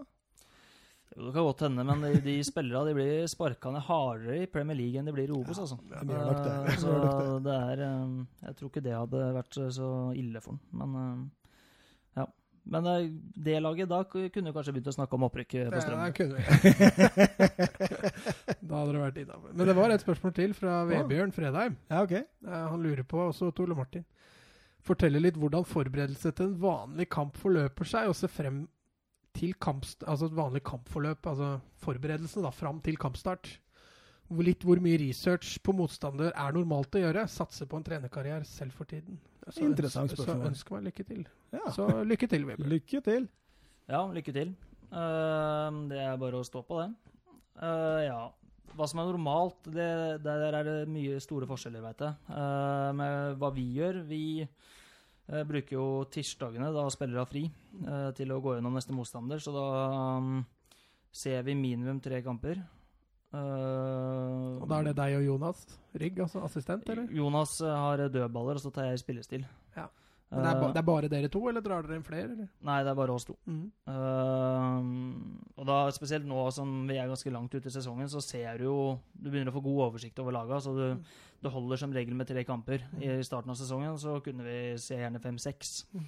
[1.15, 4.49] Jo, det kan godt hende, men de, de spillerne de blir sparka ned hardere i
[4.51, 5.79] Premier League enn de blir i Obos, altså.
[5.87, 6.01] det.
[6.11, 6.91] Eh, Så
[7.45, 8.17] det er eh,
[8.49, 11.21] Jeg tror ikke det hadde vært så ille for han, men eh,
[12.19, 12.27] ja.
[12.75, 13.07] Men eh,
[13.47, 16.11] det laget, da kunne du kanskje begynt å snakke om opprykk eh, på Strømmen.
[16.11, 16.45] det kunne vi.
[18.69, 19.53] da hadde det vært innafor.
[19.55, 21.77] Men det var et spørsmål til fra Vebjørn Fredheim.
[21.93, 22.15] Ja, ok.
[22.25, 24.03] Eh, han lurer på, også Tole Martin,
[24.85, 28.65] fortelle litt hvordan forberedelse til en vanlig kamp forløper seg, og se frem
[29.35, 33.57] til kampstart, altså et vanlig kampforløp, altså forberedelsene da, fram til kampstart.
[34.41, 37.27] Litt hvor mye research på motstander er normalt å gjøre.
[37.29, 39.19] Satse på en trenerkarriere selv for tiden.
[39.51, 40.47] Så, Interessant spørsmål.
[40.47, 41.27] Så ønsker meg lykke til.
[41.53, 41.65] Ja.
[41.75, 42.71] Så lykke til, Vebjørn.
[42.73, 43.27] Lykke til.
[43.91, 44.55] Ja, lykke til.
[44.95, 46.89] Uh, det er bare å stå på det.
[47.61, 48.23] Uh, ja.
[48.75, 49.89] Hva som er normalt, det,
[50.25, 52.17] der er det mye store forskjeller, veit jeg.
[52.29, 54.01] Uh, med hva vi gjør.
[54.09, 57.45] Vi uh, bruker jo tirsdagene, da spillere har fri,
[57.85, 59.43] uh, til å gå gjennom neste motstander.
[59.43, 59.67] Så da
[60.19, 60.41] um,
[61.15, 62.63] ser vi minimum tre kamper.
[63.35, 65.65] Og da er det deg og Jonas
[65.99, 67.09] Rygg, altså assistent, eller?
[67.11, 69.43] Jonas har dødballer, og så tar jeg spillestil.
[69.75, 69.89] Ja.
[70.33, 72.33] Men det, er ba, Eh, det er bare dere to, eller drar dere inn flere?
[72.33, 72.49] Eller?
[72.67, 73.37] Nei, det er bare oss to.
[73.47, 73.65] Mm.
[73.89, 78.59] Uh, og da spesielt nå som vi er ganske langt ute i sesongen, så ser
[78.59, 78.79] du jo
[79.13, 80.61] Du begynner å få god oversikt over laga.
[80.65, 80.85] Så du,
[81.43, 82.87] du holder som regel med tre kamper.
[83.01, 85.75] I starten av sesongen så kunne vi se gjerne fem-seks.
[85.95, 86.07] Mm.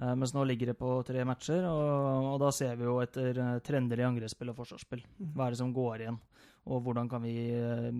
[0.00, 3.42] Eh, mens nå ligger det på tre matcher, og, og da ser vi jo etter
[3.66, 5.04] trender i angrepsspill og forsvarsspill.
[5.18, 5.34] Mm.
[5.34, 6.22] Hva er det som går igjen,
[6.70, 7.36] og hvordan kan vi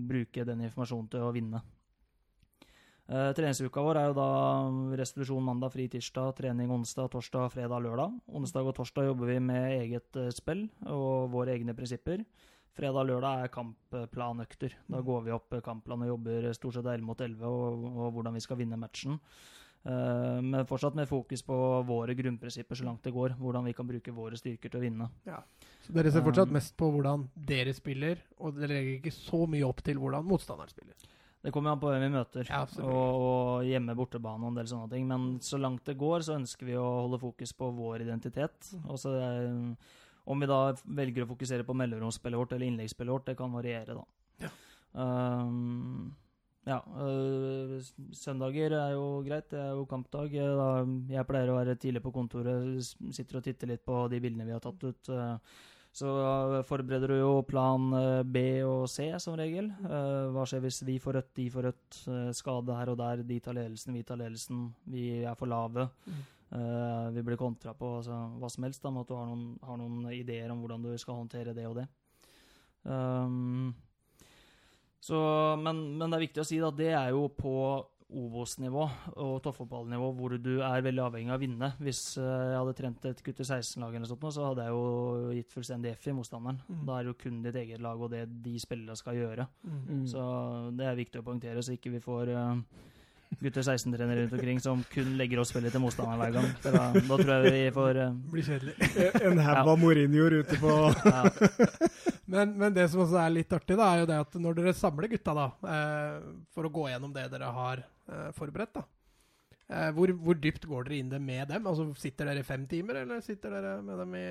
[0.09, 1.63] bruke den informasjonen til å vinne.
[3.11, 4.29] Uh, treningsuka vår er jo da
[5.01, 8.13] restitusjon mandag, fri tirsdag, trening onsdag, torsdag, fredag, lørdag.
[8.39, 12.23] Onsdag og torsdag jobber vi med eget uh, spill og våre egne prinsipper.
[12.79, 14.77] Fredag og lørdag er kampplanøkter.
[14.95, 18.15] Da går vi opp eh, kampplan og jobber stort sett 11 mot 11 og, og
[18.15, 19.19] hvordan vi skal vinne matchen.
[19.81, 21.57] Uh, men fortsatt med fokus på
[21.89, 23.35] våre grunnprinsipper så langt det går.
[23.43, 25.11] Hvordan vi kan bruke våre styrker til å vinne.
[25.83, 29.49] Så dere ser fortsatt Um, mest på hvordan dere spiller, og dere legger ikke så
[29.51, 31.11] mye opp til hvordan motstanderen spiller.
[31.41, 34.69] Det kommer an på hvem vi møter, Ja, og, og hjemme, bortebane og en del
[34.69, 35.07] sånne ting.
[35.09, 38.75] Men så langt det går, så ønsker vi å holde fokus på vår identitet.
[38.85, 39.95] Og så eh,
[40.31, 43.97] Om vi da velger å fokusere på mellomromsspillet vårt eller innleggsspillet vårt, det kan variere,
[43.97, 44.05] da.
[44.45, 44.51] Ja.
[45.01, 46.13] Um,
[46.69, 47.81] ja, øh,
[48.13, 49.49] søndager er jo greit.
[49.51, 50.35] Det er jo kampdag.
[50.37, 50.69] Da,
[51.09, 52.85] jeg pleier å være tidlig på kontoret,
[53.17, 55.09] sitter og titter litt på de bildene vi har tatt ut.
[55.09, 55.37] eh,
[55.91, 56.11] Så
[56.69, 59.73] forbereder du jo plan eh, B og C, som regel.
[59.83, 63.25] Eh, Hva skjer hvis vi får rødt, de får rødt, eh, skade her og der,
[63.27, 65.89] de tar ledelsen, vi tar ledelsen, vi er for lave.
[66.07, 66.21] Mm.
[67.15, 69.77] Vi blir kontra på altså, hva som helst, da, med at du har noen, har
[69.79, 71.85] noen ideer om hvordan du skal håndtere det og det.
[72.83, 73.71] Um,
[74.99, 75.21] så,
[75.63, 77.55] men, men det er viktig å si at det er jo på
[78.11, 78.85] Obos-nivå
[79.23, 81.71] og toppfotballnivå hvor du er veldig avhengig av å vinne.
[81.83, 85.55] Hvis eh, jeg hadde trent et gutter 16-lag, eller sånt, så hadde jeg jo gitt
[85.55, 86.61] fullstendig F i motstanderen.
[86.67, 86.85] Mm.
[86.89, 89.47] Da er det jo kun ditt eget lag og det de spillere skal gjøre.
[89.65, 90.07] Mm.
[90.11, 90.23] Så
[90.79, 92.89] det er viktig å poengtere, så ikke vi får eh,
[93.39, 96.49] gutter 16-trenere rundt omkring som kun legger oss spillet til motstanderen hver gang.
[96.65, 98.15] Da, da tror jeg vi får uh...
[98.33, 98.75] Blir kjedelig.
[99.23, 100.77] En haug av Mourinhoer ute på
[101.07, 101.23] ja,
[102.31, 104.75] Men, men det som også er litt artig, da, er jo det at når dere
[104.77, 108.85] samler gutta da, eh, for å gå gjennom det dere har eh, forberedt, da,
[109.67, 111.67] eh, hvor, hvor dypt går dere inn det med dem?
[111.67, 114.29] Altså, Sitter dere i fem timer, eller sitter dere med dem i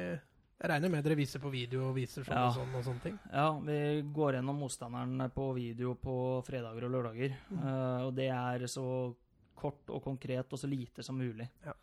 [0.60, 2.48] Jeg regner med dere viser på video og viser sånn Ja.
[2.50, 3.20] og sånn og sånne ting.
[3.32, 7.36] Ja, vi går gjennom motstanderen på video på fredager og lørdager.
[7.50, 7.60] Mm.
[7.64, 9.16] Uh, og det er så
[9.56, 11.48] kort og konkret og så lite som mulig.
[11.66, 11.74] Ja.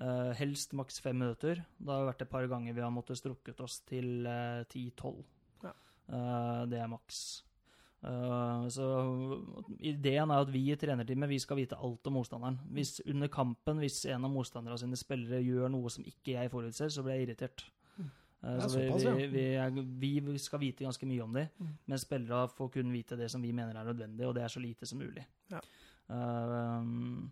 [0.00, 1.64] Uh, helst maks fem minutter.
[1.78, 5.24] Det har vært et par ganger vi har måttet strukket oss til uh, 10-12.
[5.64, 5.72] Ja.
[6.10, 7.42] Eh, det er maks.
[8.02, 8.86] Eh, så
[9.78, 12.56] ideen er at vi i trenerteamet vi skal vite alt om motstanderen.
[12.72, 16.88] Hvis under kampen, hvis en av motstanderne sine spillere gjør noe som ikke jeg forutser,
[16.88, 17.66] så blir jeg irritert.
[17.98, 18.06] Mm.
[18.06, 19.74] Eh, Det er så vi, vi, vi, er,
[20.24, 21.74] vi skal vite ganske mye om dem, Mm.
[21.86, 24.60] men spillere får kun vite det som vi mener er nødvendig, og det er så
[24.60, 25.26] lite som mulig.
[25.52, 25.60] Ja.
[26.08, 27.28] Uh,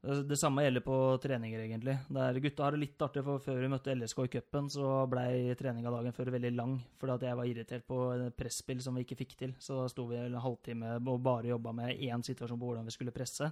[0.00, 1.96] det, samme gjelder på treninger, egentlig.
[2.08, 5.56] Der gutta har det litt artig, for før vi møtte LSK i cupen, så blei
[5.58, 7.98] treninga dagen før veldig lang, fordi at jeg var irritert på
[8.38, 9.54] presspill som vi ikke fikk til.
[9.58, 12.94] Så da sto vi en halvtime og bare jobba med én situasjon på hvordan vi
[12.94, 13.50] skulle presse.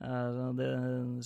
[0.00, 0.70] Uh, så det,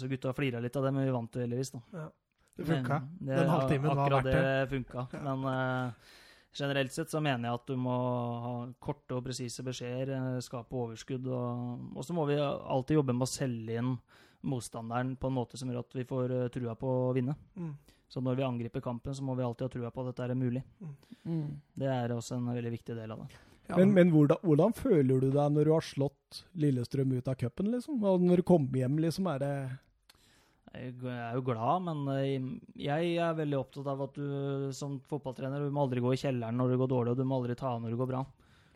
[0.00, 2.10] så gutta flira litt av det, men vi vant jo heldigvis, da.
[2.56, 2.98] Det funka.
[3.20, 4.34] Det- Den halvtimen var verdt det.
[4.34, 5.06] Akkurat det funka.
[5.24, 5.92] Men uh,
[6.54, 7.94] generelt sett så mener jeg at du må
[8.44, 11.26] ha korte og presise beskjeder, eh, skape overskudd.
[11.32, 13.94] Og, og så må vi alltid jobbe med å selge inn
[14.44, 17.36] motstanderen på en måte som gjør at vi får eh, trua på å vinne.
[17.56, 17.72] Mm.
[18.12, 20.36] Så når vi angriper kampen, så må vi alltid ha trua på at dette er
[20.36, 20.60] mulig.
[21.24, 23.38] Det er også en veldig viktig del av det.
[23.70, 27.38] Ja, Men, men hvordan, hvordan føler du deg når du har slått Lillestrøm ut av
[27.40, 28.02] cupen, liksom?
[28.04, 29.52] Og når du kommer hjem, liksom, er det
[30.72, 32.46] Jeg er jo glad, men eh,
[32.80, 36.56] jeg er veldig opptatt av at du som fotballtrener du må aldri gå i kjelleren
[36.56, 38.22] når det går dårlig, og du må aldri ta av når det går bra.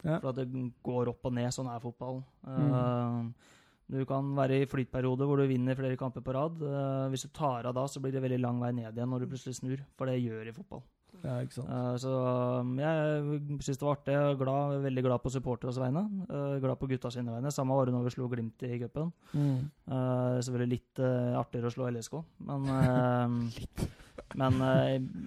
[0.05, 0.19] Ja.
[0.21, 0.49] For at det
[0.85, 1.49] går opp og ned.
[1.57, 2.23] Sånn er fotball.
[2.47, 2.73] Mm.
[2.81, 3.53] Eh,
[3.87, 6.59] Du kan være i flytperiode hvor du vinner flere kamper på rad.
[6.59, 9.23] Eh, Hvis du tar av da, så blir det veldig lang vei ned igjen når
[9.23, 9.83] du plutselig snur.
[9.97, 10.83] For det gjør i fotball.
[11.25, 11.71] Ja, ikke sant?
[11.71, 12.13] Uh, Så
[12.61, 14.15] um, jeg syns det var artig.
[14.15, 16.03] Jeg er glad, veldig glad på supporteres vegne.
[16.31, 17.53] Uh, Glad på gutta sine vegne.
[17.55, 19.13] Samme var det når vi slo Glimt i cupen.
[19.33, 19.65] Mm.
[19.89, 21.03] Uh, selvfølgelig litt
[21.41, 22.19] artigere å slå LSK,
[22.49, 23.51] men,
[24.41, 24.63] men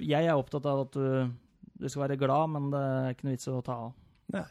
[0.04, 1.36] jeg er opptatt av at du,
[1.80, 3.94] du skal være glad, men det er ikke noe vits å ta av.
[4.36, 4.46] Ja.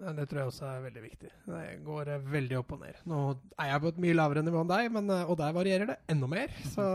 [0.00, 1.30] Det tror jeg også er veldig viktig.
[1.50, 3.00] Det går veldig opp og ned.
[3.10, 3.18] Nå
[3.60, 6.30] er jeg på et mye lavere nivå enn deg, men, og der varierer det enda
[6.30, 6.54] mer.
[6.72, 6.86] Så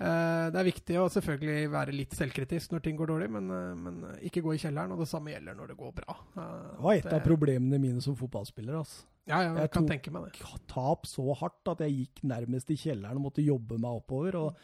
[0.00, 3.98] det er viktig å selvfølgelig være litt selvkritisk når ting går dårlig, men, eh, men
[4.24, 4.92] ikke gå i kjelleren.
[4.94, 6.14] Og det samme gjelder når det går bra.
[6.36, 6.40] Eh,
[6.76, 8.74] Det var et det- av problemene mine som fotballspiller.
[8.80, 9.04] altså.
[9.28, 10.40] Ja, ja, jeg Jeg kan tok- tenke meg det.
[10.66, 14.34] Tap så hardt at jeg gikk nærmest i kjelleren og måtte jobbe meg oppover.
[14.34, 14.56] og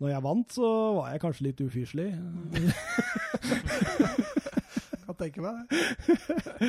[0.00, 2.14] når jeg vant, så var jeg kanskje litt ufyselig.
[5.06, 5.78] Kan tenke meg det.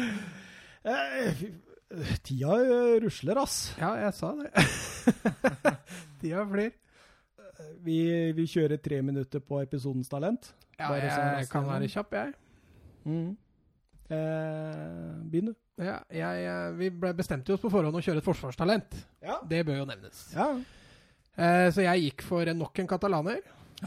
[0.81, 1.34] Eh,
[2.23, 3.73] Tida eh, rusler, ass.
[3.77, 4.48] Ja, jeg sa det.
[6.22, 6.72] Tida flyr.
[7.84, 7.99] Vi,
[8.36, 10.52] vi kjører tre minutter på episodens talent.
[10.80, 12.34] Ja, jeg, jeg kan være kjapp, jeg.
[13.06, 13.30] Mm.
[14.10, 15.56] Eh, Begynn, du.
[15.84, 18.98] Ja, jeg, eh, vi ble bestemte oss på forhånd å kjøre et forsvarstalent.
[19.23, 19.38] Ja.
[19.48, 20.27] Det bør jo nevnes.
[20.36, 20.52] ja.
[21.40, 23.38] Eh, så jeg gikk for nok en katalaner.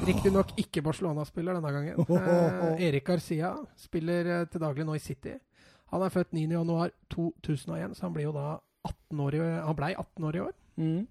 [0.07, 1.99] Riktignok ikke Barcelona-spiller denne gangen.
[2.17, 5.35] Eh, Erik Garcia spiller eh, til daglig nå i City.
[5.93, 8.55] Han er født 9.1.2001, så han blir jo da
[8.89, 10.55] 18 år i, han blei 18 år i år.
[10.81, 11.03] Mm.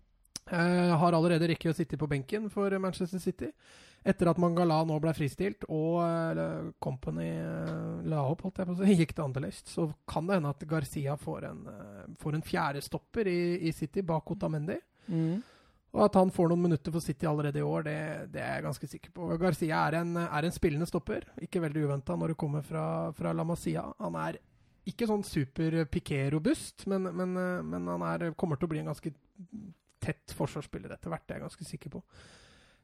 [0.50, 3.52] Eh, har allerede rekket å sitte på benken for Manchester City.
[4.02, 8.76] Etter at Mangala nå ble fristilt og eh, Company eh, la opp, holdt jeg på
[8.76, 11.64] å si, gikk til Anderlecht, så kan det hende at Garcia får en,
[12.20, 14.80] får en fjerdestopper i, i City bak Otamendi.
[15.12, 15.42] Mm.
[15.92, 17.98] Og at han får noen minutter for City allerede i år, det,
[18.34, 19.28] det er jeg ganske sikker på.
[19.40, 21.28] Garcia er en, er en spillende stopper.
[21.44, 22.86] Ikke veldig uventa når det kommer fra,
[23.16, 23.84] fra La Masia.
[24.00, 24.40] Han er
[24.88, 27.36] ikke sånn super piqué-robust, men, men,
[27.68, 29.12] men han er, kommer til å bli en ganske
[30.02, 31.26] tett forsvarsspiller etter hvert.
[31.28, 32.02] Det er jeg ganske sikker på.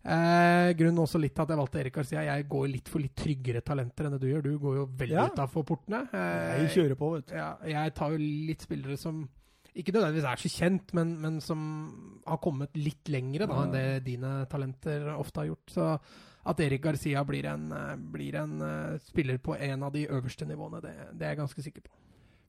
[0.07, 2.21] Eh, grunnen også litt til at jeg valgte Erik Garcia.
[2.23, 4.45] Jeg går litt for litt tryggere talenter enn det du gjør.
[4.45, 5.25] Du går jo veldig Ja.
[5.33, 6.03] utafor portene.
[6.13, 7.35] Eh, Jeg kjører på, vet du.
[7.35, 9.27] ja, jeg tar jo litt spillere som
[9.75, 14.03] ikke nødvendigvis er så kjent, men, men som har kommet litt lengre da, enn det
[14.05, 15.69] dine talenter ofte har gjort.
[15.69, 15.99] Så
[16.47, 20.47] at Erik Garcia blir en, eh, blir en uh, spiller på en av de øverste
[20.47, 21.91] nivåene, det, det er jeg ganske sikker på.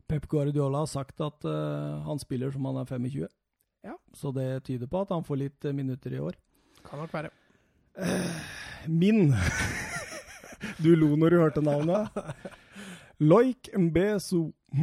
[0.09, 3.27] Pep Guardiola har sagt at uh, han spiller som han er 25.
[3.85, 3.95] Ja.
[4.15, 6.35] Så det tyder på at han får litt eh, minutter i år.
[6.87, 7.31] Kan nok være.
[8.87, 9.35] Min
[10.83, 12.09] Du lo når du hørte navnet.
[13.21, 14.53] Loik Mbeso.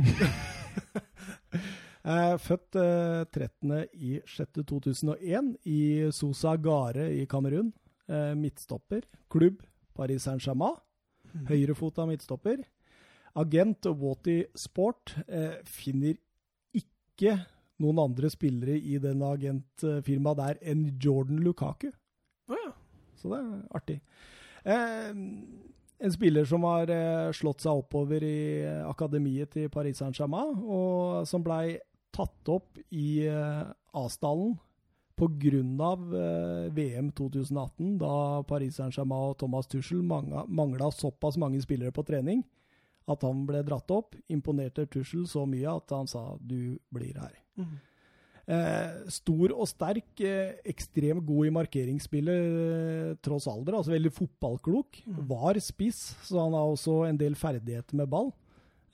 [2.05, 7.71] Eh, Født eh, 13.06.2001 i Sosa Gare i Kamerun.
[8.05, 9.01] Eh, Midtstopper.
[9.33, 9.63] Klubb
[9.97, 10.77] Paris Saint-Germain.
[11.49, 12.61] Høyrefota midtstopper.
[13.41, 16.13] Agent Wati Sport eh, finner
[16.77, 17.39] ikke
[17.83, 21.89] noen andre spillere i denne agentfirmaet der enn Jordan Lukaku.
[22.49, 22.73] Oh, ja.
[23.19, 23.97] Så det er artig.
[24.65, 25.11] Eh,
[26.05, 28.37] en spiller som har eh, slått seg oppover i
[28.85, 31.77] akademiet til Paris Saint-Germain, og som blei
[32.15, 33.63] tatt opp i eh,
[33.95, 34.55] Asdalen
[35.15, 35.93] pga.
[36.19, 42.43] Eh, VM 2018, da Paris Saint-Germain og Thomas Tuchel mangla såpass mange spillere på trening
[43.07, 44.15] at han ble dratt opp.
[44.27, 47.44] Imponerte Tuchel så mye at han sa 'du blir her'.
[48.45, 53.79] Eh, stor og sterk, eh, ekstremt god i markeringsspillet eh, tross alder.
[53.79, 55.01] Altså veldig fotballklok.
[55.05, 55.21] Mm.
[55.31, 58.29] Var spiss, så han har også en del ferdigheter med ball.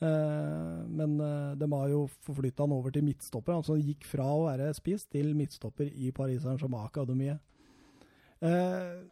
[0.01, 3.57] Eh, men eh, de har jo forflytta han over til midtstopper.
[3.57, 7.43] Altså han gikk fra å være spiss til midtstopper i Paris Saint-Germain-akademiet.
[8.41, 9.03] Eh,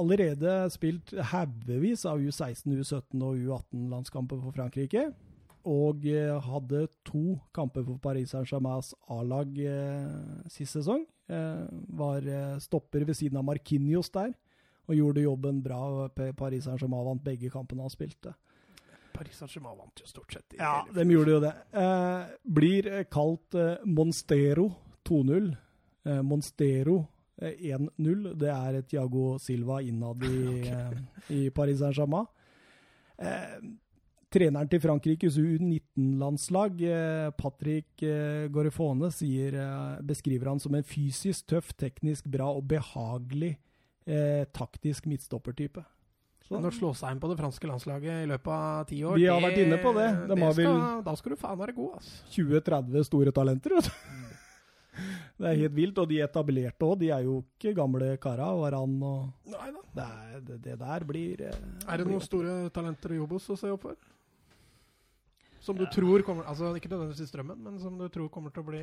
[0.00, 5.10] allerede spilt haugevis av U16, U17 og U18-landskamper for Frankrike.
[5.66, 11.04] Og eh, hadde to kamper for Paris Saint-Germains A-lag eh, sist sesong.
[11.26, 11.66] Eh,
[11.98, 12.26] var
[12.62, 14.34] stopper ved siden av Marquinhos der,
[14.86, 16.08] og gjorde jobben bra.
[16.38, 18.36] Paris Saint-Germain vant begge kampene han spilte.
[19.16, 20.58] Paris Saint-Germain vant jo stort sett.
[20.60, 21.54] Ja, de gjorde jo det.
[22.44, 23.56] Blir kalt
[23.88, 24.70] Monstero
[25.06, 25.54] 2-0.
[26.06, 28.34] Eh, Monstero eh, 1-0.
[28.38, 31.02] Det er et Tiago Silva innad i, okay.
[31.34, 32.28] i Paris Saint-Germain.
[34.32, 41.46] Treneren til Frankrikes U19-landslag, eh, Patrick eh, Gorifone, sier, eh, beskriver han som en fysisk
[41.52, 43.52] tøff, teknisk bra og behagelig
[44.06, 45.84] eh, taktisk midtstoppertype.
[46.50, 49.26] Men å slå seg inn på det franske landslaget i løpet av ti år De
[49.26, 50.06] har vært inne på det.
[50.30, 52.18] De det skal, Da skal du faen være god, altså.
[52.36, 53.74] 20-30 store talenter.
[53.78, 53.94] Vet du.
[55.36, 55.98] Det er helt vilt.
[56.00, 58.46] Og de etablerte òg, de er jo ikke gamle kara.
[58.56, 59.82] Varan og Nei da.
[59.98, 63.68] det, det, det der blir eh, Er det noen store talenter i Obos å se
[63.74, 63.98] opp for?
[65.66, 68.62] Som du tror kommer Altså ikke nødvendigvis i strømmen, men som du tror kommer til
[68.62, 68.82] å bli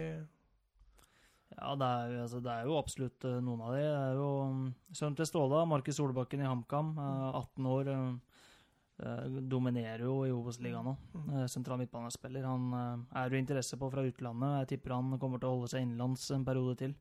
[1.53, 3.81] Ja, det er, jo- altså, det er jo absolutt eh, noen av de.
[3.85, 7.91] Det er jo um, sønnen til Ståla, Markus Solbakken i HamKam, eh, 18 år.
[7.93, 10.95] eh, dominerer jo i Obos-ligaen nå.
[11.33, 12.43] Eh, sentral midtbanespiller.
[12.45, 12.73] Han
[13.13, 14.57] er jo interesse på fra utlandet.
[14.63, 16.95] Jeg tipper han kommer til å holde seg innenlands en periode til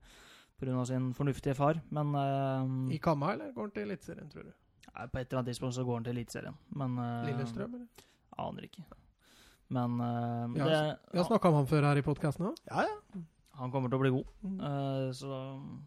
[0.60, 0.84] pga.
[0.86, 1.80] sin fornuftige far.
[1.90, 2.12] Men
[2.92, 4.52] I Kamma, eller går han til Eliteserien, tror du?
[4.94, 6.54] Nei, På et eller annet tidspunkt så går han til Eliteserien.
[6.76, 6.96] Men
[7.26, 7.86] Lillestrøm, eller?
[8.38, 8.84] Aner ikke.
[9.72, 10.80] Men uh, det,
[11.12, 12.58] Vi har snakka om han før her i podkasten òg.
[12.68, 13.22] Ja, ja.
[13.60, 14.34] han kommer til å bli god.
[14.44, 15.38] Uh, så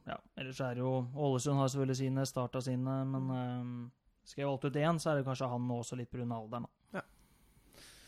[0.09, 4.65] ja, ellers er jo Ålesund har selvfølgelig sine, Starta sine, men uh, skal jeg valgt
[4.65, 6.25] ut én, så er det kanskje han også litt pga.
[6.25, 6.65] alderen.
[6.65, 7.03] da.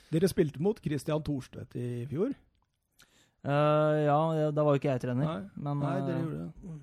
[0.08, 2.32] Dere spilte mot Christian Thorstvedt i fjor.
[3.48, 4.20] Uh, ja,
[4.52, 6.78] da var jo ikke jeg trener, Nei, men Nei, dere eh, gjorde det.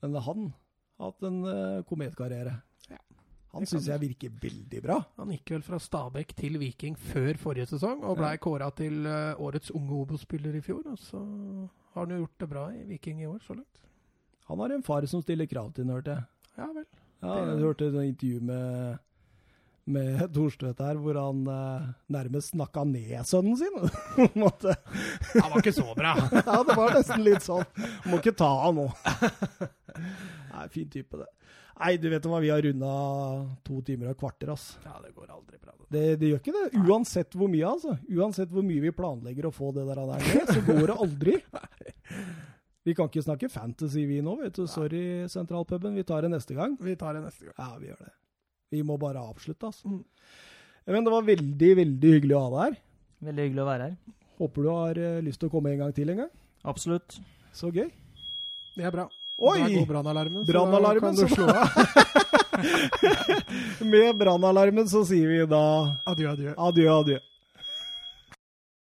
[0.00, 0.44] Men han
[1.00, 2.54] har hatt en eh, kometkarriere.
[3.50, 4.96] Han syns jeg virker veldig bra.
[5.18, 8.38] Han gikk vel fra Stabæk til Viking før forrige sesong, og blei Ja.
[8.44, 10.84] kåra til eh, årets unge Obos-spiller i fjor.
[10.92, 13.80] Og så har han jo gjort det bra i Viking i år, så langt.
[14.46, 16.24] Han har en far som stiller krav til ham, hørte jeg.
[16.58, 16.86] Ja vel.
[17.22, 18.98] Ja, jeg hørte et intervju med,
[19.86, 23.74] med Thorstvedt her, hvor han eh, nærmest snakka ned sønnen sin.
[24.14, 24.76] på en måte.
[25.34, 26.14] Han var ikke så bra.
[26.38, 27.66] ja, det var nesten litt sånn.
[28.06, 28.86] Må ikke ta han nå.
[30.54, 31.26] Nei, fin type, det.
[31.80, 32.90] Nei, du vet hva, vi har runda
[33.64, 34.66] to timer og et kvarter, ass.
[34.84, 35.72] Ja, det går aldri bra.
[35.90, 36.82] Det, det gjør ikke det.
[36.84, 37.96] Uansett hvor mye, altså.
[38.14, 41.36] Uansett hvor mye vi planlegger å få det der ned, så går det aldri.
[42.80, 44.62] Vi kan ikke snakke fantasy, vi nå, vet du.
[44.64, 45.92] Sorry, sentralpuben.
[46.00, 46.78] Vi tar det neste gang.
[46.80, 47.54] Vi tar det neste gang.
[47.58, 48.12] Ja, vi gjør det.
[48.72, 49.90] Vi må bare avslutte, altså.
[49.92, 50.00] Mm.
[50.96, 52.80] Men det var veldig, veldig hyggelig å ha deg her.
[53.28, 54.16] Veldig hyggelig å være her.
[54.40, 56.32] Håper du har eh, lyst til å komme en gang til en gang.
[56.72, 57.20] Absolutt.
[57.52, 57.90] Så gøy.
[58.78, 59.10] Det er bra.
[59.40, 59.58] Oi!
[59.62, 60.44] Da går brannalarmen.
[60.44, 61.68] da kan du så- slå av.
[63.92, 65.62] Med brannalarmen så sier vi da
[66.04, 66.54] Adjø, adjø.
[66.58, 67.18] adjø, adjø.